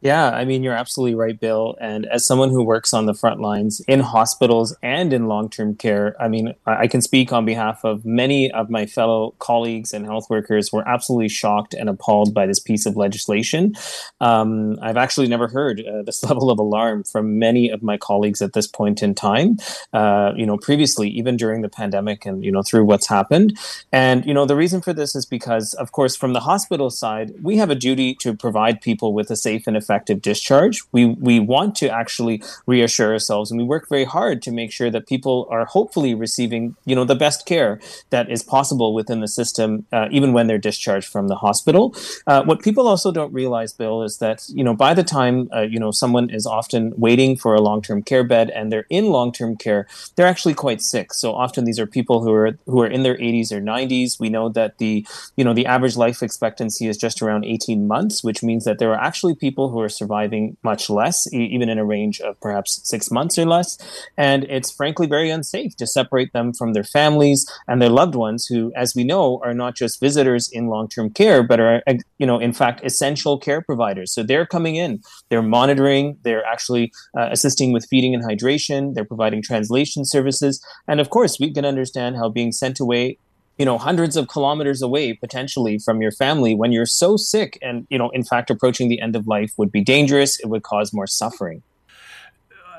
Yeah, 0.00 0.30
I 0.30 0.44
mean, 0.44 0.62
you're 0.62 0.74
absolutely 0.74 1.16
right, 1.16 1.38
Bill. 1.38 1.76
And 1.80 2.06
as 2.06 2.24
someone 2.24 2.50
who 2.50 2.62
works 2.62 2.94
on 2.94 3.06
the 3.06 3.14
front 3.14 3.40
lines 3.40 3.80
in 3.88 3.98
hospitals 3.98 4.76
and 4.80 5.12
in 5.12 5.26
long 5.26 5.50
term 5.50 5.74
care, 5.74 6.14
I 6.20 6.28
mean, 6.28 6.54
I 6.66 6.86
can 6.86 7.02
speak 7.02 7.32
on 7.32 7.44
behalf 7.44 7.84
of 7.84 8.04
many 8.04 8.48
of 8.52 8.70
my 8.70 8.86
fellow 8.86 9.34
colleagues 9.40 9.92
and 9.92 10.06
health 10.06 10.30
workers 10.30 10.68
who 10.68 10.78
are 10.78 10.88
absolutely 10.88 11.28
shocked 11.28 11.74
and 11.74 11.88
appalled 11.88 12.32
by 12.32 12.46
this 12.46 12.60
piece 12.60 12.86
of 12.86 12.96
legislation. 12.96 13.74
Um, 14.20 14.78
I've 14.80 14.96
actually 14.96 15.26
never 15.26 15.48
heard 15.48 15.80
uh, 15.84 16.02
this 16.02 16.22
level 16.28 16.48
of 16.52 16.60
alarm 16.60 17.02
from 17.02 17.40
many 17.40 17.68
of 17.68 17.82
my 17.82 17.96
colleagues 17.96 18.40
at 18.40 18.52
this 18.52 18.68
point 18.68 19.02
in 19.02 19.16
time, 19.16 19.56
uh, 19.92 20.32
you 20.36 20.46
know, 20.46 20.58
previously, 20.58 21.08
even 21.08 21.36
during 21.36 21.62
the 21.62 21.68
pandemic 21.68 22.24
and, 22.24 22.44
you 22.44 22.52
know, 22.52 22.62
through 22.62 22.84
what's 22.84 23.08
happened. 23.08 23.58
And, 23.90 24.24
you 24.24 24.32
know, 24.32 24.46
the 24.46 24.56
reason 24.56 24.80
for 24.80 24.92
this 24.92 25.16
is 25.16 25.26
because, 25.26 25.74
of 25.74 25.90
course, 25.90 26.14
from 26.14 26.34
the 26.34 26.40
hospital 26.40 26.88
side, 26.88 27.34
we 27.42 27.56
have 27.56 27.70
a 27.70 27.74
duty 27.74 28.14
to 28.16 28.32
provide 28.32 28.80
people 28.80 29.12
with 29.12 29.28
a 29.32 29.36
safe 29.36 29.66
and 29.66 29.76
effective 29.76 29.87
discharge. 29.96 30.82
We 30.92 31.06
we 31.06 31.40
want 31.40 31.74
to 31.76 31.88
actually 31.88 32.42
reassure 32.66 33.12
ourselves, 33.12 33.50
and 33.50 33.60
we 33.60 33.66
work 33.66 33.88
very 33.88 34.04
hard 34.04 34.42
to 34.42 34.50
make 34.50 34.72
sure 34.72 34.90
that 34.90 35.06
people 35.06 35.46
are 35.50 35.64
hopefully 35.64 36.14
receiving 36.14 36.76
you 36.84 36.94
know 36.94 37.04
the 37.04 37.14
best 37.14 37.46
care 37.46 37.80
that 38.10 38.30
is 38.30 38.42
possible 38.42 38.94
within 38.94 39.20
the 39.20 39.28
system, 39.28 39.86
uh, 39.92 40.08
even 40.10 40.32
when 40.32 40.46
they're 40.46 40.58
discharged 40.58 41.08
from 41.08 41.28
the 41.28 41.36
hospital. 41.36 41.94
Uh, 42.26 42.42
what 42.44 42.62
people 42.62 42.88
also 42.88 43.12
don't 43.12 43.32
realize, 43.32 43.72
Bill, 43.72 44.02
is 44.02 44.18
that 44.18 44.48
you 44.48 44.64
know 44.64 44.74
by 44.74 44.94
the 44.94 45.04
time 45.04 45.48
uh, 45.54 45.62
you 45.62 45.78
know 45.78 45.90
someone 45.90 46.30
is 46.30 46.46
often 46.46 46.92
waiting 46.96 47.36
for 47.36 47.54
a 47.54 47.60
long 47.60 47.82
term 47.82 48.02
care 48.02 48.24
bed 48.24 48.50
and 48.50 48.70
they're 48.70 48.86
in 48.90 49.06
long 49.06 49.32
term 49.32 49.56
care, 49.56 49.86
they're 50.16 50.26
actually 50.26 50.54
quite 50.54 50.80
sick. 50.80 51.12
So 51.12 51.34
often 51.34 51.64
these 51.64 51.80
are 51.80 51.86
people 51.86 52.22
who 52.22 52.32
are 52.32 52.52
who 52.66 52.82
are 52.82 52.86
in 52.86 53.02
their 53.02 53.16
80s 53.16 53.52
or 53.52 53.60
90s. 53.60 54.20
We 54.20 54.28
know 54.28 54.48
that 54.50 54.78
the 54.78 55.06
you 55.36 55.44
know 55.44 55.54
the 55.54 55.66
average 55.66 55.96
life 55.96 56.22
expectancy 56.22 56.86
is 56.88 56.96
just 56.96 57.22
around 57.22 57.44
18 57.44 57.86
months, 57.86 58.22
which 58.22 58.42
means 58.42 58.64
that 58.64 58.78
there 58.78 58.92
are 58.92 59.00
actually 59.00 59.34
people 59.34 59.70
who 59.70 59.77
are 59.80 59.88
surviving 59.88 60.56
much 60.62 60.90
less, 60.90 61.32
e- 61.32 61.44
even 61.46 61.68
in 61.68 61.78
a 61.78 61.84
range 61.84 62.20
of 62.20 62.40
perhaps 62.40 62.80
six 62.84 63.10
months 63.10 63.38
or 63.38 63.46
less. 63.46 63.78
And 64.16 64.44
it's 64.44 64.70
frankly 64.70 65.06
very 65.06 65.30
unsafe 65.30 65.76
to 65.76 65.86
separate 65.86 66.32
them 66.32 66.52
from 66.52 66.72
their 66.72 66.84
families 66.84 67.46
and 67.66 67.80
their 67.80 67.88
loved 67.88 68.14
ones, 68.14 68.46
who, 68.46 68.72
as 68.76 68.94
we 68.94 69.04
know, 69.04 69.40
are 69.44 69.54
not 69.54 69.74
just 69.74 70.00
visitors 70.00 70.50
in 70.50 70.68
long 70.68 70.88
term 70.88 71.10
care, 71.10 71.42
but 71.42 71.60
are, 71.60 71.82
you 72.18 72.26
know, 72.26 72.38
in 72.38 72.52
fact, 72.52 72.84
essential 72.84 73.38
care 73.38 73.60
providers. 73.60 74.12
So 74.12 74.22
they're 74.22 74.46
coming 74.46 74.76
in, 74.76 75.00
they're 75.28 75.42
monitoring, 75.42 76.18
they're 76.22 76.44
actually 76.44 76.92
uh, 77.16 77.28
assisting 77.30 77.72
with 77.72 77.86
feeding 77.88 78.14
and 78.14 78.24
hydration, 78.24 78.94
they're 78.94 79.04
providing 79.04 79.42
translation 79.42 80.04
services. 80.04 80.64
And 80.86 81.00
of 81.00 81.10
course, 81.10 81.38
we 81.38 81.52
can 81.52 81.64
understand 81.64 82.16
how 82.16 82.28
being 82.28 82.52
sent 82.52 82.80
away 82.80 83.18
you 83.58 83.64
know 83.64 83.76
hundreds 83.76 84.16
of 84.16 84.28
kilometers 84.28 84.80
away 84.82 85.12
potentially 85.12 85.78
from 85.78 86.00
your 86.00 86.12
family 86.12 86.54
when 86.54 86.72
you're 86.72 86.86
so 86.86 87.16
sick 87.16 87.58
and 87.60 87.86
you 87.90 87.98
know 87.98 88.08
in 88.10 88.24
fact 88.24 88.50
approaching 88.50 88.88
the 88.88 89.00
end 89.00 89.16
of 89.16 89.26
life 89.26 89.52
would 89.56 89.72
be 89.72 89.82
dangerous. 89.82 90.38
It 90.40 90.46
would 90.46 90.62
cause 90.62 90.92
more 90.92 91.06
suffering. 91.06 91.62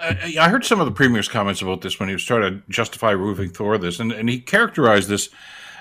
I 0.01 0.47
heard 0.47 0.63
some 0.63 0.79
of 0.79 0.85
the 0.85 0.93
premier's 0.93 1.27
comments 1.27 1.61
about 1.61 1.81
this 1.81 1.99
when 1.99 2.07
he 2.07 2.15
was 2.15 2.23
trying 2.23 2.41
to 2.41 2.63
justify 2.69 3.15
moving 3.15 3.49
Thor 3.49 3.77
this, 3.77 3.99
and, 3.99 4.13
and 4.13 4.29
he 4.29 4.39
characterized 4.39 5.09
this 5.09 5.29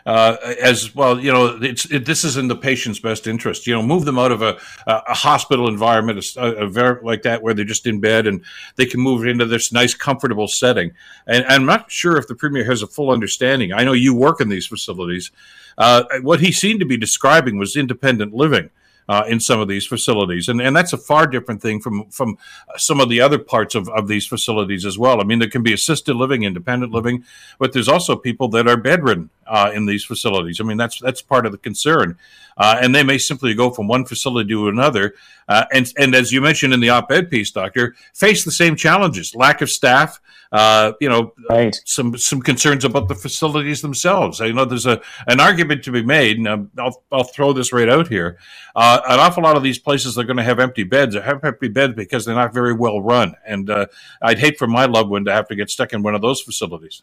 uh, 0.09 0.55
as 0.59 0.95
well. 0.95 1.21
You 1.21 1.31
know, 1.31 1.59
it's 1.61 1.85
it, 1.85 2.07
this 2.07 2.25
is 2.25 2.39
in 2.39 2.49
the 2.49 2.57
patient's 2.57 2.99
best 2.99 3.27
interest. 3.27 3.67
You 3.67 3.75
know, 3.75 3.83
move 3.83 4.07
them 4.07 4.19
out 4.19 4.33
of 4.33 4.41
a, 4.41 4.59
a 4.87 5.13
hospital 5.13 5.69
environment, 5.69 6.25
a, 6.37 6.65
a, 6.65 6.99
like 7.03 7.23
that, 7.23 7.43
where 7.43 7.53
they're 7.53 7.67
just 7.67 7.87
in 7.87 8.01
bed, 8.01 8.27
and 8.27 8.43
they 8.77 8.87
can 8.87 9.01
move 9.01 9.27
into 9.27 9.45
this 9.45 9.71
nice, 9.71 9.93
comfortable 9.93 10.49
setting. 10.49 10.93
And, 11.27 11.45
and 11.45 11.53
I'm 11.53 11.67
not 11.67 11.91
sure 11.91 12.17
if 12.17 12.27
the 12.27 12.35
premier 12.35 12.65
has 12.65 12.81
a 12.81 12.87
full 12.87 13.11
understanding. 13.11 13.75
I 13.75 13.85
know 13.85 13.93
you 13.93 14.15
work 14.15 14.41
in 14.41 14.49
these 14.49 14.67
facilities. 14.67 15.31
Uh, 15.77 16.05
what 16.23 16.41
he 16.41 16.53
seemed 16.53 16.81
to 16.81 16.87
be 16.87 16.97
describing 16.97 17.59
was 17.59 17.77
independent 17.77 18.33
living 18.33 18.71
uh, 19.11 19.25
in 19.29 19.41
some 19.41 19.61
of 19.61 19.69
these 19.69 19.87
facilities, 19.87 20.49
and 20.49 20.61
and 20.61 20.75
that's 20.75 20.95
a 20.95 20.99
far 20.99 21.27
different 21.27 21.61
thing 21.61 21.81
from 21.81 22.09
from 22.11 22.39
some 22.79 22.99
of 22.99 23.11
the 23.11 23.21
other 23.21 23.39
parts 23.39 23.75
of, 23.75 23.91
of 23.91 24.09
these 24.09 24.27
facilities 24.27 24.87
as 24.87 24.99
well. 24.99 25.21
I 25.21 25.25
mean, 25.25 25.39
there 25.39 25.51
can 25.51 25.63
be 25.63 25.75
assisted 25.75 26.15
living, 26.15 26.45
independent 26.45 26.93
living, 26.93 27.25
but 27.59 27.75
there's 27.75 27.89
also 27.89 28.17
people 28.17 28.49
that 28.49 28.67
are 28.67 28.79
bedridden 28.79 29.29
uh, 29.49 29.71
in 29.75 29.87
these 29.87 30.05
facilities. 30.05 30.61
I 30.61 30.65
mean, 30.65 30.77
that's 30.77 31.01
that's 31.01 31.23
part 31.23 31.47
of 31.47 31.53
the 31.53 31.59
concern, 31.59 32.19
uh, 32.57 32.79
and 32.81 32.95
they 32.95 33.03
may 33.03 33.19
simply 33.19 33.55
go 33.55 33.71
from 33.71 33.89
one 33.89 34.05
facility 34.05 34.51
to 34.51 34.69
another, 34.69 35.15
uh, 35.49 35.65
and 35.73 35.93
and 35.97 36.15
as 36.15 36.33
you 36.33 36.41
mentioned 36.41 36.75
in 36.75 36.81
the 36.81 36.91
op-ed 36.91 37.31
piece, 37.31 37.51
doctor, 37.51 37.95
face 38.15 38.45
the 38.45 38.53
same 38.53 38.77
challenges: 38.77 39.35
lack 39.35 39.61
of 39.61 39.71
staff, 39.71 40.21
uh, 40.53 40.93
you 41.01 41.09
know, 41.09 41.33
right. 41.51 41.81
some 41.85 42.17
some 42.17 42.41
concerns 42.41 42.85
about 42.85 43.09
the 43.09 43.15
facilities 43.15 43.83
themselves. 43.83 44.41
I 44.41 44.51
know 44.51 44.65
there's 44.65 44.87
a 44.87 45.01
an 45.27 45.41
argument 45.41 45.85
to 45.85 45.93
be 45.93 46.03
made, 46.03 46.39
and 46.39 46.71
I'll 46.79 47.03
I'll 47.13 47.25
throw 47.25 47.53
this 47.53 47.73
right 47.73 47.89
out 47.89 48.09
here. 48.09 48.39
Uh, 48.75 49.01
an 49.09 49.19
awful 49.19 49.43
lot 49.43 49.57
of 49.57 49.63
these 49.63 49.79
places 49.79 50.17
are 50.17 50.25
going 50.25 50.37
to 50.37 50.45
have 50.45 50.59
empty 50.59 50.85
beds. 50.85 51.17
Or 51.17 51.23
have 51.23 51.45
empty 51.45 51.69
beds 51.69 51.95
because 51.95 52.25
they're 52.25 52.35
not 52.35 52.55
very 52.55 52.73
well 52.73 53.01
run, 53.01 53.35
and 53.47 53.69
uh, 53.69 53.87
I'd 54.23 54.39
hate 54.39 54.59
for 54.59 54.67
my 54.67 54.87
loved 54.87 55.11
one 55.11 55.25
to 55.25 55.33
have 55.33 55.49
to 55.49 55.57
get 55.57 55.71
stuck 55.71 55.93
in 55.93 56.03
one 56.03 56.15
of 56.15 56.23
those 56.23 56.41
facilities. 56.41 57.03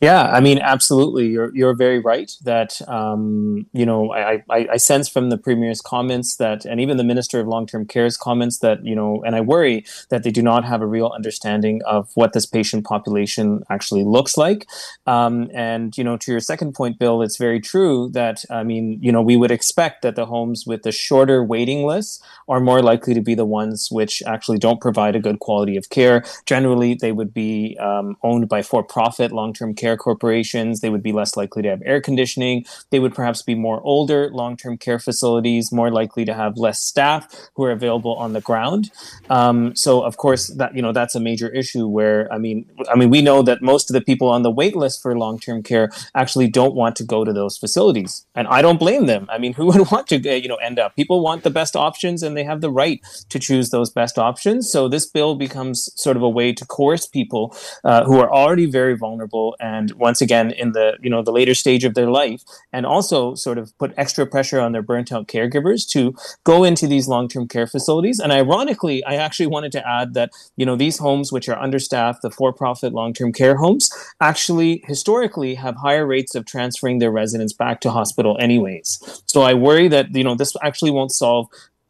Yeah, 0.00 0.24
I 0.24 0.40
mean, 0.40 0.58
absolutely. 0.58 1.28
You're 1.28 1.50
you're 1.56 1.74
very 1.74 1.98
right 1.98 2.30
that 2.44 2.82
um, 2.86 3.66
you 3.72 3.86
know 3.86 4.12
I, 4.12 4.42
I, 4.50 4.68
I 4.72 4.76
sense 4.76 5.08
from 5.08 5.30
the 5.30 5.38
premier's 5.38 5.80
comments 5.80 6.36
that, 6.36 6.66
and 6.66 6.82
even 6.82 6.98
the 6.98 7.04
minister 7.04 7.40
of 7.40 7.48
long 7.48 7.66
term 7.66 7.86
care's 7.86 8.18
comments 8.18 8.58
that 8.58 8.84
you 8.84 8.94
know, 8.94 9.22
and 9.24 9.34
I 9.34 9.40
worry 9.40 9.86
that 10.10 10.22
they 10.22 10.30
do 10.30 10.42
not 10.42 10.66
have 10.66 10.82
a 10.82 10.86
real 10.86 11.10
understanding 11.14 11.80
of 11.86 12.10
what 12.14 12.34
this 12.34 12.44
patient 12.44 12.84
population 12.84 13.62
actually 13.70 14.04
looks 14.04 14.36
like. 14.36 14.66
Um, 15.06 15.48
and 15.54 15.96
you 15.96 16.04
know, 16.04 16.18
to 16.18 16.30
your 16.30 16.40
second 16.40 16.74
point, 16.74 16.98
Bill, 16.98 17.22
it's 17.22 17.38
very 17.38 17.60
true 17.60 18.10
that 18.12 18.44
I 18.50 18.64
mean, 18.64 18.98
you 19.00 19.10
know, 19.12 19.22
we 19.22 19.36
would 19.36 19.50
expect 19.50 20.02
that 20.02 20.14
the 20.14 20.26
homes 20.26 20.66
with 20.66 20.82
the 20.82 20.92
shorter 20.92 21.42
waiting 21.42 21.84
lists 21.86 22.22
are 22.48 22.60
more 22.60 22.82
likely 22.82 23.14
to 23.14 23.22
be 23.22 23.34
the 23.34 23.46
ones 23.46 23.88
which 23.90 24.22
actually 24.26 24.58
don't 24.58 24.82
provide 24.82 25.16
a 25.16 25.20
good 25.20 25.38
quality 25.38 25.78
of 25.78 25.88
care. 25.88 26.22
Generally, 26.44 26.96
they 26.96 27.12
would 27.12 27.32
be 27.32 27.78
um, 27.80 28.18
owned 28.22 28.46
by 28.46 28.60
for 28.60 28.82
profit 28.82 29.32
long 29.32 29.53
long-term 29.54 29.74
care 29.74 29.96
corporations. 29.96 30.80
They 30.80 30.90
would 30.90 31.02
be 31.02 31.12
less 31.12 31.36
likely 31.36 31.62
to 31.62 31.68
have 31.68 31.82
air 31.84 32.00
conditioning. 32.00 32.64
They 32.90 32.98
would 32.98 33.14
perhaps 33.14 33.42
be 33.42 33.54
more 33.54 33.80
older 33.82 34.28
long-term 34.30 34.78
care 34.78 34.98
facilities, 34.98 35.70
more 35.70 35.90
likely 35.92 36.24
to 36.24 36.34
have 36.34 36.56
less 36.56 36.80
staff 36.80 37.48
who 37.54 37.64
are 37.64 37.70
available 37.70 38.14
on 38.16 38.32
the 38.32 38.40
ground. 38.40 38.90
Um, 39.30 39.76
so, 39.76 40.02
of 40.02 40.16
course, 40.16 40.48
that 40.56 40.74
you 40.74 40.82
know 40.82 40.92
that's 40.92 41.14
a 41.14 41.20
major 41.20 41.48
issue. 41.48 41.86
Where 41.86 42.32
I 42.32 42.38
mean, 42.38 42.66
I 42.90 42.96
mean, 42.96 43.10
we 43.10 43.22
know 43.22 43.42
that 43.42 43.62
most 43.62 43.90
of 43.90 43.94
the 43.94 44.00
people 44.00 44.28
on 44.28 44.42
the 44.42 44.50
wait 44.50 44.74
list 44.74 45.02
for 45.02 45.16
long-term 45.16 45.62
care 45.62 45.90
actually 46.14 46.48
don't 46.48 46.74
want 46.74 46.96
to 46.96 47.04
go 47.04 47.24
to 47.24 47.32
those 47.32 47.56
facilities, 47.56 48.26
and 48.34 48.48
I 48.48 48.60
don't 48.60 48.78
blame 48.78 49.06
them. 49.06 49.26
I 49.30 49.38
mean, 49.38 49.52
who 49.52 49.66
would 49.70 49.90
want 49.90 50.08
to 50.08 50.16
you 50.18 50.48
know 50.48 50.56
end 50.56 50.78
up? 50.78 50.96
People 50.96 51.22
want 51.22 51.44
the 51.44 51.50
best 51.50 51.76
options, 51.76 52.22
and 52.22 52.36
they 52.36 52.44
have 52.44 52.60
the 52.60 52.70
right 52.70 53.00
to 53.28 53.38
choose 53.38 53.70
those 53.70 53.90
best 53.90 54.18
options. 54.18 54.70
So 54.70 54.88
this 54.88 55.06
bill 55.06 55.36
becomes 55.36 55.90
sort 55.94 56.16
of 56.16 56.22
a 56.22 56.28
way 56.28 56.52
to 56.52 56.64
coerce 56.66 57.06
people 57.06 57.56
uh, 57.84 58.04
who 58.04 58.18
are 58.18 58.32
already 58.32 58.66
very 58.66 58.96
vulnerable, 58.96 59.43
and 59.60 59.92
once 59.92 60.20
again 60.20 60.50
in 60.50 60.72
the 60.72 60.96
you 61.02 61.10
know 61.10 61.22
the 61.22 61.32
later 61.32 61.54
stage 61.54 61.84
of 61.84 61.94
their 61.94 62.10
life, 62.10 62.42
and 62.72 62.84
also 62.86 63.34
sort 63.34 63.58
of 63.58 63.76
put 63.78 63.92
extra 63.96 64.26
pressure 64.26 64.60
on 64.60 64.72
their 64.72 64.82
burnt 64.90 65.12
out 65.12 65.28
caregivers 65.28 65.88
to 65.90 66.14
go 66.44 66.64
into 66.64 66.86
these 66.86 67.08
long-term 67.08 67.48
care 67.48 67.66
facilities. 67.66 68.18
And 68.20 68.32
ironically, 68.32 69.04
I 69.04 69.14
actually 69.16 69.46
wanted 69.46 69.72
to 69.72 69.88
add 69.88 70.14
that 70.14 70.30
you 70.56 70.66
know 70.66 70.76
these 70.76 70.98
homes 70.98 71.32
which 71.32 71.48
are 71.48 71.58
understaffed, 71.58 72.22
the 72.22 72.30
for-profit 72.30 72.92
long-term 72.92 73.32
care 73.32 73.56
homes, 73.56 73.90
actually 74.20 74.82
historically 74.86 75.54
have 75.54 75.76
higher 75.76 76.06
rates 76.06 76.34
of 76.34 76.46
transferring 76.46 76.98
their 76.98 77.10
residents 77.10 77.52
back 77.52 77.80
to 77.82 77.90
hospital 77.90 78.36
anyways. 78.40 79.22
So 79.26 79.42
I 79.42 79.54
worry 79.54 79.88
that 79.88 80.14
you 80.14 80.24
know 80.24 80.34
this 80.34 80.54
actually 80.62 80.90
won't 80.90 81.12
solve 81.12 81.48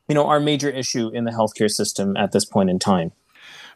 you 0.09 0.15
know 0.15 0.27
our 0.27 0.41
major 0.41 0.71
issue 0.71 1.11
in 1.15 1.25
the 1.25 1.31
healthcare 1.31 1.71
system 1.71 2.17
at 2.17 2.33
this 2.33 2.45
point 2.45 2.71
in 2.71 2.79
time. 2.79 3.13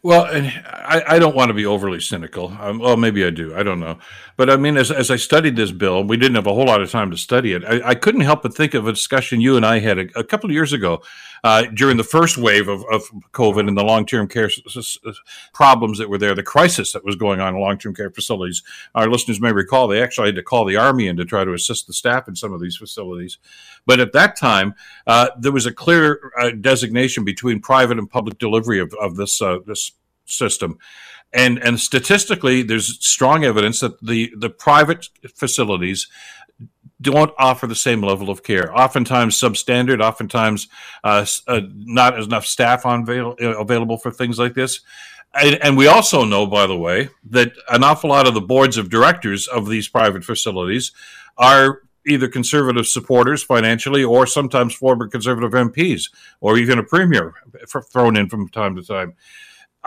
Well, 0.03 0.27
I, 0.27 1.03
I 1.07 1.19
don't 1.19 1.35
want 1.35 1.49
to 1.49 1.55
be 1.55 1.67
overly 1.67 2.01
cynical. 2.01 2.57
Um, 2.61 2.79
well, 2.79 2.97
maybe 2.97 3.25
I 3.25 3.31
do. 3.31 3.55
I 3.57 3.63
don't 3.63 3.81
know. 3.81 3.99
But 4.39 4.49
I 4.49 4.57
mean, 4.57 4.77
as, 4.77 4.93
as 4.93 5.11
I 5.11 5.17
studied 5.17 5.57
this 5.57 5.73
bill, 5.73 6.05
we 6.05 6.17
didn't 6.17 6.37
have 6.37 6.47
a 6.47 6.55
whole 6.55 6.67
lot 6.67 6.81
of 6.81 6.89
time 6.89 7.11
to 7.11 7.17
study 7.17 7.55
it. 7.55 7.65
I, 7.65 7.89
I 7.89 7.95
couldn't 7.97 8.21
help 8.21 8.45
but 8.45 8.55
think 8.55 8.73
of 8.73 8.87
a 8.87 8.93
discussion 8.93 9.41
you 9.41 9.57
and 9.57 9.67
I 9.67 9.81
had 9.81 9.99
a, 9.99 10.07
a 10.17 10.23
couple 10.23 10.49
of 10.49 10.55
years 10.55 10.73
ago 10.73 11.03
uh, 11.43 11.65
during 11.75 11.97
the 11.97 12.05
first 12.05 12.39
wave 12.39 12.69
of, 12.69 12.85
of 12.89 13.03
COVID 13.33 13.67
and 13.67 13.77
the 13.77 13.83
long 13.83 14.07
term 14.07 14.29
care 14.29 14.45
s- 14.45 14.61
s- 14.77 14.99
problems 15.53 15.99
that 15.99 16.09
were 16.09 16.19
there, 16.19 16.37
the 16.37 16.45
crisis 16.45 16.93
that 16.93 17.05
was 17.05 17.17
going 17.17 17.41
on 17.41 17.57
in 17.57 17.61
long 17.61 17.79
term 17.79 17.97
care 17.97 18.11
facilities. 18.11 18.63
Our 18.95 19.11
listeners 19.11 19.41
may 19.41 19.51
recall 19.51 19.89
they 19.89 20.01
actually 20.01 20.29
had 20.29 20.37
to 20.37 20.45
call 20.45 20.65
the 20.65 20.77
Army 20.77 21.09
in 21.09 21.17
to 21.17 21.25
try 21.25 21.45
to 21.45 21.53
assist 21.53 21.89
the 21.89 21.93
staff 21.93 22.29
in 22.29 22.37
some 22.37 22.53
of 22.53 22.61
these 22.61 22.77
facilities. 22.77 23.39
But 23.87 23.99
at 23.99 24.13
that 24.13 24.37
time, 24.37 24.77
uh, 25.09 25.31
there 25.37 25.51
was 25.51 25.67
a 25.67 25.73
clear 25.73 26.31
uh, 26.39 26.51
designation 26.51 27.25
between 27.25 27.59
private 27.59 27.99
and 27.99 28.09
public 28.09 28.39
delivery 28.39 28.79
of, 28.79 28.95
of 29.01 29.17
this 29.17 29.43
uh, 29.43 29.59
this 29.67 29.91
system. 30.31 30.79
And 31.33 31.59
and 31.59 31.79
statistically, 31.79 32.63
there's 32.63 33.05
strong 33.07 33.45
evidence 33.45 33.81
that 33.81 34.01
the, 34.01 34.33
the 34.37 34.49
private 34.49 35.09
facilities 35.35 36.09
don't 37.01 37.33
offer 37.39 37.67
the 37.67 37.75
same 37.75 38.03
level 38.03 38.31
of 38.31 38.43
care. 38.43 38.77
Oftentimes 38.77 39.39
substandard, 39.39 40.03
oftentimes 40.03 40.69
uh, 41.05 41.25
uh, 41.47 41.61
not 41.73 42.19
enough 42.19 42.47
staff 42.47 42.85
on 42.85 43.03
avail- 43.03 43.37
available 43.39 43.99
for 43.99 44.11
things 44.11 44.39
like 44.39 44.55
this. 44.55 44.81
And, 45.35 45.63
and, 45.63 45.77
we 45.77 45.87
also 45.87 46.25
know, 46.25 46.47
by 46.47 46.67
the 46.67 46.77
way, 46.77 47.11
that 47.31 47.53
an 47.69 47.85
awful 47.85 48.11
lot 48.11 48.27
of 48.27 48.33
the 48.33 48.41
boards 48.41 48.79
of 48.79 48.89
directors 48.89 49.47
of 49.47 49.69
these 49.69 49.87
private 49.87 50.25
facilities 50.25 50.91
are 51.37 51.83
either 52.07 52.29
conservative 52.29 52.87
supporters 52.87 53.43
financially 53.43 54.03
or 54.03 54.27
sometimes 54.27 54.75
former 54.75 55.07
conservative 55.07 55.53
MPs 55.53 56.11
or 56.41 56.57
even 56.57 56.79
a 56.79 56.83
premier 56.83 57.35
thrown 57.93 58.17
in 58.17 58.29
from 58.29 58.49
time 58.49 58.75
to 58.77 58.83
time. 58.83 59.15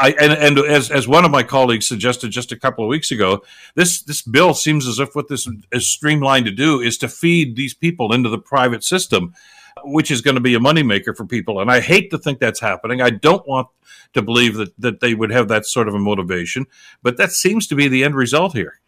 I, 0.01 0.15
and, 0.19 0.33
and 0.33 0.59
as, 0.59 0.89
as 0.89 1.07
one 1.07 1.25
of 1.25 1.31
my 1.31 1.43
colleagues 1.43 1.87
suggested 1.87 2.31
just 2.31 2.51
a 2.51 2.59
couple 2.59 2.83
of 2.83 2.89
weeks 2.89 3.11
ago, 3.11 3.43
this, 3.75 4.01
this 4.01 4.21
bill 4.23 4.53
seems 4.55 4.87
as 4.87 4.99
if 4.99 5.15
what 5.15 5.27
this 5.27 5.47
is 5.71 5.87
streamlined 5.87 6.45
to 6.47 6.51
do 6.51 6.81
is 6.81 6.97
to 6.99 7.07
feed 7.07 7.55
these 7.55 7.75
people 7.75 8.11
into 8.11 8.27
the 8.27 8.39
private 8.39 8.83
system, 8.83 9.33
which 9.83 10.09
is 10.09 10.21
going 10.21 10.35
to 10.35 10.41
be 10.41 10.55
a 10.55 10.59
moneymaker 10.59 11.15
for 11.15 11.25
people. 11.25 11.61
And 11.61 11.71
I 11.71 11.81
hate 11.81 12.09
to 12.11 12.17
think 12.17 12.39
that's 12.39 12.59
happening. 12.59 13.01
I 13.01 13.11
don't 13.11 13.47
want 13.47 13.67
to 14.13 14.21
believe 14.21 14.55
that, 14.55 14.73
that 14.79 14.99
they 14.99 15.13
would 15.13 15.31
have 15.31 15.47
that 15.49 15.65
sort 15.65 15.87
of 15.87 15.93
a 15.93 15.99
motivation, 15.99 16.65
but 17.03 17.17
that 17.17 17.31
seems 17.31 17.67
to 17.67 17.75
be 17.75 17.87
the 17.87 18.03
end 18.03 18.15
result 18.15 18.53
here. 18.53 18.79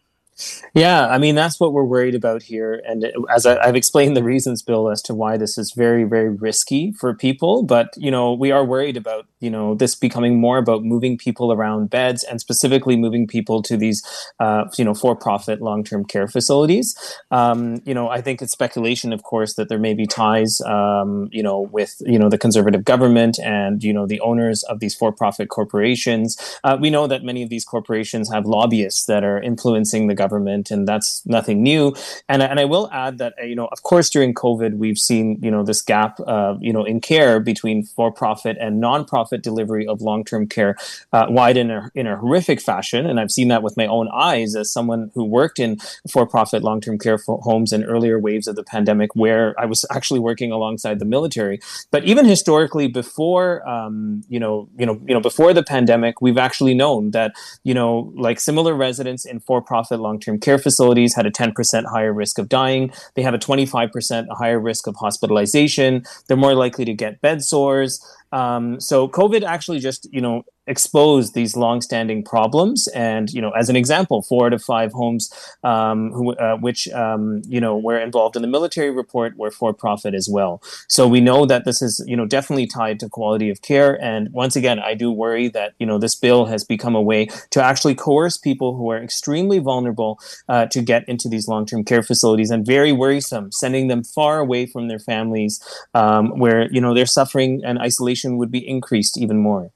Yeah, 0.74 1.06
I 1.06 1.18
mean 1.18 1.36
that's 1.36 1.60
what 1.60 1.72
we're 1.72 1.84
worried 1.84 2.16
about 2.16 2.42
here, 2.42 2.82
and 2.86 3.12
as 3.32 3.46
I, 3.46 3.64
have 3.64 3.76
explained 3.76 4.16
the 4.16 4.24
reasons, 4.24 4.62
Bill, 4.62 4.90
as 4.90 5.00
to 5.02 5.14
why 5.14 5.36
this 5.36 5.56
is 5.56 5.72
very, 5.72 6.02
very 6.02 6.28
risky 6.28 6.90
for 6.92 7.14
people. 7.14 7.62
But 7.62 7.94
you 7.96 8.10
know, 8.10 8.32
we 8.32 8.50
are 8.50 8.64
worried 8.64 8.96
about 8.96 9.26
you 9.38 9.48
know 9.48 9.76
this 9.76 9.94
becoming 9.94 10.40
more 10.40 10.58
about 10.58 10.82
moving 10.82 11.16
people 11.16 11.52
around 11.52 11.90
beds, 11.90 12.24
and 12.24 12.40
specifically 12.40 12.96
moving 12.96 13.28
people 13.28 13.62
to 13.62 13.76
these 13.76 14.02
uh, 14.40 14.64
you 14.76 14.84
know 14.84 14.94
for-profit 14.94 15.62
long-term 15.62 16.04
care 16.06 16.26
facilities. 16.26 16.96
Um, 17.30 17.80
you 17.84 17.94
know, 17.94 18.08
I 18.08 18.20
think 18.20 18.42
it's 18.42 18.52
speculation, 18.52 19.12
of 19.12 19.22
course, 19.22 19.54
that 19.54 19.68
there 19.68 19.78
may 19.78 19.94
be 19.94 20.06
ties, 20.06 20.60
um, 20.62 21.28
you 21.30 21.44
know, 21.44 21.60
with 21.60 21.94
you 22.00 22.18
know 22.18 22.28
the 22.28 22.38
conservative 22.38 22.84
government 22.84 23.38
and 23.38 23.84
you 23.84 23.92
know 23.92 24.04
the 24.04 24.18
owners 24.20 24.64
of 24.64 24.80
these 24.80 24.96
for-profit 24.96 25.48
corporations. 25.48 26.36
Uh, 26.64 26.76
we 26.80 26.90
know 26.90 27.06
that 27.06 27.22
many 27.22 27.44
of 27.44 27.50
these 27.50 27.64
corporations 27.64 28.32
have 28.32 28.46
lobbyists 28.46 29.04
that 29.06 29.22
are 29.22 29.40
influencing 29.40 30.08
the 30.08 30.14
government, 30.14 30.23
and 30.70 30.86
that's 30.86 31.24
nothing 31.26 31.62
new. 31.62 31.94
And 32.28 32.42
and 32.42 32.60
I 32.60 32.64
will 32.64 32.88
add 32.92 33.18
that 33.18 33.34
you 33.42 33.54
know, 33.54 33.66
of 33.66 33.82
course, 33.82 34.10
during 34.10 34.34
COVID, 34.34 34.76
we've 34.76 34.98
seen 34.98 35.38
you 35.42 35.50
know 35.50 35.62
this 35.62 35.82
gap, 35.82 36.18
uh, 36.26 36.54
you 36.60 36.72
know, 36.72 36.84
in 36.84 37.00
care 37.00 37.40
between 37.40 37.84
for-profit 37.84 38.56
and 38.60 38.80
non-profit 38.80 39.42
delivery 39.42 39.86
of 39.86 40.00
long-term 40.00 40.48
care 40.48 40.76
uh, 41.12 41.26
widen 41.28 41.70
in 41.70 41.76
a, 41.76 41.90
in 41.94 42.06
a 42.06 42.16
horrific 42.16 42.60
fashion. 42.60 43.06
And 43.06 43.18
I've 43.20 43.30
seen 43.30 43.48
that 43.48 43.62
with 43.62 43.76
my 43.76 43.86
own 43.86 44.08
eyes 44.08 44.54
as 44.56 44.70
someone 44.70 45.10
who 45.14 45.24
worked 45.24 45.58
in 45.58 45.78
for-profit 46.10 46.62
long-term 46.62 46.98
care 46.98 47.18
homes 47.26 47.72
in 47.72 47.84
earlier 47.84 48.18
waves 48.18 48.46
of 48.46 48.56
the 48.56 48.64
pandemic, 48.64 49.14
where 49.14 49.54
I 49.58 49.66
was 49.66 49.84
actually 49.90 50.20
working 50.20 50.52
alongside 50.52 50.98
the 50.98 51.04
military. 51.04 51.60
But 51.90 52.04
even 52.04 52.24
historically, 52.24 52.88
before 52.88 53.66
um, 53.68 54.22
you 54.28 54.40
know, 54.40 54.68
you 54.78 54.86
know, 54.86 55.00
you 55.06 55.14
know, 55.14 55.20
before 55.20 55.52
the 55.52 55.62
pandemic, 55.62 56.20
we've 56.20 56.38
actually 56.38 56.74
known 56.74 57.10
that 57.12 57.32
you 57.62 57.74
know, 57.74 58.12
like 58.14 58.40
similar 58.40 58.74
residents 58.74 59.24
in 59.24 59.40
for-profit 59.40 60.00
long 60.00 60.13
long 60.14 60.20
term 60.20 60.38
care 60.38 60.58
facilities 60.58 61.14
had 61.14 61.26
a 61.26 61.30
10% 61.30 61.84
higher 61.86 62.12
risk 62.12 62.38
of 62.38 62.48
dying. 62.48 62.92
They 63.14 63.22
have 63.22 63.34
a 63.34 63.38
25% 63.38 64.26
higher 64.30 64.60
risk 64.60 64.86
of 64.86 64.94
hospitalization. 64.96 66.04
They're 66.26 66.36
more 66.36 66.54
likely 66.54 66.84
to 66.84 66.94
get 66.94 67.20
bed 67.20 67.42
sores. 67.42 68.00
Um, 68.34 68.80
so 68.80 69.08
COVID 69.08 69.44
actually 69.44 69.78
just, 69.78 70.08
you 70.12 70.20
know, 70.20 70.44
exposed 70.66 71.34
these 71.34 71.56
longstanding 71.56 72.24
problems. 72.24 72.88
And 72.88 73.30
you 73.32 73.40
know, 73.40 73.50
as 73.50 73.68
an 73.68 73.76
example, 73.76 74.22
four 74.22 74.46
out 74.46 74.52
of 74.52 74.62
five 74.62 74.92
homes 74.92 75.32
um, 75.62 76.10
who, 76.12 76.34
uh, 76.34 76.56
which 76.56 76.88
um, 76.88 77.42
you 77.46 77.60
know 77.60 77.76
were 77.76 77.98
involved 77.98 78.36
in 78.36 78.42
the 78.42 78.48
military 78.48 78.90
report 78.90 79.36
were 79.36 79.50
for 79.50 79.72
profit 79.72 80.14
as 80.14 80.28
well. 80.30 80.62
So 80.88 81.06
we 81.06 81.20
know 81.20 81.46
that 81.46 81.64
this 81.64 81.82
is 81.82 82.02
you 82.06 82.16
know 82.16 82.26
definitely 82.26 82.66
tied 82.66 83.00
to 83.00 83.08
quality 83.08 83.50
of 83.50 83.62
care. 83.62 84.00
And 84.02 84.30
once 84.32 84.56
again, 84.56 84.78
I 84.78 84.94
do 84.94 85.10
worry 85.10 85.48
that 85.48 85.74
you 85.78 85.86
know 85.86 85.98
this 85.98 86.14
bill 86.14 86.46
has 86.46 86.64
become 86.64 86.94
a 86.94 87.02
way 87.02 87.26
to 87.50 87.62
actually 87.62 87.94
coerce 87.94 88.38
people 88.38 88.76
who 88.76 88.90
are 88.90 89.02
extremely 89.02 89.58
vulnerable 89.58 90.18
uh, 90.48 90.66
to 90.66 90.82
get 90.82 91.08
into 91.08 91.28
these 91.28 91.48
long-term 91.48 91.84
care 91.84 92.02
facilities 92.02 92.50
and 92.50 92.64
very 92.66 92.92
worrisome, 92.92 93.52
sending 93.52 93.88
them 93.88 94.02
far 94.02 94.38
away 94.38 94.66
from 94.66 94.88
their 94.88 94.98
families, 94.98 95.62
um, 95.94 96.38
where 96.38 96.70
you 96.72 96.80
know 96.80 96.94
their 96.94 97.06
suffering 97.06 97.60
and 97.64 97.78
isolation 97.78 98.23
would 98.24 98.50
be 98.50 98.66
increased 98.66 99.18
even 99.18 99.38
more. 99.38 99.70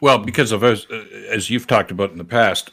Well, 0.00 0.18
because 0.18 0.52
of 0.52 0.64
as, 0.64 0.86
as 1.28 1.50
you've 1.50 1.66
talked 1.66 1.90
about 1.90 2.10
in 2.10 2.18
the 2.18 2.24
past, 2.24 2.70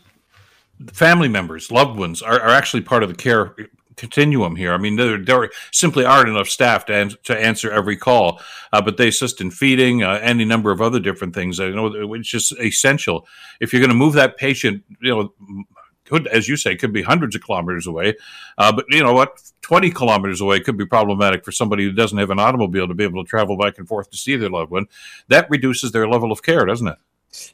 family 0.92 1.28
members, 1.28 1.72
loved 1.72 1.98
ones 1.98 2.22
are, 2.22 2.40
are 2.40 2.50
actually 2.50 2.82
part 2.82 3.04
of 3.04 3.10
the 3.10 3.16
care 3.16 3.56
continuum 3.98 4.56
here. 4.56 4.74
I 4.74 4.78
mean, 4.78 4.96
there, 4.96 5.18
there 5.18 5.50
simply 5.72 6.06
aren't 6.06 6.30
enough 6.30 6.48
staff 6.48 6.86
to, 6.86 6.94
an- 6.94 7.18
to 7.24 7.38
answer 7.38 7.72
every 7.72 7.98
call, 7.98 8.40
uh, 8.72 8.82
but 8.82 8.98
they 8.98 9.08
assist 9.08 9.42
in 9.42 9.52
feeding, 9.52 10.04
uh, 10.04 10.20
any 10.22 10.46
number 10.46 10.72
of 10.72 10.82
other 10.82 11.00
different 11.00 11.34
things. 11.34 11.60
I 11.60 11.70
know 11.70 12.14
it's 12.14 12.30
just 12.30 12.54
essential. 12.60 13.28
If 13.60 13.74
you're 13.74 13.82
going 13.82 13.90
to 13.90 13.96
move 13.96 14.14
that 14.14 14.38
patient, 14.38 14.84
you 15.02 15.10
know, 15.10 15.66
could, 16.08 16.28
as 16.28 16.48
you 16.48 16.58
say, 16.58 16.76
could 16.76 16.94
be 16.94 17.04
hundreds 17.04 17.36
of 17.36 17.44
kilometers 17.44 17.88
away. 17.88 18.16
Uh, 18.58 18.72
but 18.72 18.86
you 18.90 19.04
know 19.04 19.14
what? 19.14 19.42
20 19.62 19.92
kilometers 19.92 20.42
away 20.42 20.60
could 20.60 20.78
be 20.78 20.86
problematic 20.86 21.44
for 21.44 21.52
somebody 21.52 21.84
who 21.84 21.92
doesn't 21.92 22.18
have 22.18 22.30
an 22.30 22.40
automobile 22.40 22.88
to 22.88 22.94
be 22.94 23.04
able 23.04 23.24
to 23.24 23.30
travel 23.30 23.58
back 23.58 23.78
and 23.78 23.88
forth 23.88 24.10
to 24.10 24.18
see 24.18 24.36
their 24.36 24.50
loved 24.50 24.72
one. 24.72 24.86
That 25.28 25.50
reduces 25.50 25.92
their 25.92 26.08
level 26.08 26.32
of 26.32 26.42
care, 26.42 26.66
doesn't 26.66 26.88
it? 26.88 26.98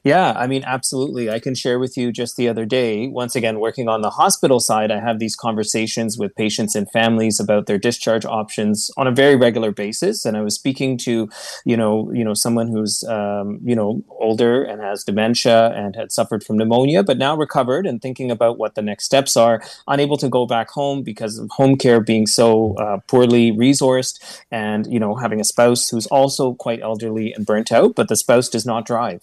Yeah, 0.03 0.33
I 0.37 0.47
mean, 0.47 0.63
absolutely. 0.65 1.29
I 1.29 1.39
can 1.39 1.55
share 1.55 1.79
with 1.79 1.97
you 1.97 2.11
just 2.11 2.37
the 2.37 2.47
other 2.47 2.65
day, 2.65 3.07
once 3.07 3.35
again, 3.35 3.59
working 3.59 3.87
on 3.87 4.01
the 4.01 4.11
hospital 4.11 4.59
side, 4.59 4.91
I 4.91 4.99
have 4.99 5.19
these 5.19 5.35
conversations 5.35 6.17
with 6.17 6.35
patients 6.35 6.75
and 6.75 6.89
families 6.91 7.39
about 7.39 7.65
their 7.65 7.77
discharge 7.77 8.25
options 8.25 8.91
on 8.97 9.07
a 9.07 9.11
very 9.11 9.35
regular 9.35 9.71
basis. 9.71 10.25
And 10.25 10.37
I 10.37 10.41
was 10.41 10.55
speaking 10.55 10.97
to, 10.99 11.29
you 11.65 11.75
know, 11.77 12.11
you 12.11 12.23
know, 12.23 12.33
someone 12.33 12.67
who's, 12.67 13.03
um, 13.05 13.59
you 13.63 13.75
know, 13.75 14.03
older 14.09 14.63
and 14.63 14.81
has 14.81 15.03
dementia 15.03 15.71
and 15.75 15.95
had 15.95 16.11
suffered 16.11 16.43
from 16.43 16.57
pneumonia, 16.57 17.03
but 17.03 17.17
now 17.17 17.35
recovered 17.35 17.85
and 17.85 18.01
thinking 18.01 18.31
about 18.31 18.57
what 18.57 18.75
the 18.75 18.81
next 18.81 19.05
steps 19.05 19.35
are, 19.35 19.61
unable 19.87 20.17
to 20.17 20.29
go 20.29 20.45
back 20.45 20.69
home 20.69 21.01
because 21.01 21.39
of 21.39 21.49
home 21.51 21.77
care 21.77 21.99
being 21.99 22.27
so 22.27 22.75
uh, 22.75 22.99
poorly 23.07 23.51
resourced 23.51 24.19
and, 24.51 24.85
you 24.91 24.99
know, 24.99 25.15
having 25.15 25.41
a 25.41 25.43
spouse 25.43 25.89
who's 25.89 26.07
also 26.07 26.53
quite 26.53 26.81
elderly 26.81 27.33
and 27.33 27.45
burnt 27.45 27.71
out, 27.71 27.95
but 27.95 28.07
the 28.07 28.15
spouse 28.15 28.49
does 28.49 28.65
not 28.65 28.85
drive 28.85 29.21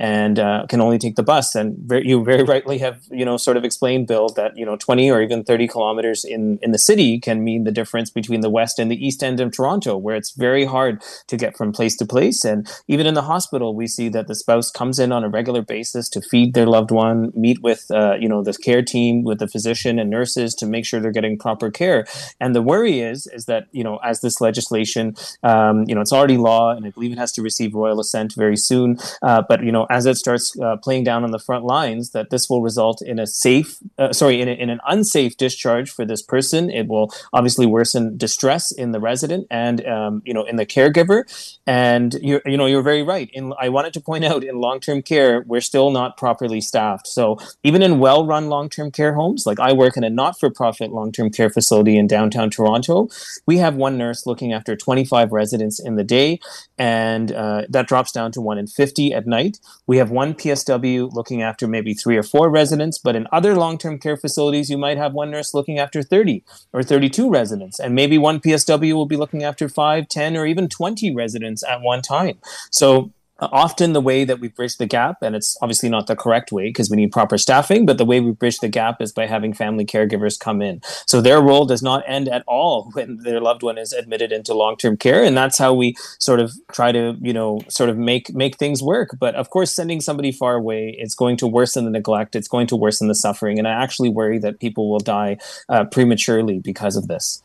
and 0.00 0.38
uh, 0.38 0.64
can 0.66 0.80
only 0.80 0.98
take 0.98 1.16
the 1.16 1.22
bus. 1.22 1.54
And 1.54 1.76
very, 1.78 2.08
you 2.08 2.24
very 2.24 2.42
rightly 2.42 2.78
have 2.78 3.04
you 3.10 3.24
know 3.24 3.36
sort 3.36 3.56
of 3.56 3.64
explained, 3.64 4.06
Bill, 4.08 4.30
that 4.30 4.56
you 4.56 4.64
know 4.64 4.76
20 4.76 5.10
or 5.10 5.22
even 5.22 5.44
30 5.44 5.68
kilometers 5.68 6.24
in 6.24 6.58
in 6.62 6.72
the 6.72 6.78
city 6.78 7.20
can 7.20 7.44
mean 7.44 7.64
the 7.64 7.70
difference 7.70 8.10
between 8.10 8.40
the 8.40 8.50
west 8.50 8.78
and 8.78 8.90
the 8.90 9.06
east 9.06 9.22
end 9.22 9.40
of 9.40 9.52
Toronto, 9.52 9.96
where 9.96 10.16
it's 10.16 10.32
very 10.32 10.64
hard 10.64 11.02
to 11.28 11.36
get 11.36 11.56
from 11.56 11.70
place 11.70 11.96
to 11.96 12.06
place. 12.06 12.44
And 12.44 12.66
even 12.88 13.06
in 13.06 13.14
the 13.14 13.22
hospital, 13.22 13.74
we 13.74 13.86
see 13.86 14.08
that 14.08 14.26
the 14.26 14.34
spouse 14.34 14.70
comes 14.70 14.98
in 14.98 15.12
on 15.12 15.22
a 15.22 15.28
regular 15.28 15.62
basis 15.62 16.08
to 16.10 16.22
feed 16.22 16.54
their 16.54 16.66
loved 16.66 16.90
one, 16.90 17.30
meet 17.34 17.62
with 17.62 17.86
uh, 17.90 18.14
you 18.18 18.28
know 18.28 18.42
the 18.42 18.54
care 18.54 18.82
team, 18.82 19.22
with 19.22 19.38
the 19.38 19.48
physician 19.48 19.98
and 19.98 20.08
nurses 20.08 20.54
to 20.54 20.66
make 20.66 20.86
sure 20.86 20.98
they're 21.00 21.12
getting 21.12 21.38
proper 21.38 21.70
care. 21.70 22.06
And 22.40 22.54
the 22.54 22.62
worry 22.62 23.00
is 23.00 23.26
is 23.26 23.44
that 23.44 23.66
you 23.72 23.84
know 23.84 23.98
as 23.98 24.22
this 24.22 24.40
legislation, 24.40 25.14
um, 25.42 25.84
you 25.86 25.94
know, 25.94 26.00
it's 26.00 26.12
already 26.12 26.38
law, 26.38 26.70
and 26.70 26.86
I 26.86 26.90
believe 26.90 27.12
it 27.12 27.18
has 27.18 27.32
to 27.32 27.42
receive 27.42 27.74
royal 27.74 28.00
assent 28.00 28.34
very 28.34 28.56
soon. 28.56 28.96
Uh, 29.22 29.42
but 29.46 29.62
you 29.62 29.72
know, 29.72 29.86
as 29.90 30.06
it 30.06 30.16
starts 30.16 30.58
uh, 30.60 30.76
playing 30.76 31.02
down 31.02 31.24
on 31.24 31.32
the 31.32 31.38
front 31.38 31.64
lines, 31.64 32.12
that 32.12 32.30
this 32.30 32.48
will 32.48 32.62
result 32.62 33.02
in 33.02 33.18
a 33.18 33.26
safe, 33.26 33.78
uh, 33.98 34.12
sorry, 34.12 34.40
in, 34.40 34.48
a, 34.48 34.52
in 34.52 34.70
an 34.70 34.78
unsafe 34.86 35.36
discharge 35.36 35.90
for 35.90 36.04
this 36.04 36.22
person. 36.22 36.70
It 36.70 36.86
will 36.86 37.12
obviously 37.32 37.66
worsen 37.66 38.16
distress 38.16 38.70
in 38.70 38.92
the 38.92 39.00
resident 39.00 39.48
and 39.50 39.84
um, 39.86 40.22
you 40.24 40.32
know 40.32 40.44
in 40.44 40.56
the 40.56 40.64
caregiver. 40.64 41.24
And 41.66 42.14
you 42.22 42.40
you 42.46 42.56
know 42.56 42.66
you're 42.66 42.82
very 42.82 43.02
right. 43.02 43.28
In 43.32 43.52
I 43.58 43.68
wanted 43.68 43.92
to 43.94 44.00
point 44.00 44.24
out 44.30 44.44
in 44.44 44.60
long 44.60 44.78
term 44.78 45.02
care, 45.02 45.42
we're 45.46 45.60
still 45.60 45.90
not 45.90 46.16
properly 46.16 46.60
staffed. 46.60 47.08
So 47.08 47.38
even 47.64 47.82
in 47.82 47.98
well 47.98 48.24
run 48.24 48.48
long 48.48 48.68
term 48.68 48.92
care 48.92 49.14
homes, 49.14 49.44
like 49.44 49.58
I 49.58 49.72
work 49.72 49.96
in 49.96 50.04
a 50.04 50.10
not 50.10 50.38
for 50.38 50.50
profit 50.50 50.92
long 50.92 51.10
term 51.10 51.30
care 51.30 51.50
facility 51.50 51.98
in 51.98 52.06
downtown 52.06 52.48
Toronto, 52.48 53.08
we 53.44 53.58
have 53.58 53.74
one 53.74 53.98
nurse 53.98 54.24
looking 54.24 54.52
after 54.52 54.76
25 54.76 55.32
residents 55.32 55.80
in 55.80 55.96
the 55.96 56.04
day, 56.04 56.38
and 56.78 57.32
uh, 57.32 57.62
that 57.68 57.88
drops 57.88 58.12
down 58.12 58.30
to 58.32 58.40
one 58.40 58.56
in 58.56 58.68
50 58.68 59.12
at 59.12 59.26
night. 59.26 59.58
We 59.90 59.96
have 59.96 60.12
one 60.12 60.34
PSW 60.34 61.12
looking 61.12 61.42
after 61.42 61.66
maybe 61.66 61.94
three 61.94 62.16
or 62.16 62.22
four 62.22 62.48
residents, 62.48 62.96
but 62.96 63.16
in 63.16 63.26
other 63.32 63.56
long 63.56 63.76
term 63.76 63.98
care 63.98 64.16
facilities, 64.16 64.70
you 64.70 64.78
might 64.78 64.98
have 64.98 65.14
one 65.14 65.32
nurse 65.32 65.52
looking 65.52 65.80
after 65.80 66.00
30 66.00 66.44
or 66.72 66.84
32 66.84 67.28
residents, 67.28 67.80
and 67.80 67.92
maybe 67.92 68.16
one 68.16 68.38
PSW 68.38 68.92
will 68.92 69.06
be 69.06 69.16
looking 69.16 69.42
after 69.42 69.68
5, 69.68 70.06
10, 70.06 70.36
or 70.36 70.46
even 70.46 70.68
20 70.68 71.12
residents 71.12 71.64
at 71.68 71.80
one 71.80 72.02
time. 72.02 72.38
So 72.70 73.10
often 73.40 73.92
the 73.92 74.00
way 74.00 74.24
that 74.24 74.40
we 74.40 74.48
bridge 74.48 74.76
the 74.76 74.86
gap, 74.86 75.22
and 75.22 75.34
it's 75.34 75.56
obviously 75.62 75.88
not 75.88 76.06
the 76.06 76.16
correct 76.16 76.52
way 76.52 76.68
because 76.68 76.90
we 76.90 76.96
need 76.96 77.12
proper 77.12 77.38
staffing, 77.38 77.86
but 77.86 77.98
the 77.98 78.04
way 78.04 78.20
we 78.20 78.32
bridge 78.32 78.58
the 78.58 78.68
gap 78.68 79.00
is 79.00 79.12
by 79.12 79.26
having 79.26 79.52
family 79.52 79.84
caregivers 79.84 80.38
come 80.38 80.60
in. 80.60 80.80
So 81.06 81.20
their 81.20 81.40
role 81.40 81.64
does 81.64 81.82
not 81.82 82.02
end 82.06 82.28
at 82.28 82.44
all 82.46 82.90
when 82.94 83.18
their 83.18 83.40
loved 83.40 83.62
one 83.62 83.78
is 83.78 83.92
admitted 83.92 84.32
into 84.32 84.54
long-term 84.54 84.96
care, 84.96 85.22
and 85.24 85.36
that's 85.36 85.58
how 85.58 85.72
we 85.72 85.94
sort 86.18 86.40
of 86.40 86.52
try 86.72 86.92
to, 86.92 87.16
you 87.20 87.32
know, 87.32 87.60
sort 87.68 87.90
of 87.90 87.96
make 87.96 88.34
make 88.34 88.56
things 88.56 88.82
work. 88.82 89.16
But 89.18 89.34
of 89.34 89.50
course, 89.50 89.74
sending 89.74 90.00
somebody 90.00 90.32
far 90.32 90.54
away, 90.54 90.94
it's 90.98 91.14
going 91.14 91.36
to 91.38 91.46
worsen 91.46 91.84
the 91.84 91.90
neglect, 91.90 92.36
it's 92.36 92.48
going 92.48 92.66
to 92.68 92.76
worsen 92.76 93.08
the 93.08 93.14
suffering, 93.14 93.58
and 93.58 93.66
I 93.66 93.72
actually 93.72 94.10
worry 94.10 94.38
that 94.38 94.60
people 94.60 94.90
will 94.90 94.98
die 94.98 95.38
uh, 95.68 95.84
prematurely 95.84 96.58
because 96.58 96.96
of 96.96 97.08
this. 97.08 97.42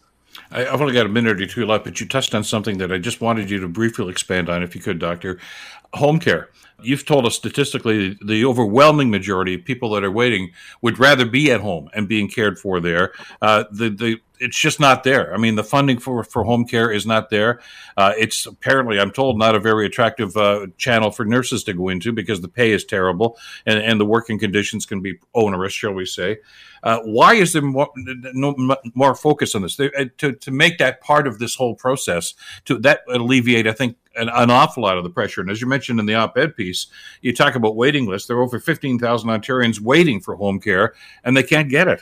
I've 0.52 0.82
only 0.82 0.94
got 0.94 1.06
a 1.06 1.10
minute 1.10 1.42
or 1.42 1.46
two 1.46 1.66
left, 1.66 1.86
but 1.86 2.00
you 2.00 2.08
touched 2.08 2.36
on 2.36 2.44
something 2.44 2.78
that 2.78 2.92
I 2.92 2.98
just 2.98 3.22
wanted 3.22 3.50
you 3.50 3.60
to 3.60 3.68
briefly 3.68 4.10
expand 4.10 4.50
on, 4.50 4.64
if 4.64 4.76
you 4.76 4.82
could, 4.82 5.00
Doctor. 5.00 5.40
Home 5.94 6.20
care. 6.20 6.50
You've 6.82 7.06
told 7.06 7.26
us 7.26 7.36
statistically 7.36 8.18
the 8.24 8.46
overwhelming 8.46 9.10
majority 9.10 9.56
of 9.56 9.64
people 9.64 9.92
that 9.92 10.04
are 10.04 10.12
waiting 10.12 10.52
would 10.82 11.00
rather 11.00 11.26
be 11.26 11.52
at 11.52 11.62
home 11.62 11.90
and 11.94 12.08
being 12.08 12.30
cared 12.30 12.60
for 12.60 12.80
there. 12.80 13.14
Uh, 13.42 13.64
the 13.72 13.90
the 13.90 14.22
it's 14.40 14.60
just 14.60 14.80
not 14.80 15.04
there. 15.04 15.34
I 15.34 15.38
mean, 15.38 15.56
the 15.56 15.64
funding 15.64 15.98
for, 15.98 16.24
for 16.24 16.44
home 16.44 16.66
care 16.66 16.92
is 16.92 17.06
not 17.06 17.30
there. 17.30 17.62
Uh, 17.96 18.14
it's 18.18 18.46
apparently, 18.46 19.00
I'm 19.00 19.12
told, 19.12 19.38
not 19.38 19.56
a 19.56 19.60
very 19.60 19.86
attractive 19.86 20.36
uh, 20.36 20.68
channel 20.78 21.12
for 21.12 21.26
nurses 21.26 21.64
to 21.66 21.74
go 21.74 21.90
into 21.90 22.12
because 22.12 22.42
the 22.42 22.48
pay 22.48 22.72
is 22.72 22.84
terrible 22.86 23.38
and, 23.66 23.80
and 23.80 24.00
the 24.00 24.06
working 24.06 24.40
conditions 24.40 24.86
can 24.86 25.02
be 25.02 25.20
onerous, 25.34 25.74
shall 25.74 25.94
we 25.94 26.06
say. 26.06 26.38
Uh, 26.86 27.00
why 27.04 27.34
is 27.34 27.52
there 27.52 27.64
more, 27.64 27.90
no, 27.96 28.56
more 28.94 29.16
focus 29.16 29.56
on 29.56 29.64
this? 29.64 29.78
Uh, 29.80 30.06
to, 30.18 30.32
to 30.34 30.52
make 30.52 30.78
that 30.78 31.02
part 31.02 31.28
of 31.28 31.40
this 31.40 31.56
whole 31.56 31.76
process, 31.76 32.36
to 32.64 32.78
that 32.78 33.02
alleviate, 33.10 33.68
I 33.68 33.74
think, 33.74 33.98
an, 34.16 34.30
an, 34.30 34.52
awful 34.52 34.84
lot 34.84 34.98
of 34.98 35.04
the 35.04 35.10
pressure. 35.10 35.42
And 35.42 35.50
as 35.50 35.60
you 35.60 35.68
mentioned 35.68 36.00
in 36.00 36.06
the 36.06 36.14
op-ed 36.14 36.56
piece, 36.56 36.88
you 37.22 37.34
talk 37.34 37.56
about 37.56 37.76
waiting 37.76 38.08
lists. 38.08 38.28
There 38.28 38.38
are 38.38 38.44
over 38.44 38.60
15,000 38.60 39.30
Ontarians 39.30 39.82
waiting 39.82 40.22
for 40.22 40.36
home 40.36 40.60
care, 40.60 40.94
and 41.24 41.36
they 41.36 41.44
can't 41.44 41.70
get 41.70 41.88
it. 41.88 42.02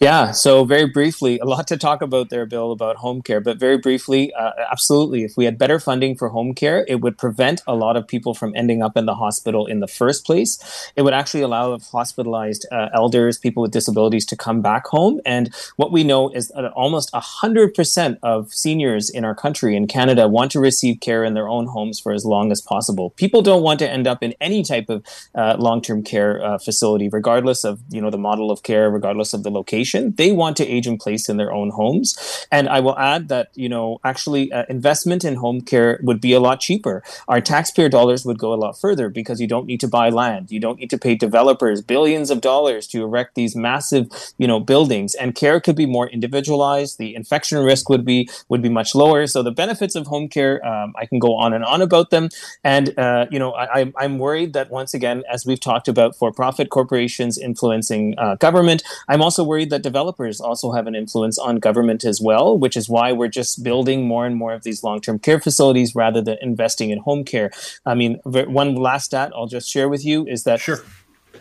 Yeah. 0.00 0.32
So 0.32 0.64
very 0.64 0.86
briefly, 0.86 1.38
a 1.38 1.44
lot 1.44 1.68
to 1.68 1.76
talk 1.76 2.02
about 2.02 2.30
there, 2.30 2.46
Bill, 2.46 2.72
about 2.72 2.96
home 2.96 3.22
care. 3.22 3.40
But 3.40 3.58
very 3.58 3.78
briefly, 3.78 4.32
uh, 4.34 4.50
absolutely, 4.70 5.22
if 5.22 5.36
we 5.36 5.44
had 5.44 5.56
better 5.58 5.78
funding 5.78 6.16
for 6.16 6.30
home 6.30 6.54
care, 6.54 6.84
it 6.88 7.00
would 7.00 7.16
prevent 7.16 7.62
a 7.66 7.74
lot 7.74 7.96
of 7.96 8.08
people 8.08 8.34
from 8.34 8.52
ending 8.56 8.82
up 8.82 8.96
in 8.96 9.06
the 9.06 9.14
hospital 9.14 9.66
in 9.66 9.80
the 9.80 9.86
first 9.86 10.26
place. 10.26 10.90
It 10.96 11.02
would 11.02 11.14
actually 11.14 11.42
allow 11.42 11.78
hospitalized 11.78 12.66
uh, 12.72 12.88
elders, 12.92 13.38
people 13.38 13.62
with 13.62 13.70
disabilities, 13.70 14.26
to 14.26 14.36
come 14.36 14.62
back 14.62 14.86
home. 14.86 15.20
And 15.24 15.54
what 15.76 15.92
we 15.92 16.02
know 16.02 16.30
is 16.30 16.48
that 16.48 16.72
almost 16.72 17.10
hundred 17.14 17.74
percent 17.74 18.18
of 18.22 18.52
seniors 18.52 19.08
in 19.08 19.24
our 19.24 19.34
country, 19.34 19.76
in 19.76 19.86
Canada, 19.86 20.26
want 20.26 20.50
to 20.52 20.60
receive 20.60 21.00
care 21.00 21.22
in 21.22 21.34
their 21.34 21.48
own 21.48 21.66
homes 21.66 22.00
for 22.00 22.12
as 22.12 22.24
long 22.24 22.50
as 22.50 22.60
possible. 22.60 23.10
People 23.10 23.42
don't 23.42 23.62
want 23.62 23.78
to 23.78 23.88
end 23.88 24.06
up 24.06 24.22
in 24.22 24.34
any 24.40 24.62
type 24.62 24.88
of 24.88 25.04
uh, 25.34 25.56
long-term 25.58 26.02
care 26.02 26.42
uh, 26.44 26.58
facility, 26.58 27.08
regardless 27.08 27.64
of 27.64 27.80
you 27.90 28.00
know 28.00 28.10
the 28.10 28.18
model 28.18 28.50
of 28.50 28.62
care, 28.64 28.90
regardless 28.90 29.32
of 29.32 29.44
the 29.44 29.51
location. 29.52 30.14
They 30.16 30.32
want 30.32 30.56
to 30.58 30.66
age 30.66 30.86
in 30.86 30.98
place 30.98 31.28
in 31.28 31.36
their 31.36 31.52
own 31.52 31.70
homes. 31.70 32.46
And 32.50 32.68
I 32.68 32.80
will 32.80 32.98
add 32.98 33.28
that, 33.28 33.48
you 33.54 33.68
know, 33.68 34.00
actually 34.04 34.52
uh, 34.52 34.64
investment 34.68 35.24
in 35.24 35.36
home 35.36 35.60
care 35.60 36.00
would 36.02 36.20
be 36.20 36.32
a 36.32 36.40
lot 36.40 36.60
cheaper. 36.60 37.02
Our 37.28 37.40
taxpayer 37.40 37.88
dollars 37.88 38.24
would 38.24 38.38
go 38.38 38.52
a 38.52 38.60
lot 38.64 38.78
further 38.78 39.08
because 39.08 39.40
you 39.40 39.46
don't 39.46 39.66
need 39.66 39.80
to 39.80 39.88
buy 39.88 40.10
land. 40.10 40.50
You 40.50 40.60
don't 40.60 40.78
need 40.78 40.90
to 40.90 40.98
pay 40.98 41.14
developers 41.14 41.82
billions 41.82 42.30
of 42.30 42.40
dollars 42.40 42.86
to 42.88 43.02
erect 43.02 43.34
these 43.34 43.54
massive, 43.54 44.06
you 44.38 44.46
know, 44.46 44.60
buildings. 44.60 45.14
And 45.14 45.34
care 45.34 45.60
could 45.60 45.76
be 45.76 45.86
more 45.86 46.08
individualized. 46.08 46.98
The 46.98 47.14
infection 47.14 47.62
risk 47.62 47.88
would 47.88 48.04
be 48.04 48.28
would 48.48 48.62
be 48.62 48.68
much 48.68 48.94
lower. 48.94 49.26
So 49.26 49.42
the 49.42 49.50
benefits 49.50 49.94
of 49.94 50.06
home 50.06 50.28
care, 50.28 50.54
um, 50.66 50.92
I 51.02 51.06
can 51.06 51.18
go 51.18 51.34
on 51.36 51.54
and 51.54 51.64
on 51.64 51.80
about 51.82 52.10
them. 52.10 52.28
And 52.64 52.98
uh, 52.98 53.26
you 53.30 53.38
know, 53.38 53.54
I, 53.54 53.92
I'm 53.96 54.18
worried 54.18 54.52
that 54.52 54.70
once 54.70 54.92
again, 54.94 55.22
as 55.34 55.46
we've 55.46 55.60
talked 55.60 55.88
about, 55.88 56.14
for-profit 56.16 56.68
corporations 56.68 57.38
influencing 57.38 58.14
uh, 58.18 58.34
government, 58.36 58.82
I'm 59.08 59.22
also 59.22 59.31
also 59.32 59.48
worried 59.48 59.70
that 59.70 59.82
developers 59.82 60.42
also 60.42 60.72
have 60.72 60.86
an 60.86 60.94
influence 60.94 61.38
on 61.38 61.56
government 61.56 62.04
as 62.04 62.20
well, 62.20 62.58
which 62.58 62.76
is 62.76 62.86
why 62.86 63.12
we're 63.12 63.28
just 63.28 63.64
building 63.64 64.06
more 64.06 64.26
and 64.26 64.36
more 64.36 64.52
of 64.52 64.62
these 64.62 64.84
long 64.84 65.00
term 65.00 65.18
care 65.18 65.40
facilities 65.40 65.94
rather 65.94 66.20
than 66.20 66.36
investing 66.42 66.90
in 66.90 66.98
home 66.98 67.24
care. 67.24 67.50
I 67.86 67.94
mean, 67.94 68.20
one 68.24 68.74
last 68.74 69.06
stat 69.06 69.32
I'll 69.34 69.46
just 69.46 69.70
share 69.70 69.88
with 69.88 70.04
you 70.04 70.26
is 70.26 70.44
that. 70.44 70.60
Sure 70.60 70.84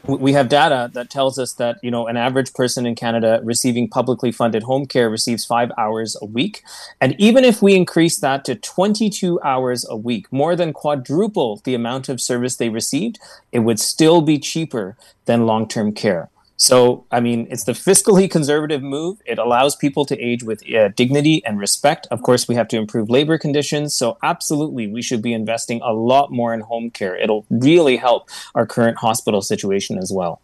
we 0.07 0.33
have 0.33 0.49
data 0.49 0.89
that 0.93 1.11
tells 1.11 1.37
us 1.37 1.53
that 1.53 1.77
you 1.83 1.91
know 1.91 2.07
an 2.07 2.17
average 2.17 2.55
person 2.55 2.87
in 2.87 2.95
Canada 2.95 3.39
receiving 3.43 3.87
publicly 3.87 4.31
funded 4.31 4.63
home 4.63 4.87
care 4.87 5.11
receives 5.11 5.45
five 5.45 5.69
hours 5.77 6.17
a 6.23 6.25
week, 6.25 6.63
and 6.99 7.13
even 7.19 7.43
if 7.45 7.61
we 7.61 7.75
increase 7.75 8.17
that 8.17 8.43
to 8.45 8.55
22 8.55 9.39
hours 9.41 9.85
a 9.87 9.95
week, 9.95 10.25
more 10.31 10.55
than 10.55 10.73
quadruple 10.73 11.61
the 11.65 11.75
amount 11.75 12.09
of 12.09 12.19
service 12.19 12.55
they 12.55 12.69
received, 12.69 13.19
it 13.51 13.59
would 13.59 13.79
still 13.79 14.21
be 14.21 14.39
cheaper 14.39 14.97
than 15.25 15.45
long-term 15.45 15.93
care. 15.93 16.30
So, 16.61 17.07
I 17.09 17.21
mean, 17.21 17.47
it's 17.49 17.63
the 17.63 17.71
fiscally 17.71 18.29
conservative 18.29 18.83
move. 18.83 19.19
It 19.25 19.39
allows 19.39 19.75
people 19.75 20.05
to 20.05 20.15
age 20.19 20.43
with 20.43 20.63
uh, 20.71 20.89
dignity 20.89 21.43
and 21.43 21.57
respect. 21.57 22.05
Of 22.11 22.21
course, 22.21 22.47
we 22.47 22.53
have 22.53 22.67
to 22.67 22.77
improve 22.77 23.09
labor 23.09 23.39
conditions. 23.39 23.95
So, 23.95 24.19
absolutely, 24.21 24.85
we 24.85 25.01
should 25.01 25.23
be 25.23 25.33
investing 25.33 25.81
a 25.81 25.91
lot 25.91 26.31
more 26.31 26.53
in 26.53 26.59
home 26.59 26.91
care. 26.91 27.15
It'll 27.15 27.47
really 27.49 27.97
help 27.97 28.29
our 28.53 28.67
current 28.67 28.99
hospital 28.99 29.41
situation 29.41 29.97
as 29.97 30.11
well. 30.13 30.39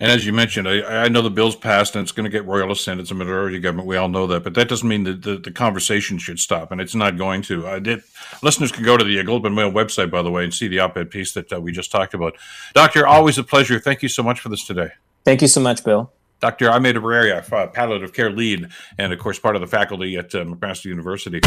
And 0.00 0.10
as 0.10 0.24
you 0.24 0.32
mentioned, 0.32 0.66
I, 0.66 1.04
I, 1.04 1.08
know 1.08 1.20
the 1.20 1.28
bill's 1.28 1.56
passed 1.56 1.96
and 1.96 2.02
it's 2.02 2.12
going 2.12 2.24
to 2.24 2.30
get 2.30 2.46
royal 2.46 2.72
assent. 2.72 3.00
It's 3.00 3.10
a 3.10 3.14
majority 3.14 3.58
government. 3.58 3.88
We 3.88 3.96
all 3.96 4.08
know 4.08 4.26
that. 4.28 4.44
But 4.44 4.54
that 4.54 4.70
doesn't 4.70 4.88
mean 4.88 5.04
that 5.04 5.20
the, 5.20 5.36
the 5.36 5.50
conversation 5.50 6.16
should 6.16 6.38
stop, 6.38 6.72
and 6.72 6.80
it's 6.80 6.94
not 6.94 7.18
going 7.18 7.42
to. 7.42 8.00
Listeners 8.42 8.72
can 8.72 8.84
go 8.84 8.96
to 8.96 9.04
the 9.04 9.22
Globe 9.22 9.44
and 9.44 9.54
Mail 9.54 9.70
website, 9.70 10.10
by 10.10 10.22
the 10.22 10.30
way, 10.30 10.44
and 10.44 10.54
see 10.54 10.68
the 10.68 10.78
op 10.78 10.96
ed 10.96 11.10
piece 11.10 11.34
that 11.34 11.52
uh, 11.52 11.60
we 11.60 11.72
just 11.72 11.92
talked 11.92 12.14
about. 12.14 12.38
Doctor, 12.72 13.06
always 13.06 13.36
a 13.36 13.44
pleasure. 13.44 13.78
Thank 13.78 14.02
you 14.02 14.08
so 14.08 14.22
much 14.22 14.40
for 14.40 14.48
this 14.48 14.64
today. 14.64 14.92
Thank 15.28 15.42
you 15.42 15.48
so 15.48 15.60
much, 15.60 15.84
Bill. 15.84 16.10
Dr. 16.40 16.70
Amit 16.70 16.96
Arya, 16.96 17.44
uh, 17.52 17.66
palliative 17.66 18.14
care 18.14 18.30
lead, 18.30 18.66
and 18.96 19.12
of 19.12 19.18
course, 19.18 19.38
part 19.38 19.56
of 19.56 19.60
the 19.60 19.66
faculty 19.66 20.16
at 20.16 20.34
uh, 20.34 20.38
McMaster 20.38 20.86
University. 20.86 21.38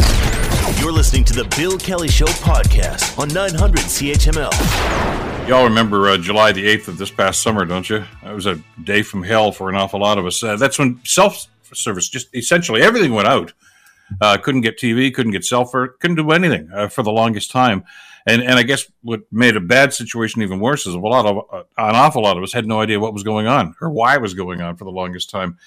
You're 0.80 0.92
listening 0.92 1.24
to 1.24 1.34
the 1.34 1.52
Bill 1.58 1.80
Kelly 1.80 2.08
Show 2.08 2.28
podcast 2.28 3.18
on 3.18 3.30
900 3.30 3.80
CHML. 3.80 5.48
Y'all 5.50 5.64
remember 5.64 6.10
uh, 6.10 6.20
July 6.20 6.52
the 6.52 6.64
8th 6.64 6.90
of 6.90 7.00
this 7.00 7.10
past 7.10 7.42
summer, 7.42 7.66
don't 7.66 7.90
you? 7.90 8.06
That 8.22 8.36
was 8.36 8.46
a 8.46 8.62
day 8.84 9.02
from 9.02 9.24
hell 9.24 9.52
for 9.52 9.68
an 9.68 9.76
awful 9.76 10.00
lot 10.00 10.20
of 10.20 10.28
us. 10.28 10.44
Uh, 10.44 10.58
that's 10.58 10.78
when 10.78 11.02
self 11.04 11.48
service, 11.74 12.08
just 12.08 12.28
essentially 12.36 12.84
everything 12.84 13.16
went 13.16 13.28
out. 13.28 13.52
Uh, 14.22 14.38
couldn't 14.38 14.62
get 14.62 14.78
TV, 14.78 15.12
couldn't 15.12 15.32
get 15.32 15.44
cell 15.44 15.66
phone, 15.66 15.90
couldn't 16.00 16.18
do 16.18 16.30
anything 16.30 16.70
uh, 16.72 16.88
for 16.88 17.02
the 17.02 17.12
longest 17.12 17.50
time. 17.50 17.84
And 18.26 18.42
and 18.42 18.54
I 18.54 18.64
guess 18.64 18.86
what 19.02 19.22
made 19.32 19.56
a 19.56 19.62
bad 19.62 19.94
situation 19.94 20.42
even 20.42 20.60
worse 20.60 20.86
is 20.86 20.94
a 20.94 21.00
lot 21.00 21.26
of 21.26 21.38
uh, 21.52 21.64
an 21.78 21.96
awful 21.96 22.24
lot 22.24 22.38
of 22.38 22.44
us 22.44 22.54
had 22.54 22.68
no 22.68 22.82
idea 22.82 23.00
what 23.00 23.14
was 23.14 23.24
going 23.24 23.48
on 23.48 23.76
or 23.82 23.90
why 23.90 24.16
it 24.16 24.22
was 24.22 24.34
going 24.34 24.62
on 24.62 24.76
for 24.76 24.86
the 24.86 24.92
longest 24.92 25.30
time. 25.30 25.58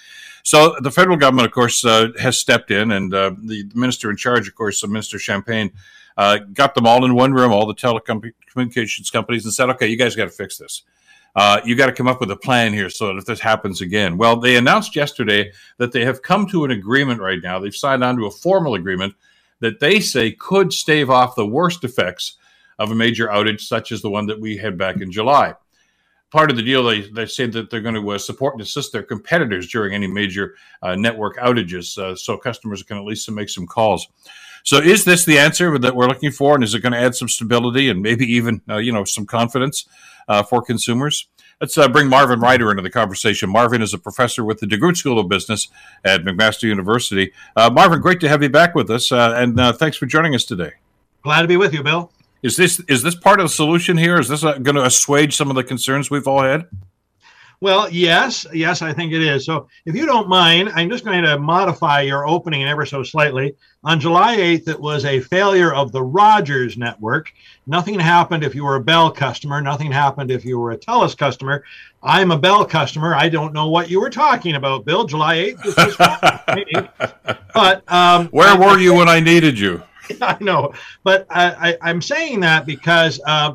So 0.44 0.76
the 0.80 0.90
federal 0.90 1.16
government, 1.16 1.46
of 1.46 1.52
course, 1.52 1.84
uh, 1.84 2.08
has 2.20 2.38
stepped 2.38 2.70
in, 2.70 2.92
and 2.92 3.14
uh, 3.14 3.30
the 3.42 3.64
minister 3.74 4.10
in 4.10 4.16
charge, 4.16 4.46
of 4.46 4.54
course, 4.54 4.86
Minister 4.86 5.18
Champagne, 5.18 5.72
uh, 6.18 6.38
got 6.52 6.74
them 6.74 6.86
all 6.86 7.04
in 7.04 7.14
one 7.14 7.32
room, 7.32 7.50
all 7.50 7.66
the 7.66 7.74
telecommunications 7.74 9.10
companies, 9.10 9.46
and 9.46 9.54
said, 9.54 9.70
okay, 9.70 9.86
you 9.86 9.96
guys 9.96 10.14
got 10.14 10.24
to 10.24 10.30
fix 10.30 10.58
this. 10.58 10.82
Uh, 11.34 11.60
you 11.64 11.74
got 11.74 11.86
to 11.86 11.92
come 11.92 12.06
up 12.06 12.20
with 12.20 12.30
a 12.30 12.36
plan 12.36 12.72
here 12.72 12.90
so 12.90 13.06
that 13.06 13.16
if 13.16 13.24
this 13.24 13.40
happens 13.40 13.80
again. 13.80 14.16
Well, 14.18 14.36
they 14.36 14.56
announced 14.56 14.94
yesterday 14.94 15.50
that 15.78 15.92
they 15.92 16.04
have 16.04 16.22
come 16.22 16.46
to 16.48 16.64
an 16.64 16.70
agreement 16.70 17.20
right 17.20 17.40
now. 17.42 17.58
They've 17.58 17.74
signed 17.74 18.04
on 18.04 18.16
to 18.18 18.26
a 18.26 18.30
formal 18.30 18.74
agreement 18.74 19.14
that 19.60 19.80
they 19.80 19.98
say 19.98 20.30
could 20.30 20.72
stave 20.72 21.10
off 21.10 21.34
the 21.34 21.46
worst 21.46 21.82
effects 21.82 22.36
of 22.78 22.90
a 22.90 22.94
major 22.94 23.28
outage 23.28 23.60
such 23.60 23.92
as 23.92 24.02
the 24.02 24.10
one 24.10 24.26
that 24.26 24.40
we 24.40 24.56
had 24.56 24.78
back 24.78 25.00
in 25.00 25.10
July. 25.10 25.54
Part 26.30 26.50
of 26.50 26.56
the 26.56 26.62
deal, 26.62 26.82
they, 26.82 27.02
they 27.02 27.26
say 27.26 27.46
that 27.46 27.70
they're 27.70 27.80
going 27.80 27.94
to 27.94 28.10
uh, 28.10 28.18
support 28.18 28.54
and 28.54 28.62
assist 28.62 28.92
their 28.92 29.04
competitors 29.04 29.70
during 29.70 29.94
any 29.94 30.08
major 30.08 30.56
uh, 30.82 30.96
network 30.96 31.36
outages 31.36 31.96
uh, 31.96 32.16
so 32.16 32.36
customers 32.36 32.82
can 32.82 32.96
at 32.96 33.04
least 33.04 33.30
make 33.30 33.48
some 33.48 33.66
calls. 33.66 34.08
So, 34.64 34.78
is 34.78 35.04
this 35.04 35.24
the 35.24 35.38
answer 35.38 35.78
that 35.78 35.94
we're 35.94 36.08
looking 36.08 36.32
for? 36.32 36.54
And 36.54 36.64
is 36.64 36.74
it 36.74 36.80
going 36.80 36.94
to 36.94 36.98
add 36.98 37.14
some 37.14 37.28
stability 37.28 37.88
and 37.88 38.02
maybe 38.02 38.24
even, 38.32 38.62
uh, 38.68 38.78
you 38.78 38.92
know, 38.92 39.04
some 39.04 39.26
confidence 39.26 39.86
uh, 40.26 40.42
for 40.42 40.62
consumers? 40.62 41.28
Let's 41.60 41.78
uh, 41.78 41.86
bring 41.86 42.08
Marvin 42.08 42.40
Ryder 42.40 42.70
into 42.70 42.82
the 42.82 42.90
conversation. 42.90 43.48
Marvin 43.48 43.80
is 43.80 43.94
a 43.94 43.98
professor 43.98 44.44
with 44.44 44.58
the 44.58 44.66
DeGroote 44.66 44.96
School 44.96 45.20
of 45.20 45.28
Business 45.28 45.68
at 46.04 46.22
McMaster 46.22 46.64
University. 46.64 47.32
Marvin, 47.56 48.00
great 48.00 48.18
to 48.20 48.28
have 48.28 48.42
you 48.42 48.48
back 48.48 48.74
with 48.74 48.90
us, 48.90 49.12
and 49.12 49.56
thanks 49.78 49.96
for 49.96 50.06
joining 50.06 50.34
us 50.34 50.44
today. 50.44 50.72
Glad 51.22 51.42
to 51.42 51.48
be 51.48 51.56
with 51.56 51.72
you, 51.72 51.82
Bill. 51.82 52.10
Is 52.44 52.58
this 52.58 52.78
is 52.88 53.02
this 53.02 53.14
part 53.14 53.40
of 53.40 53.44
the 53.44 53.48
solution 53.48 53.96
here? 53.96 54.20
Is 54.20 54.28
this 54.28 54.44
uh, 54.44 54.58
going 54.58 54.76
to 54.76 54.84
assuage 54.84 55.34
some 55.34 55.48
of 55.48 55.56
the 55.56 55.64
concerns 55.64 56.10
we've 56.10 56.28
all 56.28 56.42
had? 56.42 56.66
Well, 57.60 57.88
yes, 57.88 58.46
yes, 58.52 58.82
I 58.82 58.92
think 58.92 59.14
it 59.14 59.22
is. 59.22 59.46
So, 59.46 59.68
if 59.86 59.94
you 59.94 60.04
don't 60.04 60.28
mind, 60.28 60.70
I'm 60.74 60.90
just 60.90 61.06
going 61.06 61.22
to 61.22 61.38
modify 61.38 62.02
your 62.02 62.28
opening 62.28 62.62
ever 62.64 62.84
so 62.84 63.02
slightly. 63.02 63.54
On 63.84 63.98
July 63.98 64.36
8th, 64.36 64.68
it 64.68 64.78
was 64.78 65.06
a 65.06 65.20
failure 65.20 65.72
of 65.72 65.90
the 65.90 66.02
Rogers 66.02 66.76
network. 66.76 67.32
Nothing 67.66 67.98
happened 67.98 68.44
if 68.44 68.54
you 68.54 68.64
were 68.64 68.76
a 68.76 68.80
Bell 68.80 69.10
customer. 69.10 69.62
Nothing 69.62 69.90
happened 69.90 70.30
if 70.30 70.44
you 70.44 70.58
were 70.58 70.72
a 70.72 70.76
TELUS 70.76 71.16
customer. 71.16 71.64
I'm 72.02 72.30
a 72.30 72.38
Bell 72.38 72.66
customer. 72.66 73.14
I 73.14 73.30
don't 73.30 73.54
know 73.54 73.68
what 73.68 73.88
you 73.88 73.98
were 73.98 74.10
talking 74.10 74.56
about, 74.56 74.84
Bill. 74.84 75.06
July 75.06 75.54
8th. 75.56 76.90
but 77.54 77.90
um, 77.90 78.28
where 78.28 78.58
were 78.58 78.78
you 78.78 78.92
when 78.92 79.08
I 79.08 79.20
needed 79.20 79.58
you? 79.58 79.82
I 80.20 80.36
know, 80.40 80.72
but 81.02 81.26
I, 81.30 81.76
am 81.82 82.02
saying 82.02 82.40
that 82.40 82.66
because 82.66 83.20
uh, 83.26 83.54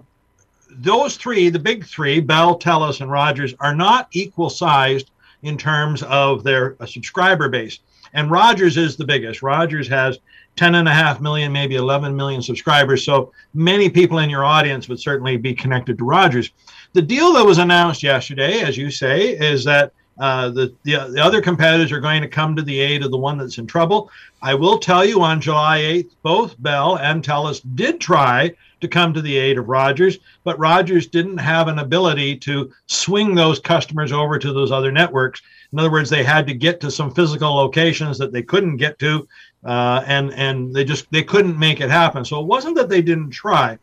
those 0.69 1.17
three, 1.17 1.49
the 1.49 1.59
big 1.59 1.85
three, 1.85 2.19
Bell, 2.19 2.57
TELUS, 2.57 3.01
and 3.01 3.12
Rogers, 3.12 3.53
are 3.59 3.75
not 3.75 4.07
equal 4.12 4.49
sized 4.49 5.12
in 5.43 5.57
terms 5.57 6.03
of 6.03 6.43
their 6.43 6.75
uh, 6.79 6.85
subscriber 6.85 7.49
base. 7.49 7.79
And 8.13 8.31
Rogers 8.31 8.77
is 8.77 8.95
the 8.95 9.05
biggest. 9.05 9.41
Rogers 9.41 9.88
has 9.88 10.19
10 10.55 10.75
and 10.75 10.88
a 10.88 10.93
half 10.93 11.21
million, 11.21 11.51
maybe 11.51 11.75
11 11.75 12.15
million 12.15 12.41
subscribers. 12.41 13.03
So 13.03 13.31
many 13.53 13.89
people 13.89 14.19
in 14.19 14.29
your 14.29 14.43
audience 14.43 14.89
would 14.89 14.99
certainly 14.99 15.38
be 15.38 15.53
connected 15.53 15.97
to 15.97 16.03
Rogers. 16.03 16.51
The 16.93 17.01
deal 17.01 17.33
that 17.33 17.45
was 17.45 17.59
announced 17.59 18.03
yesterday, 18.03 18.62
as 18.62 18.75
you 18.75 18.89
say, 18.89 19.29
is 19.29 19.63
that 19.65 19.93
uh, 20.19 20.49
the, 20.49 20.75
the, 20.84 20.97
the 21.13 21.23
other 21.23 21.41
competitors 21.41 21.91
are 21.91 22.01
going 22.01 22.21
to 22.21 22.27
come 22.27 22.55
to 22.55 22.62
the 22.62 22.79
aid 22.79 23.03
of 23.03 23.12
the 23.12 23.17
one 23.17 23.38
that's 23.38 23.58
in 23.58 23.65
trouble. 23.65 24.12
I 24.41 24.53
will 24.53 24.77
tell 24.77 25.05
you 25.05 25.21
on 25.21 25.39
July 25.39 25.79
8th, 25.79 26.12
both 26.21 26.62
Bell 26.62 26.97
and 26.97 27.23
TELUS 27.23 27.62
did 27.75 28.01
try 28.01 28.53
to 28.82 28.88
come 28.88 29.13
to 29.13 29.21
the 29.21 29.38
aid 29.38 29.58
of 29.58 29.69
Rogers, 29.69 30.19
but 30.43 30.60
Rogers 30.60 31.08
didn't 31.08 31.38
have 31.38 31.67
an 31.67 31.79
ability 31.79 32.36
to 32.38 32.71
swing 32.88 33.34
those 33.34 33.60
customers 33.60 34.12
over 34.12 34.38
to 34.38 34.53
those 34.53 34.71
other 34.71 34.91
networks. 34.91 35.41
In 35.71 35.79
other 35.79 35.91
words, 35.91 36.10
they 36.10 36.23
had 36.23 36.47
to 36.47 36.53
get 36.53 36.82
to 36.82 36.91
some 36.91 37.13
physical 37.13 37.53
locations 37.55 38.17
that 38.17 38.32
they 38.32 38.41
couldn't 38.41 38.77
get 38.77 38.99
to, 38.99 39.27
uh, 39.65 40.03
and 40.08 40.34
and 40.34 40.73
they 40.73 40.84
just 40.84 41.12
they 41.12 41.23
couldn't 41.23 41.60
make 41.60 41.82
it 41.82 41.89
happen. 41.89 42.23
So 42.23 42.39
it 42.39 42.47
wasn't 42.47 42.75
that 42.75 42.89
they 42.89 43.01
didn't 43.01 43.32
try. 43.32 43.77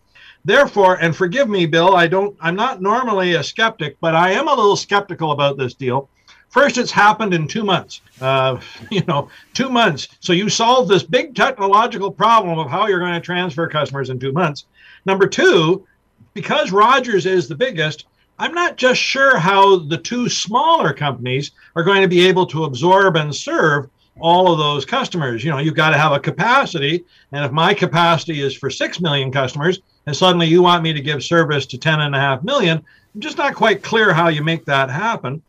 Therefore, 0.45 0.95
and 0.95 1.15
forgive 1.15 1.49
me, 1.49 1.67
Bill, 1.67 1.95
I 1.95 2.07
don't 2.07 2.37
I'm 2.41 2.57
not 2.57 2.81
normally 2.81 3.35
a 3.35 3.43
skeptic, 3.43 3.99
but 4.01 4.15
I 4.15 4.33
am 4.33 4.49
a 4.49 4.55
little 4.55 4.77
skeptical 4.77 5.33
about 5.33 5.59
this 5.59 5.75
deal 5.75 6.09
First, 6.57 6.79
it's 6.79 6.91
happened 6.91 7.35
in 7.35 7.47
two 7.47 7.65
months. 7.65 8.01
Uh, 8.19 8.59
you 8.91 9.03
know, 9.07 9.29
two 9.53 9.69
months. 9.69 10.09
So 10.21 10.33
you 10.33 10.49
solve 10.49 10.89
this 10.89 11.03
big 11.03 11.35
technological 11.35 12.11
problem 12.11 12.59
of 12.59 12.71
how 12.71 12.87
you're 12.87 12.99
going 12.99 13.13
to 13.13 13.21
transfer 13.21 13.69
customers 13.69 14.09
in 14.09 14.19
two 14.19 14.33
months. 14.33 14.65
Number 15.05 15.27
two, 15.27 15.87
because 16.33 16.73
Rogers 16.73 17.27
is 17.27 17.47
the 17.47 17.55
biggest, 17.55 18.07
I'm 18.39 18.55
not 18.55 18.79
just 18.79 18.99
sure 18.99 19.39
how 19.39 19.81
the 19.81 19.99
two 19.99 20.31
smaller 20.31 20.95
companies 20.95 21.51
are 21.77 21.85
going 21.85 22.01
to 22.01 22.09
be 22.09 22.27
able 22.27 22.47
to 22.47 22.65
absorb 22.65 23.17
and 23.17 23.37
serve 23.37 23.91
all 24.19 24.51
of 24.51 24.59
those 24.59 24.87
customers. 24.87 25.45
You 25.45 25.51
know, 25.51 25.59
you've 25.59 25.75
got 25.75 25.91
to 25.91 25.99
have 25.99 26.13
a 26.13 26.19
capacity. 26.19 27.05
And 27.33 27.45
if 27.45 27.53
my 27.53 27.75
capacity 27.75 28.41
is 28.41 28.57
for 28.57 28.71
6 28.71 28.99
million 29.03 29.31
customers, 29.31 29.81
and 30.07 30.17
suddenly 30.17 30.47
you 30.47 30.63
want 30.63 30.83
me 30.83 30.95
to 30.95 31.03
give 31.03 31.23
service 31.23 31.67
to 31.67 31.77
10 31.77 32.01
and 32.01 32.15
a 32.15 32.19
half 32.19 32.43
million, 32.43 32.83
I'm 33.15 33.21
just 33.21 33.37
not 33.37 33.55
quite 33.55 33.83
clear 33.83 34.15
how 34.15 34.29
you 34.29 34.43
make 34.43 34.65
that 34.65 34.89
happen. 34.89 35.43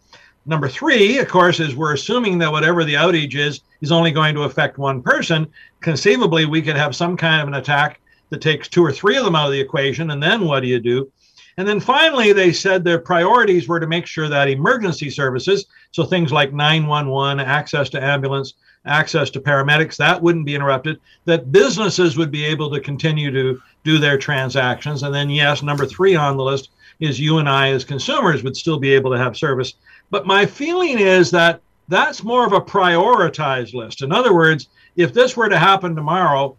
Number 0.48 0.70
three, 0.70 1.20
of 1.20 1.28
course, 1.28 1.60
is 1.60 1.76
we're 1.76 1.94
assuming 1.94 2.38
that 2.38 2.52
whatever 2.52 2.86
the 2.86 2.94
outage 2.94 3.36
is 3.36 3.60
is 3.82 3.92
only 3.92 4.12
going 4.12 4.34
to 4.34 4.44
affect 4.44 4.78
one 4.78 5.04
person. 5.04 5.46
Conceivably, 5.82 6.46
we 6.46 6.62
could 6.62 6.78
have 6.78 6.96
some 6.96 7.18
kind 7.18 7.42
of 7.42 7.50
an 7.50 7.56
attack 7.56 8.00
that 8.30 8.40
takes 8.40 8.70
two 8.70 8.84
or 8.84 8.94
three 8.94 9.18
of 9.18 9.26
them 9.26 9.36
out 9.36 9.48
of 9.48 9.52
the 9.52 9.60
equation. 9.60 10.12
And 10.12 10.24
then 10.24 10.46
what 10.46 10.62
do 10.62 10.68
you 10.68 10.80
do? 10.80 11.12
And 11.58 11.68
then 11.68 11.80
finally, 11.80 12.34
they 12.34 12.54
said 12.54 12.84
their 12.84 13.00
priorities 13.00 13.68
were 13.68 13.80
to 13.80 13.88
make 13.88 14.06
sure 14.06 14.30
that 14.30 14.50
emergency 14.50 15.10
services, 15.10 15.66
so 15.92 16.04
things 16.04 16.32
like 16.32 16.54
911, 16.54 17.40
access 17.40 17.90
to 17.90 18.04
ambulance, 18.04 18.54
access 18.86 19.30
to 19.32 19.42
paramedics, 19.42 19.98
that 19.98 20.22
wouldn't 20.22 20.46
be 20.46 20.56
interrupted, 20.56 21.00
that 21.26 21.52
businesses 21.52 22.16
would 22.16 22.32
be 22.32 22.46
able 22.46 22.70
to 22.72 22.80
continue 22.80 23.32
to 23.32 23.60
do 23.84 23.98
their 23.98 24.18
transactions. 24.18 25.04
And 25.04 25.14
then, 25.14 25.30
yes, 25.30 25.64
number 25.64 25.86
three 25.86 26.16
on 26.16 26.38
the 26.38 26.44
list 26.44 26.70
is 27.00 27.20
you 27.20 27.40
and 27.40 27.50
I 27.50 27.70
as 27.70 27.84
consumers 27.84 28.44
would 28.44 28.56
still 28.56 28.80
be 28.80 28.94
able 28.94 29.12
to 29.12 29.18
have 29.18 29.36
service 29.36 29.74
but 30.10 30.26
my 30.26 30.46
feeling 30.46 31.00
is 31.00 31.32
that 31.32 31.62
that's 31.88 32.24
more 32.24 32.46
of 32.46 32.54
a 32.54 32.62
prioritized 32.62 33.74
list. 33.74 34.02
In 34.02 34.12
other 34.12 34.34
words, 34.34 34.70
if 34.96 35.14
this 35.14 35.38
were 35.38 35.50
to 35.50 35.60
happen 35.60 35.96
tomorrow, 35.96 36.58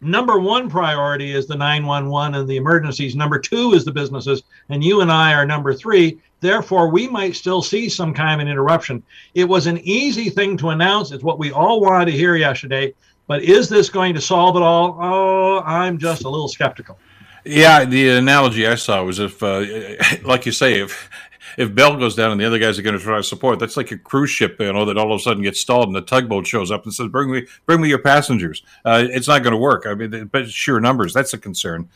number 0.00 0.38
one 0.38 0.68
priority 0.68 1.32
is 1.32 1.46
the 1.46 1.56
911 1.56 2.40
and 2.40 2.48
the 2.48 2.56
emergencies. 2.56 3.16
Number 3.16 3.38
two 3.38 3.72
is 3.72 3.84
the 3.84 3.92
businesses, 3.92 4.42
and 4.68 4.82
you 4.82 5.00
and 5.00 5.10
I 5.10 5.32
are 5.34 5.46
number 5.46 5.74
three. 5.74 6.20
Therefore, 6.40 6.90
we 6.90 7.08
might 7.08 7.36
still 7.36 7.62
see 7.62 7.88
some 7.88 8.12
kind 8.12 8.40
of 8.40 8.46
an 8.46 8.50
interruption. 8.50 9.02
It 9.34 9.44
was 9.44 9.66
an 9.66 9.78
easy 9.78 10.28
thing 10.28 10.56
to 10.58 10.70
announce. 10.70 11.10
It's 11.10 11.24
what 11.24 11.38
we 11.38 11.52
all 11.52 11.80
wanted 11.80 12.06
to 12.06 12.12
hear 12.12 12.36
yesterday. 12.36 12.94
But 13.26 13.42
is 13.42 13.68
this 13.68 13.88
going 13.88 14.14
to 14.14 14.20
solve 14.20 14.56
it 14.56 14.62
all? 14.62 14.98
Oh, 15.00 15.62
I'm 15.64 15.96
just 15.96 16.24
a 16.24 16.28
little 16.28 16.48
skeptical. 16.48 16.98
Yeah, 17.44 17.84
the 17.84 18.10
analogy 18.10 18.66
I 18.66 18.74
saw 18.74 19.02
was 19.04 19.18
if, 19.18 19.42
uh, 19.42 19.64
like 20.24 20.46
you 20.46 20.52
say, 20.52 20.80
if 20.80 21.08
if 21.56 21.74
Bell 21.74 21.96
goes 21.96 22.14
down 22.14 22.30
and 22.30 22.40
the 22.40 22.44
other 22.44 22.58
guys 22.58 22.78
are 22.78 22.82
going 22.82 22.98
to 22.98 23.02
try 23.02 23.16
to 23.16 23.22
support, 23.22 23.58
that's 23.58 23.76
like 23.76 23.90
a 23.90 23.98
cruise 23.98 24.30
ship, 24.30 24.56
you 24.60 24.72
know, 24.72 24.84
that 24.84 24.96
all 24.96 25.12
of 25.12 25.20
a 25.20 25.22
sudden 25.22 25.42
gets 25.42 25.60
stalled 25.60 25.86
and 25.86 25.96
the 25.96 26.02
tugboat 26.02 26.46
shows 26.46 26.70
up 26.70 26.84
and 26.84 26.94
says, 26.94 27.08
"Bring 27.08 27.30
me, 27.30 27.46
bring 27.66 27.80
me 27.80 27.88
your 27.88 27.98
passengers." 27.98 28.62
Uh, 28.84 29.04
it's 29.10 29.28
not 29.28 29.42
going 29.42 29.52
to 29.52 29.58
work. 29.58 29.86
I 29.86 29.94
mean, 29.94 30.26
but 30.32 30.48
sheer 30.48 30.80
numbers, 30.80 31.12
that's 31.12 31.34
a 31.34 31.38
concern. 31.38 31.88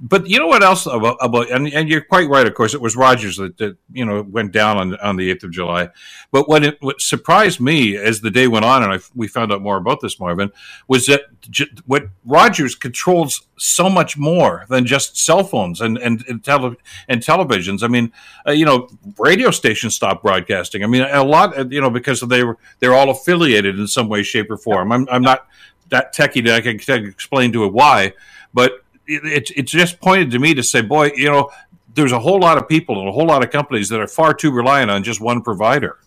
But 0.00 0.28
you 0.28 0.38
know 0.38 0.46
what 0.46 0.62
else 0.62 0.86
about, 0.86 1.16
about 1.20 1.50
and, 1.50 1.66
and 1.72 1.88
you're 1.88 2.00
quite 2.00 2.28
right. 2.28 2.46
Of 2.46 2.54
course, 2.54 2.72
it 2.72 2.80
was 2.80 2.94
Rogers 2.94 3.36
that, 3.36 3.56
that 3.58 3.76
you 3.92 4.04
know 4.04 4.22
went 4.22 4.52
down 4.52 4.76
on 4.76 4.96
on 4.96 5.16
the 5.16 5.28
eighth 5.28 5.42
of 5.42 5.50
July. 5.50 5.88
But 6.30 6.48
what 6.48 6.64
it 6.64 6.80
what 6.80 7.00
surprised 7.00 7.60
me 7.60 7.96
as 7.96 8.20
the 8.20 8.30
day 8.30 8.46
went 8.46 8.64
on, 8.64 8.84
and 8.84 8.92
I, 8.92 8.98
we 9.16 9.26
found 9.26 9.52
out 9.52 9.60
more 9.60 9.76
about 9.76 10.00
this, 10.00 10.20
Marvin, 10.20 10.52
was 10.86 11.06
that 11.06 11.22
j- 11.50 11.70
what 11.86 12.04
Rogers 12.24 12.76
controls 12.76 13.42
so 13.56 13.90
much 13.90 14.16
more 14.16 14.66
than 14.68 14.86
just 14.86 15.16
cell 15.16 15.42
phones 15.42 15.80
and 15.80 15.98
and 15.98 16.24
and, 16.28 16.44
tele- 16.44 16.76
and 17.08 17.20
televisions. 17.20 17.82
I 17.82 17.88
mean, 17.88 18.12
uh, 18.46 18.52
you 18.52 18.66
know, 18.66 18.88
radio 19.18 19.50
stations 19.50 19.96
stopped 19.96 20.22
broadcasting. 20.22 20.84
I 20.84 20.86
mean, 20.86 21.02
a 21.02 21.24
lot, 21.24 21.58
uh, 21.58 21.66
you 21.68 21.80
know, 21.80 21.90
because 21.90 22.20
they 22.20 22.44
were 22.44 22.56
they're 22.78 22.94
all 22.94 23.10
affiliated 23.10 23.78
in 23.80 23.88
some 23.88 24.08
way, 24.08 24.22
shape, 24.22 24.48
or 24.48 24.56
form. 24.56 24.92
I'm 24.92 25.08
I'm 25.10 25.22
not 25.22 25.48
that 25.88 26.14
techie 26.14 26.44
that 26.44 26.54
I 26.54 26.60
can 26.60 27.04
explain 27.04 27.52
to 27.52 27.64
it 27.64 27.72
why, 27.72 28.12
but 28.54 28.84
it, 29.08 29.50
it 29.56 29.66
just 29.66 30.00
pointed 30.00 30.30
to 30.32 30.38
me 30.38 30.54
to 30.54 30.62
say, 30.62 30.82
boy, 30.82 31.10
you 31.16 31.28
know, 31.28 31.50
there's 31.94 32.12
a 32.12 32.18
whole 32.18 32.38
lot 32.38 32.58
of 32.58 32.68
people 32.68 33.00
and 33.00 33.08
a 33.08 33.12
whole 33.12 33.26
lot 33.26 33.42
of 33.42 33.50
companies 33.50 33.88
that 33.88 34.00
are 34.00 34.06
far 34.06 34.34
too 34.34 34.52
reliant 34.52 34.90
on 34.90 35.02
just 35.02 35.20
one 35.20 35.42
provider. 35.42 35.98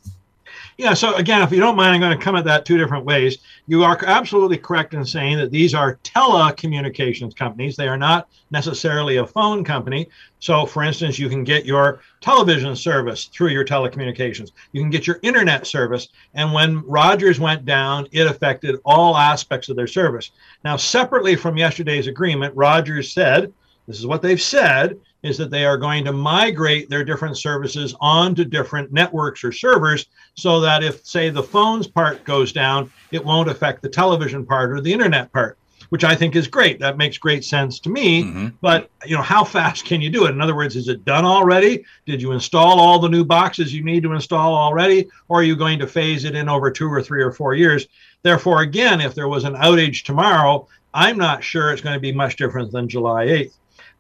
Yeah, 0.82 0.96
so 0.96 1.14
again, 1.14 1.44
if 1.44 1.52
you 1.52 1.60
don't 1.60 1.76
mind, 1.76 1.94
I'm 1.94 2.02
going 2.02 2.18
to 2.18 2.24
come 2.24 2.36
at 2.36 2.44
that 2.46 2.66
two 2.66 2.76
different 2.76 3.06
ways. 3.06 3.38
You 3.68 3.84
are 3.84 4.04
absolutely 4.04 4.58
correct 4.58 4.96
in 4.96 5.06
saying 5.06 5.38
that 5.38 5.52
these 5.52 5.76
are 5.76 5.98
telecommunications 5.98 7.36
companies. 7.36 7.76
They 7.76 7.88
are 7.88 8.00
not 8.00 8.28
necessarily 8.50 9.18
a 9.18 9.28
phone 9.28 9.64
company. 9.64 10.10
So, 10.40 10.66
for 10.66 10.82
instance, 10.82 11.20
you 11.20 11.30
can 11.30 11.44
get 11.44 11.68
your 11.68 12.02
television 12.20 12.76
service 12.76 13.26
through 13.26 13.50
your 13.50 13.64
telecommunications, 13.64 14.54
you 14.72 14.82
can 14.82 14.90
get 14.90 15.06
your 15.06 15.20
internet 15.22 15.68
service. 15.68 16.08
And 16.34 16.52
when 16.52 16.84
Rogers 16.88 17.40
went 17.40 17.64
down, 17.64 18.08
it 18.12 18.26
affected 18.26 18.80
all 18.84 19.16
aspects 19.16 19.70
of 19.70 19.76
their 19.76 19.86
service. 19.86 20.32
Now, 20.66 20.78
separately 20.78 21.36
from 21.36 21.58
yesterday's 21.58 22.08
agreement, 22.08 22.56
Rogers 22.56 23.14
said, 23.14 23.54
this 23.88 24.00
is 24.00 24.08
what 24.08 24.24
they've 24.24 24.42
said 24.42 25.00
is 25.24 25.38
that 25.38 25.52
they 25.52 25.66
are 25.66 25.78
going 25.78 26.04
to 26.06 26.12
migrate 26.12 26.90
their 26.90 27.04
different 27.04 27.38
services 27.38 27.96
onto 28.02 28.44
different 28.44 28.92
networks 28.92 29.44
or 29.44 29.52
servers 29.52 30.08
so 30.36 30.60
that 30.60 30.84
if, 30.84 31.06
say, 31.06 31.30
the 31.30 31.44
phones 31.44 31.88
part 31.88 32.24
goes 32.24 32.52
down, 32.52 32.92
it 33.12 33.24
won't 33.24 33.50
affect 33.50 33.82
the 33.82 33.90
television 33.90 34.46
part 34.46 34.72
or 34.72 34.82
the 34.82 34.92
internet 34.92 35.32
part. 35.32 35.58
which 35.92 36.06
I 36.06 36.16
think 36.16 36.38
is 36.38 36.48
great. 36.48 36.80
That 36.80 36.98
makes 36.98 37.18
great 37.18 37.44
sense 37.44 37.78
to 37.82 37.90
me. 37.90 38.24
Mm-hmm. 38.24 38.48
But 38.62 38.90
you 39.06 39.14
know, 39.16 39.22
how 39.22 39.44
fast 39.44 39.84
can 39.84 40.00
you 40.00 40.10
do 40.10 40.26
it? 40.26 40.30
In 40.32 40.40
other 40.40 40.56
words, 40.56 40.78
is 40.78 40.88
it 40.88 41.04
done 41.04 41.26
already? 41.26 41.84
Did 42.06 42.22
you 42.22 42.32
install 42.32 42.80
all 42.80 42.98
the 42.98 43.10
new 43.10 43.26
boxes 43.26 43.74
you 43.74 43.84
need 43.84 44.04
to 44.04 44.14
install 44.14 44.56
already, 44.56 45.10
or 45.28 45.42
are 45.42 45.44
you 45.44 45.58
going 45.58 45.80
to 45.80 45.88
phase 45.88 46.24
it 46.24 46.34
in 46.34 46.48
over 46.48 46.72
two 46.72 46.88
or 46.88 47.02
three 47.02 47.22
or 47.22 47.32
four 47.34 47.56
years? 47.56 47.88
Therefore, 48.24 48.62
again, 48.62 49.02
if 49.02 49.14
there 49.16 49.28
was 49.28 49.44
an 49.44 49.56
outage 49.56 50.04
tomorrow, 50.04 50.66
I'm 50.94 51.18
not 51.18 51.44
sure 51.44 51.72
it's 51.72 51.82
going 51.82 51.96
to 51.96 52.00
be 52.00 52.14
much 52.14 52.38
different 52.38 52.72
than 52.72 52.88
July 52.88 53.26
8th. 53.26 53.54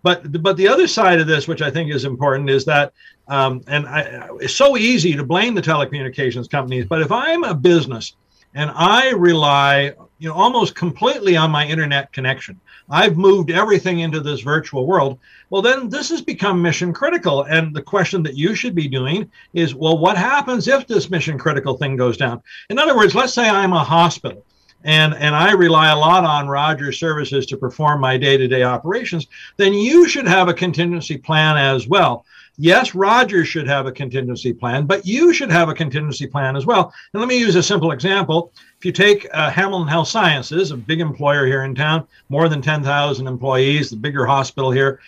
But 0.04 0.41
but 0.41 0.58
the 0.58 0.68
other 0.68 0.88
side 0.88 1.20
of 1.20 1.28
this, 1.28 1.47
which 1.47 1.62
I 1.62 1.70
think 1.70 1.91
is 1.91 2.06
important, 2.06 2.49
is 2.49 2.66
that 2.66 2.93
um, 3.28 3.62
and 3.68 3.88
I, 3.88 4.30
it's 4.39 4.56
so 4.56 4.78
easy 4.78 5.16
to 5.16 5.24
blame 5.24 5.56
the 5.56 5.62
telecommunications 5.62 6.49
companies. 6.49 6.86
But 6.86 7.02
if 7.02 7.12
I'm 7.12 7.43
a 7.43 7.54
business 7.54 8.16
and 8.54 8.72
I 8.74 9.12
rely, 9.12 9.93
you 10.20 10.28
know, 10.28 10.36
almost 10.36 10.76
completely 10.76 11.38
on 11.38 11.52
my 11.52 11.66
internet 11.66 12.12
connection, 12.12 12.60
I've 12.89 13.16
moved 13.16 13.52
everything 13.52 13.99
into 13.99 14.20
this 14.20 14.41
virtual 14.41 14.86
world. 14.86 15.20
Well, 15.49 15.62
then 15.62 15.88
this 15.88 16.10
has 16.10 16.22
become 16.22 16.62
mission 16.62 16.91
critical. 16.91 17.43
And 17.43 17.74
the 17.74 17.82
question 17.82 18.22
that 18.24 18.36
you 18.36 18.54
should 18.54 18.76
be 18.76 18.88
doing 18.88 19.32
is, 19.54 19.74
well, 19.74 19.97
what 19.97 20.18
happens 20.18 20.68
if 20.68 20.88
this 20.88 21.10
mission 21.10 21.38
critical 21.38 21.78
thing 21.78 21.95
goes 21.95 22.18
down? 22.18 22.41
In 22.70 22.78
other 22.78 22.95
words, 22.97 23.16
let's 23.16 23.34
say 23.34 23.47
I'm 23.47 23.74
a 23.74 23.84
hospital 23.84 24.43
and 24.84 25.14
and 25.16 25.36
I 25.36 25.52
rely 25.52 25.92
a 25.92 25.98
lot 25.98 26.24
on 26.24 26.48
Rogers 26.48 27.00
services 27.00 27.46
to 27.48 27.58
perform 27.58 28.02
my 28.02 28.18
day-to-day 28.18 28.64
operations, 28.64 29.28
then 29.58 29.74
you 29.74 30.08
should 30.08 30.28
have 30.28 30.48
a 30.48 30.54
contingency 30.54 31.18
plan 31.18 31.58
as 31.58 31.88
well. 31.88 32.26
Yes, 32.58 32.94
Rogers 32.94 33.48
should 33.48 33.68
have 33.68 33.88
a 33.88 33.92
contingency 33.92 34.54
plan, 34.54 34.86
but 34.86 35.06
you 35.06 35.34
should 35.34 35.52
have 35.52 35.70
a 35.70 35.74
contingency 35.74 36.28
plan 36.28 36.56
as 36.56 36.66
well. 36.66 36.94
And 37.14 37.20
let 37.20 37.30
me 37.30 37.40
use 37.40 37.56
a 37.56 37.64
simple 37.64 37.92
example. 37.92 38.52
If 38.78 38.86
you 38.86 38.92
take 38.92 39.28
uh, 39.34 39.50
Hamilton 39.50 39.88
Health 39.88 40.10
Sciences, 40.10 40.72
a 40.72 40.78
big 40.78 41.00
employer 41.00 41.46
here 41.46 41.64
in 41.64 41.74
town, 41.74 42.06
more 42.30 42.50
than 42.50 42.62
10,000 42.62 43.26
employees, 43.26 43.90
the 43.90 43.96
bigger 43.96 44.26
hospital 44.26 44.70
here, 44.70 45.00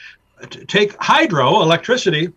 take 0.68 0.96
hydro, 1.02 1.62
electricity, 1.62 2.32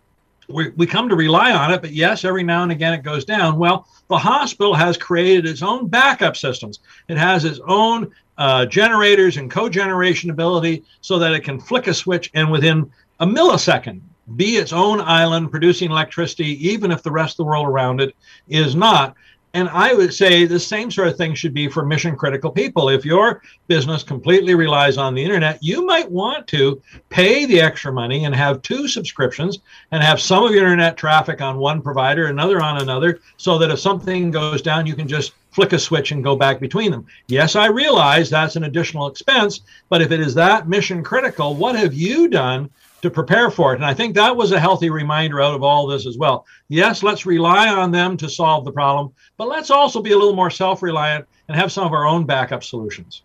we, 0.47 0.69
we 0.69 0.87
come 0.87 1.09
to 1.09 1.15
rely 1.15 1.51
on 1.51 1.73
it, 1.73 1.81
but 1.81 1.91
yes, 1.91 2.23
every 2.23 2.43
now 2.43 2.63
and 2.63 2.71
again 2.71 2.93
it 2.93 3.03
goes 3.03 3.25
down. 3.25 3.57
Well, 3.57 3.87
the 4.09 4.17
hospital 4.17 4.73
has 4.73 4.97
created 4.97 5.45
its 5.45 5.61
own 5.61 5.87
backup 5.87 6.37
systems. 6.37 6.79
It 7.07 7.17
has 7.17 7.45
its 7.45 7.59
own 7.67 8.11
uh, 8.37 8.65
generators 8.65 9.37
and 9.37 9.51
cogeneration 9.51 10.29
ability 10.29 10.83
so 11.01 11.19
that 11.19 11.33
it 11.33 11.43
can 11.43 11.59
flick 11.59 11.87
a 11.87 11.93
switch 11.93 12.31
and 12.33 12.49
within 12.51 12.89
a 13.19 13.25
millisecond 13.25 14.01
be 14.35 14.57
its 14.57 14.73
own 14.73 14.99
island 14.99 15.51
producing 15.51 15.89
electricity, 15.89 16.67
even 16.67 16.91
if 16.91 17.01
the 17.01 17.11
rest 17.11 17.33
of 17.33 17.37
the 17.37 17.43
world 17.45 17.65
around 17.65 18.01
it 18.01 18.13
is 18.49 18.75
not. 18.75 19.15
And 19.57 19.69
I 19.69 19.91
would 19.91 20.13
say 20.13 20.45
the 20.45 20.59
same 20.59 20.91
sort 20.91 21.07
of 21.07 21.17
thing 21.17 21.33
should 21.33 21.55
be 21.55 21.67
for 21.67 21.83
mission 21.83 22.15
critical 22.15 22.51
people. 22.51 22.89
If 22.89 23.03
your 23.03 23.41
business 23.67 24.03
completely 24.03 24.53
relies 24.53 24.99
on 24.99 25.15
the 25.15 25.23
internet, 25.23 25.57
you 25.63 25.83
might 25.83 26.11
want 26.11 26.45
to 26.49 26.79
pay 27.09 27.47
the 27.47 27.59
extra 27.59 27.91
money 27.91 28.25
and 28.25 28.35
have 28.35 28.61
two 28.61 28.87
subscriptions 28.87 29.57
and 29.89 30.03
have 30.03 30.21
some 30.21 30.43
of 30.43 30.51
your 30.51 30.65
internet 30.65 30.95
traffic 30.95 31.41
on 31.41 31.57
one 31.57 31.81
provider, 31.81 32.27
another 32.27 32.61
on 32.61 32.83
another, 32.83 33.19
so 33.37 33.57
that 33.57 33.71
if 33.71 33.79
something 33.79 34.29
goes 34.29 34.61
down, 34.61 34.85
you 34.85 34.93
can 34.93 35.07
just 35.07 35.33
flick 35.49 35.73
a 35.73 35.79
switch 35.79 36.11
and 36.11 36.23
go 36.23 36.35
back 36.35 36.59
between 36.59 36.91
them. 36.91 37.07
Yes, 37.27 37.55
I 37.55 37.65
realize 37.65 38.29
that's 38.29 38.57
an 38.57 38.65
additional 38.65 39.07
expense, 39.07 39.61
but 39.89 40.03
if 40.03 40.11
it 40.11 40.19
is 40.19 40.35
that 40.35 40.69
mission 40.69 41.03
critical, 41.03 41.55
what 41.55 41.75
have 41.75 41.95
you 41.95 42.27
done 42.27 42.69
to 43.01 43.09
prepare 43.09 43.51
for 43.51 43.73
it. 43.73 43.77
And 43.77 43.85
I 43.85 43.93
think 43.93 44.15
that 44.15 44.35
was 44.35 44.51
a 44.51 44.59
healthy 44.59 44.89
reminder 44.89 45.41
out 45.41 45.53
of 45.53 45.63
all 45.63 45.87
this 45.87 46.05
as 46.07 46.17
well. 46.17 46.45
Yes, 46.67 47.03
let's 47.03 47.25
rely 47.25 47.69
on 47.69 47.91
them 47.91 48.17
to 48.17 48.29
solve 48.29 48.65
the 48.65 48.71
problem, 48.71 49.13
but 49.37 49.47
let's 49.47 49.69
also 49.69 50.01
be 50.01 50.11
a 50.11 50.17
little 50.17 50.35
more 50.35 50.49
self 50.49 50.81
reliant 50.81 51.25
and 51.47 51.57
have 51.57 51.71
some 51.71 51.85
of 51.85 51.93
our 51.93 52.05
own 52.05 52.25
backup 52.25 52.63
solutions. 52.63 53.23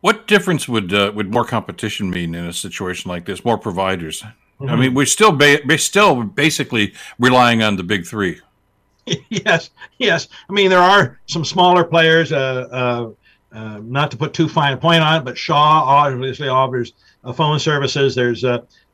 What 0.00 0.26
difference 0.26 0.68
would 0.68 0.92
uh, 0.92 1.12
would 1.14 1.32
more 1.32 1.44
competition 1.44 2.10
mean 2.10 2.34
in 2.34 2.44
a 2.44 2.52
situation 2.52 3.08
like 3.08 3.24
this? 3.24 3.44
More 3.44 3.58
providers. 3.58 4.22
Mm-hmm. 4.60 4.68
I 4.68 4.76
mean, 4.76 4.94
we're 4.94 5.06
still 5.06 5.32
ba- 5.32 5.60
we're 5.66 5.78
still 5.78 6.22
basically 6.22 6.94
relying 7.18 7.62
on 7.62 7.76
the 7.76 7.82
big 7.82 8.06
three. 8.06 8.40
yes, 9.28 9.70
yes. 9.98 10.28
I 10.48 10.52
mean, 10.52 10.70
there 10.70 10.78
are 10.78 11.20
some 11.26 11.44
smaller 11.44 11.84
players. 11.84 12.32
Uh, 12.32 12.68
uh, 12.70 13.10
uh, 13.50 13.80
not 13.82 14.10
to 14.10 14.16
put 14.16 14.34
too 14.34 14.48
fine 14.48 14.74
a 14.74 14.76
point 14.76 15.02
on 15.02 15.16
it, 15.16 15.24
but 15.24 15.38
Shaw 15.38 15.82
obviously 15.82 16.48
offers 16.48 16.92
uh, 17.24 17.32
phone 17.32 17.58
services. 17.58 18.14
There's 18.14 18.44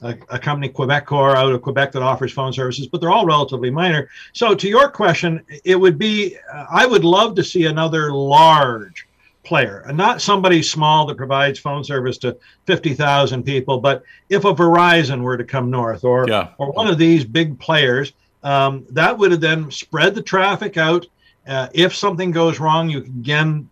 a, 0.05 0.17
a, 0.29 0.39
company, 0.39 0.69
Quebecor, 0.69 1.35
out 1.35 1.53
of 1.53 1.63
Quebec 1.63 1.93
that 1.93 2.03
offers 2.03 2.33
phone 2.33 2.53
services, 2.53 2.87
but 2.87 3.01
they're 3.01 3.11
all 3.11 3.27
relatively 3.27 3.71
minor. 3.71 4.09
So, 4.33 4.55
to 4.55 4.69
your 4.69 4.91
question, 4.91 5.43
it 5.65 5.77
would 5.77 5.99
be 5.99 6.37
uh, 6.53 6.67
I 6.71 6.87
would 6.87 7.05
love 7.05 7.35
to 7.37 7.45
see 7.45 7.65
another 7.65 8.13
large 8.13 9.09
player, 9.43 9.83
and 9.87 9.97
not 9.97 10.21
somebody 10.21 10.63
small 10.63 11.07
that 11.07 11.17
provides 11.17 11.59
phone 11.59 11.85
service 11.85 12.19
to 12.19 12.37
50,000 12.67 13.43
people, 13.43 13.79
but 13.79 14.03
if 14.29 14.45
a 14.45 14.55
Verizon 14.55 15.23
were 15.23 15.37
to 15.37 15.45
come 15.45 15.71
north 15.71 16.05
or, 16.05 16.27
yeah. 16.29 16.49
or 16.59 16.73
one 16.73 16.87
of 16.87 16.99
these 16.99 17.25
big 17.25 17.59
players, 17.59 18.13
um, 18.43 18.87
that 18.91 19.17
would 19.17 19.33
have 19.33 19.41
then 19.41 19.71
spread 19.71 20.15
the 20.15 20.23
traffic 20.23 20.77
out. 20.77 21.07
Uh, 21.47 21.69
if 21.75 21.95
something 21.95 22.31
goes 22.31 22.59
wrong, 22.61 22.89
you 22.89 23.03
can 23.03 23.21
again 23.21 23.71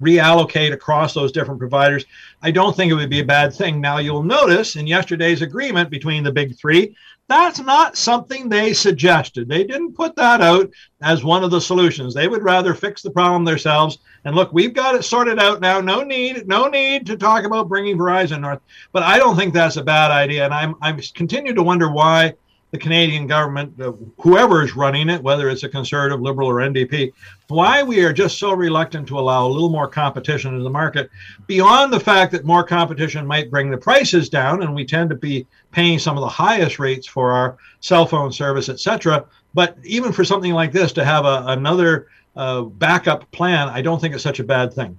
reallocate 0.00 0.72
across 0.72 1.14
those 1.14 1.32
different 1.32 1.60
providers, 1.60 2.04
I 2.42 2.50
don't 2.50 2.76
think 2.76 2.90
it 2.90 2.94
would 2.94 3.10
be 3.10 3.20
a 3.20 3.24
bad 3.24 3.54
thing. 3.54 3.80
Now, 3.80 3.98
you'll 3.98 4.22
notice 4.22 4.76
in 4.76 4.86
yesterday's 4.86 5.42
agreement 5.42 5.90
between 5.90 6.22
the 6.22 6.32
big 6.32 6.56
three, 6.56 6.94
that's 7.26 7.58
not 7.58 7.96
something 7.96 8.48
they 8.48 8.74
suggested. 8.74 9.48
They 9.48 9.64
didn't 9.64 9.94
put 9.94 10.14
that 10.16 10.42
out 10.42 10.70
as 11.00 11.24
one 11.24 11.42
of 11.42 11.50
the 11.50 11.60
solutions. 11.60 12.12
They 12.12 12.28
would 12.28 12.42
rather 12.42 12.74
fix 12.74 13.00
the 13.00 13.10
problem 13.10 13.44
themselves. 13.44 13.98
And 14.24 14.36
look, 14.36 14.52
we've 14.52 14.74
got 14.74 14.94
it 14.94 15.04
sorted 15.04 15.38
out 15.38 15.60
now. 15.60 15.80
No 15.80 16.02
need, 16.02 16.46
no 16.46 16.68
need 16.68 17.06
to 17.06 17.16
talk 17.16 17.44
about 17.44 17.68
bringing 17.68 17.96
Verizon 17.96 18.40
north. 18.40 18.60
But 18.92 19.04
I 19.04 19.18
don't 19.18 19.36
think 19.36 19.54
that's 19.54 19.76
a 19.76 19.82
bad 19.82 20.10
idea. 20.10 20.44
And 20.44 20.52
I'm 20.52 20.74
I'm 20.82 21.00
continue 21.14 21.54
to 21.54 21.62
wonder 21.62 21.90
why 21.90 22.34
the 22.74 22.80
Canadian 22.80 23.28
government, 23.28 23.72
whoever 24.18 24.64
is 24.64 24.74
running 24.74 25.08
it, 25.08 25.22
whether 25.22 25.48
it's 25.48 25.62
a 25.62 25.68
conservative, 25.68 26.20
liberal, 26.20 26.48
or 26.48 26.56
NDP, 26.56 27.12
why 27.46 27.84
we 27.84 28.00
are 28.00 28.12
just 28.12 28.36
so 28.36 28.52
reluctant 28.52 29.06
to 29.06 29.16
allow 29.16 29.46
a 29.46 29.48
little 29.48 29.68
more 29.68 29.86
competition 29.86 30.56
in 30.56 30.64
the 30.64 30.68
market, 30.68 31.08
beyond 31.46 31.92
the 31.92 32.00
fact 32.00 32.32
that 32.32 32.44
more 32.44 32.64
competition 32.64 33.24
might 33.28 33.48
bring 33.48 33.70
the 33.70 33.76
prices 33.76 34.28
down, 34.28 34.64
and 34.64 34.74
we 34.74 34.84
tend 34.84 35.08
to 35.08 35.14
be 35.14 35.46
paying 35.70 36.00
some 36.00 36.16
of 36.16 36.22
the 36.22 36.28
highest 36.28 36.80
rates 36.80 37.06
for 37.06 37.30
our 37.30 37.56
cell 37.78 38.06
phone 38.06 38.32
service, 38.32 38.68
etc. 38.68 39.24
But 39.54 39.78
even 39.84 40.10
for 40.10 40.24
something 40.24 40.52
like 40.52 40.72
this, 40.72 40.92
to 40.94 41.04
have 41.04 41.26
a, 41.26 41.44
another 41.46 42.08
uh, 42.34 42.62
backup 42.62 43.30
plan, 43.30 43.68
I 43.68 43.82
don't 43.82 44.00
think 44.00 44.14
it's 44.14 44.24
such 44.24 44.40
a 44.40 44.44
bad 44.44 44.74
thing. 44.74 44.98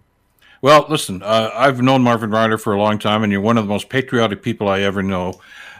Well, 0.61 0.85
listen, 0.87 1.21
uh, 1.21 1.51
I've 1.53 1.81
known 1.81 2.03
Marvin 2.03 2.31
Ryder 2.31 2.57
for 2.57 2.71
a 2.71 2.79
long 2.79 2.99
time, 2.99 3.23
and 3.23 3.33
you're 3.33 3.41
one 3.41 3.57
of 3.57 3.65
the 3.65 3.69
most 3.69 3.89
patriotic 3.89 4.41
people 4.41 4.69
I 4.69 4.79
ever 4.79 5.03
know. 5.03 5.33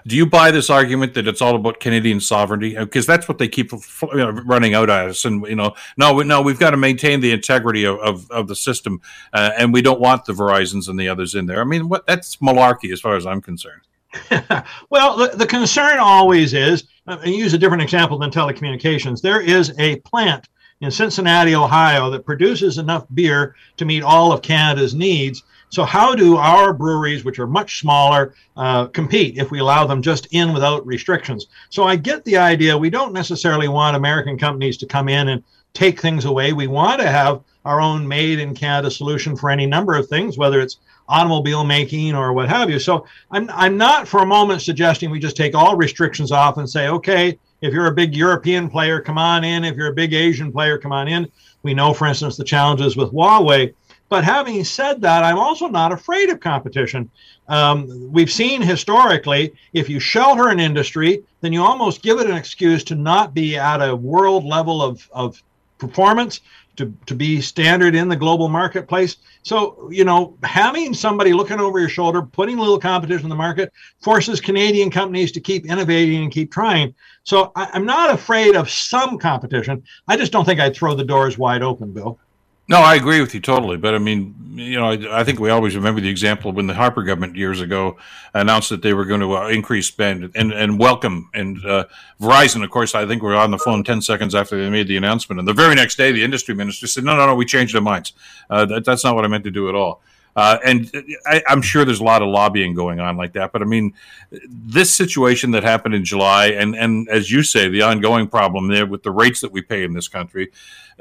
Do 0.08 0.16
you 0.16 0.26
buy 0.26 0.51
this 0.51 0.70
argument 0.70 1.16
that 1.16 1.28
it's 1.28 1.41
all 1.41 1.56
about 1.56 1.80
Canadian 1.80 2.20
sovereignty? 2.20 2.76
Because 2.76 3.08
that's 3.08 3.28
what 3.28 3.39
they 3.39 3.47
keep 3.47 3.72
running 4.03 4.76
out 4.76 4.89
at 4.89 5.10
us. 5.10 5.26
And 5.26 5.45
you 5.47 5.56
know, 5.56 5.74
no, 5.97 6.22
no, 6.22 6.41
we've 6.41 6.60
got 6.60 6.72
to 6.72 6.78
maintain 6.78 7.22
the 7.22 7.32
integrity 7.32 7.86
of, 7.86 7.97
of, 7.99 8.30
of 8.30 8.47
the 8.47 8.56
system, 8.56 9.01
uh, 9.34 9.51
and 9.58 9.74
we 9.74 9.82
don't 9.82 9.99
want 9.99 10.26
the 10.26 10.34
Verizons 10.34 10.89
and 10.89 10.99
the 10.99 11.10
others 11.10 11.34
in 11.34 11.47
there. 11.47 11.60
I 11.60 11.64
mean, 11.64 11.89
what 11.89 12.06
that's 12.06 12.36
malarkey 12.38 12.91
as 12.93 13.01
far 13.01 13.16
as 13.16 13.26
I'm 13.26 13.41
concerned. 13.41 13.82
well, 14.89 15.18
the, 15.18 15.32
the 15.36 15.47
concern 15.47 15.99
always 15.99 16.53
is, 16.53 16.86
uh, 17.08 17.18
and 17.24 17.34
use 17.34 17.53
a 17.53 17.58
different 17.58 17.84
example 17.84 18.18
than 18.18 18.32
telecommunications. 18.32 19.22
There 19.22 19.41
is 19.41 19.74
a 19.80 19.97
plant 19.97 20.47
in 20.82 20.91
Cincinnati, 20.91 21.56
Ohio, 21.56 22.10
that 22.12 22.26
produces 22.26 22.78
enough 22.78 23.06
beer 23.14 23.56
to 23.78 23.86
meet 23.86 24.03
all 24.03 24.32
of 24.32 24.41
Canada's 24.41 24.93
needs 24.93 25.43
so, 25.76 25.84
how 25.84 26.16
do 26.16 26.38
our 26.38 26.74
breweries, 26.74 27.26
which 27.26 27.38
are 27.38 27.48
much 27.48 27.82
smaller, 27.82 28.34
uh, 28.56 28.88
compete 28.88 29.38
if 29.38 29.52
we 29.52 29.60
allow 29.60 29.86
them 29.86 30.02
just 30.02 30.26
in 30.32 30.54
without 30.54 30.88
restrictions? 30.88 31.48
So, 31.70 31.84
I 31.84 31.98
get 31.98 32.24
the 32.24 32.38
idea. 32.38 32.78
We 32.78 32.90
don't 32.90 33.12
necessarily 33.12 33.68
want 33.68 33.98
American 33.98 34.38
companies 34.38 34.78
to 34.78 34.86
come 34.86 35.10
in 35.10 35.28
and 35.28 35.44
take 35.74 36.00
things 36.00 36.24
away. 36.24 36.54
We 36.54 36.68
want 36.68 37.02
to 37.02 37.10
have 37.10 37.42
our 37.66 37.82
own 37.82 38.08
made 38.08 38.40
in 38.40 38.56
Canada 38.56 38.90
solution 38.90 39.36
for 39.36 39.50
any 39.50 39.66
number 39.66 39.96
of 39.96 40.08
things, 40.08 40.38
whether 40.38 40.62
it's 40.62 40.78
automobile 41.10 41.66
making 41.66 42.16
or 42.16 42.32
what 42.32 42.48
have 42.48 42.70
you. 42.70 42.80
So, 42.80 43.06
I'm, 43.30 43.50
I'm 43.54 43.76
not 43.76 44.08
for 44.08 44.22
a 44.22 44.26
moment 44.26 44.62
suggesting 44.62 45.12
we 45.12 45.20
just 45.20 45.36
take 45.36 45.56
all 45.56 45.76
restrictions 45.76 46.32
off 46.32 46.58
and 46.58 46.70
say, 46.70 46.88
okay, 46.88 47.38
if 47.60 47.74
you're 47.74 47.88
a 47.88 47.94
big 47.94 48.16
European 48.16 48.70
player, 48.70 49.02
come 49.02 49.18
on 49.18 49.44
in. 49.44 49.66
If 49.66 49.76
you're 49.76 49.92
a 49.92 49.94
big 49.94 50.14
Asian 50.14 50.54
player, 50.54 50.78
come 50.78 50.94
on 50.94 51.10
in. 51.10 51.30
We 51.64 51.74
know, 51.74 51.94
for 51.94 52.08
instance, 52.08 52.38
the 52.38 52.46
challenges 52.46 52.96
with 52.96 53.12
Huawei. 53.12 53.74
But 54.08 54.24
having 54.24 54.64
said 54.64 55.01
that, 55.01 55.24
I'm 55.24 55.39
also 55.39 55.68
not 55.68 55.91
afraid 55.91 56.30
of 56.30 56.39
competition. 56.39 57.10
Um, 57.47 58.12
we've 58.12 58.32
seen 58.32 58.62
historically, 58.62 59.53
if 59.74 59.89
you 59.89 59.99
shelter 59.99 60.49
an 60.49 60.60
industry, 60.60 61.24
then 61.41 61.53
you 61.53 61.64
almost 61.64 62.03
give 62.03 62.20
it 62.20 62.30
an 62.30 62.38
excuse 62.38 62.84
to 62.86 62.95
not 62.95 63.34
be 63.34 63.58
at 63.58 63.78
a 63.78 63.95
world 63.95 64.45
level 64.45 64.82
of, 64.82 65.10
of 65.12 65.41
performance, 65.80 66.41
to, 66.76 66.93
to 67.06 67.16
be 67.16 67.41
standard 67.41 67.95
in 67.95 68.08
the 68.08 68.16
global 68.16 68.49
marketplace. 68.49 69.18
So, 69.43 69.89
you 69.91 70.03
know, 70.03 70.38
having 70.43 70.93
somebody 70.93 71.34
looking 71.34 71.60
over 71.60 71.80
your 71.80 71.89
shoulder, 71.89 72.22
putting 72.22 72.58
a 72.58 72.62
little 72.62 72.80
competition 72.80 73.26
in 73.26 73.30
the 73.30 73.36
market, 73.36 73.72
forces 74.01 74.41
Canadian 74.41 74.91
companies 74.91 75.32
to 75.34 75.39
keep 75.39 75.66
innovating 75.66 76.24
and 76.24 76.32
keep 76.32 76.51
trying. 76.51 76.93
So 77.24 77.51
I, 77.56 77.70
I'm 77.74 77.86
not 77.86 78.14
afraid 78.14 78.56
of 78.56 78.70
some 78.70 79.18
competition. 79.18 79.84
I 80.08 80.18
just 80.18 80.32
don't 80.32 80.45
think 80.45 80.60
I'd 80.60 80.76
throw 80.76 80.95
the 80.95 81.03
doors 81.03 81.38
wide 81.38 81.64
open, 81.64 81.91
Bill. 81.91 82.20
No, 82.68 82.80
I 82.80 82.95
agree 82.95 83.22
with 83.22 83.34
you 83.36 83.41
totally. 83.41 83.78
But 83.78 83.93
I 83.93 83.99
mean, 83.99 84.34
you 84.55 84.80
know, 84.80 84.89
I, 84.89 85.20
I, 85.20 85.24
think 85.24 85.39
we 85.39 85.49
always 85.51 85.76
remember 85.76 86.01
the 86.01 86.09
example 86.09 86.51
when 86.51 86.66
the 86.66 86.74
Harper 86.74 87.03
government 87.03 87.36
years 87.36 87.61
ago 87.61 87.97
announced 88.34 88.70
that 88.70 88.82
they 88.82 88.93
were 88.93 89.05
going 89.05 89.20
to 89.20 89.38
uh, 89.38 89.47
increase 89.49 89.88
spend 89.88 90.32
and, 90.34 90.51
and 90.51 90.80
welcome. 90.80 91.30
And 91.34 91.63
uh, 91.63 91.86
Verizon, 92.20 92.63
of 92.63 92.72
course, 92.72 92.95
I 92.95 93.05
think 93.05 93.22
we 93.22 93.30
are 93.30 93.36
on 93.36 93.51
the 93.51 93.59
phone 93.59 93.84
10 93.84 94.01
seconds 94.01 94.34
after 94.34 94.61
they 94.61 94.70
made 94.70 94.88
the 94.88 94.97
announcement. 94.97 95.39
And 95.39 95.47
the 95.47 95.53
very 95.53 95.76
next 95.76 95.95
day, 95.97 96.11
the 96.11 96.24
industry 96.24 96.55
minister 96.55 96.88
said, 96.88 97.03
no, 97.03 97.16
no, 97.16 97.28
no, 97.28 97.36
we 97.36 97.45
changed 97.45 97.76
our 97.76 97.82
minds. 97.82 98.13
Uh, 98.49 98.66
that, 98.66 98.86
that's 98.86 99.03
not 99.03 99.13
what 99.13 99.26
I 99.26 99.28
meant 99.28 99.43
to 99.43 99.51
do 99.51 99.70
at 99.70 99.76
all. 99.76 100.01
Uh, 100.36 100.57
and 100.66 100.91
I, 101.26 101.41
am 101.47 101.61
sure 101.61 101.86
there's 101.86 102.01
a 102.01 102.03
lot 102.03 102.22
of 102.22 102.28
lobbying 102.28 102.74
going 102.74 102.99
on 102.99 103.16
like 103.16 103.34
that. 103.34 103.53
But 103.53 103.61
I 103.61 103.66
mean, 103.66 103.93
this 104.32 104.93
situation 104.93 105.51
that 105.51 105.63
happened 105.63 105.95
in 105.95 106.03
July, 106.03 106.47
and, 106.47 106.76
and 106.76 107.07
as 107.07 107.32
you 107.32 107.41
say, 107.41 107.70
the 107.70 107.84
ongoing 107.84 108.28
problem 108.28 108.68
there 108.68 108.86
with 108.86 109.03
the 109.03 109.11
rates 109.11 109.39
that 109.41 109.53
we 109.53 109.61
pay 109.61 109.86
in 109.86 109.93
this 109.93 110.09
country, 110.09 110.51
uh, 110.51 110.51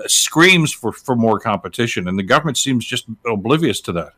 screams 0.07 0.73
for, 0.73 0.93
for 0.93 1.17
more 1.17 1.39
competition. 1.39 2.09
And 2.09 2.19
the 2.19 2.23
government 2.23 2.59
seems 2.59 2.85
just 2.85 3.07
oblivious 3.27 3.81
to 3.83 3.93
that. 3.93 4.13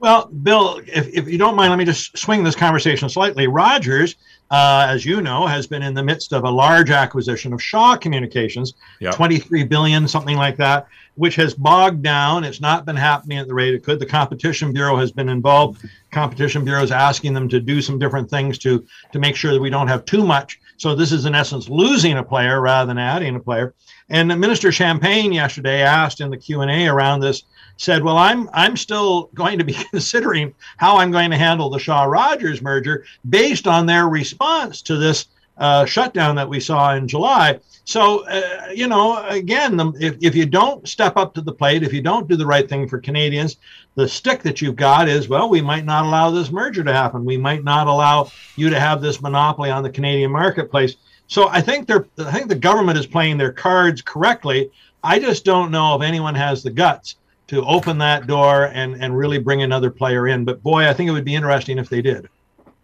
Well, 0.00 0.26
Bill, 0.26 0.80
if, 0.86 1.08
if 1.08 1.28
you 1.28 1.38
don't 1.38 1.54
mind, 1.54 1.70
let 1.70 1.78
me 1.78 1.84
just 1.84 2.18
swing 2.18 2.42
this 2.42 2.54
conversation 2.54 3.08
slightly. 3.08 3.46
Rogers, 3.46 4.16
uh, 4.50 4.86
as 4.88 5.06
you 5.06 5.22
know, 5.22 5.46
has 5.46 5.66
been 5.66 5.82
in 5.82 5.94
the 5.94 6.02
midst 6.02 6.32
of 6.32 6.44
a 6.44 6.50
large 6.50 6.90
acquisition 6.90 7.52
of 7.52 7.62
Shaw 7.62 7.96
Communications, 7.96 8.74
yep. 9.00 9.14
23 9.14 9.64
billion, 9.64 10.06
something 10.06 10.36
like 10.36 10.56
that 10.56 10.88
which 11.16 11.36
has 11.36 11.54
bogged 11.54 12.02
down. 12.02 12.44
It's 12.44 12.60
not 12.60 12.84
been 12.84 12.96
happening 12.96 13.38
at 13.38 13.46
the 13.46 13.54
rate 13.54 13.74
it 13.74 13.84
could. 13.84 13.98
The 13.98 14.06
Competition 14.06 14.72
Bureau 14.72 14.96
has 14.96 15.12
been 15.12 15.28
involved. 15.28 15.84
Competition 16.10 16.64
Bureau 16.64 16.82
is 16.82 16.90
asking 16.90 17.34
them 17.34 17.48
to 17.48 17.60
do 17.60 17.80
some 17.80 17.98
different 17.98 18.28
things 18.28 18.58
to 18.58 18.84
to 19.12 19.18
make 19.18 19.36
sure 19.36 19.52
that 19.52 19.60
we 19.60 19.70
don't 19.70 19.88
have 19.88 20.04
too 20.04 20.24
much. 20.24 20.60
So 20.76 20.94
this 20.94 21.12
is 21.12 21.24
in 21.24 21.34
essence 21.34 21.68
losing 21.68 22.18
a 22.18 22.22
player 22.22 22.60
rather 22.60 22.88
than 22.88 22.98
adding 22.98 23.36
a 23.36 23.40
player. 23.40 23.74
And 24.08 24.28
Minister 24.28 24.72
Champagne 24.72 25.32
yesterday 25.32 25.82
asked 25.82 26.20
in 26.20 26.30
the 26.30 26.36
Q 26.36 26.60
and 26.60 26.70
A 26.70 26.86
around 26.88 27.20
this, 27.20 27.44
said, 27.76 28.02
"Well, 28.02 28.18
I'm 28.18 28.48
I'm 28.52 28.76
still 28.76 29.30
going 29.34 29.58
to 29.58 29.64
be 29.64 29.72
considering 29.90 30.54
how 30.76 30.98
I'm 30.98 31.10
going 31.10 31.30
to 31.30 31.36
handle 31.36 31.70
the 31.70 31.78
Shaw 31.78 32.04
Rogers 32.04 32.62
merger 32.62 33.04
based 33.28 33.66
on 33.66 33.86
their 33.86 34.08
response 34.08 34.82
to 34.82 34.96
this 34.96 35.26
uh, 35.58 35.84
shutdown 35.84 36.36
that 36.36 36.48
we 36.48 36.60
saw 36.60 36.94
in 36.94 37.08
July." 37.08 37.60
So, 37.86 38.26
uh, 38.26 38.68
you 38.74 38.88
know, 38.88 39.22
again, 39.26 39.76
the, 39.76 39.92
if, 40.00 40.16
if 40.22 40.34
you 40.34 40.46
don't 40.46 40.88
step 40.88 41.18
up 41.18 41.34
to 41.34 41.42
the 41.42 41.52
plate, 41.52 41.82
if 41.82 41.92
you 41.92 42.00
don't 42.00 42.26
do 42.26 42.34
the 42.34 42.46
right 42.46 42.66
thing 42.66 42.88
for 42.88 42.98
Canadians, 42.98 43.58
the 43.94 44.08
stick 44.08 44.42
that 44.42 44.62
you've 44.62 44.76
got 44.76 45.06
is, 45.06 45.28
well, 45.28 45.50
we 45.50 45.60
might 45.60 45.84
not 45.84 46.06
allow 46.06 46.30
this 46.30 46.50
merger 46.50 46.82
to 46.82 46.92
happen. 46.92 47.26
We 47.26 47.36
might 47.36 47.62
not 47.62 47.86
allow 47.86 48.30
you 48.56 48.70
to 48.70 48.80
have 48.80 49.02
this 49.02 49.20
monopoly 49.20 49.70
on 49.70 49.82
the 49.82 49.90
Canadian 49.90 50.30
marketplace. 50.30 50.96
So 51.26 51.48
I 51.48 51.60
think 51.60 51.86
they're, 51.86 52.06
I 52.18 52.32
think 52.32 52.48
the 52.48 52.54
government 52.54 52.98
is 52.98 53.06
playing 53.06 53.36
their 53.36 53.52
cards 53.52 54.00
correctly. 54.00 54.70
I 55.02 55.18
just 55.18 55.44
don't 55.44 55.70
know 55.70 55.94
if 55.94 56.02
anyone 56.02 56.34
has 56.34 56.62
the 56.62 56.70
guts 56.70 57.16
to 57.48 57.64
open 57.66 57.98
that 57.98 58.26
door 58.26 58.70
and, 58.72 58.94
and 58.94 59.16
really 59.16 59.38
bring 59.38 59.62
another 59.62 59.90
player 59.90 60.28
in. 60.28 60.46
But 60.46 60.62
boy, 60.62 60.88
I 60.88 60.94
think 60.94 61.08
it 61.08 61.12
would 61.12 61.24
be 61.24 61.34
interesting 61.34 61.76
if 61.76 61.90
they 61.90 62.00
did. 62.00 62.28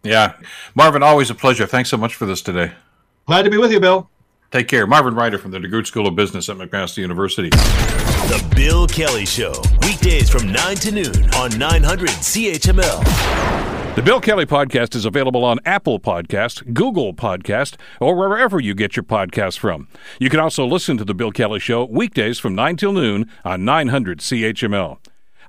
Yeah. 0.02 0.34
Marvin, 0.74 1.02
always 1.02 1.30
a 1.30 1.34
pleasure. 1.34 1.66
Thanks 1.66 1.90
so 1.90 1.96
much 1.96 2.14
for 2.14 2.26
this 2.26 2.42
today. 2.42 2.72
Glad 3.26 3.42
to 3.42 3.50
be 3.50 3.58
with 3.58 3.72
you, 3.72 3.80
Bill. 3.80 4.08
Take 4.50 4.66
care. 4.66 4.86
Marvin 4.86 5.14
Ryder 5.14 5.38
from 5.38 5.52
the 5.52 5.58
DeGroote 5.58 5.86
School 5.86 6.08
of 6.08 6.16
Business 6.16 6.48
at 6.48 6.56
McMaster 6.56 6.98
University. 6.98 7.50
The 7.50 8.52
Bill 8.56 8.86
Kelly 8.86 9.24
Show, 9.24 9.52
weekdays 9.82 10.28
from 10.28 10.50
9 10.50 10.76
to 10.76 10.92
noon 10.92 11.34
on 11.34 11.56
900 11.56 12.08
CHML. 12.08 13.94
The 13.94 14.02
Bill 14.02 14.20
Kelly 14.20 14.46
Podcast 14.46 14.94
is 14.94 15.04
available 15.04 15.44
on 15.44 15.58
Apple 15.64 16.00
Podcast, 16.00 16.72
Google 16.72 17.12
Podcast, 17.12 17.76
or 18.00 18.14
wherever 18.16 18.58
you 18.58 18.74
get 18.74 18.96
your 18.96 19.02
podcasts 19.04 19.58
from. 19.58 19.88
You 20.18 20.30
can 20.30 20.40
also 20.40 20.64
listen 20.64 20.96
to 20.96 21.04
The 21.04 21.14
Bill 21.14 21.32
Kelly 21.32 21.60
Show 21.60 21.84
weekdays 21.84 22.38
from 22.38 22.54
9 22.54 22.76
till 22.76 22.92
noon 22.92 23.30
on 23.44 23.64
900 23.64 24.18
CHML. 24.20 24.98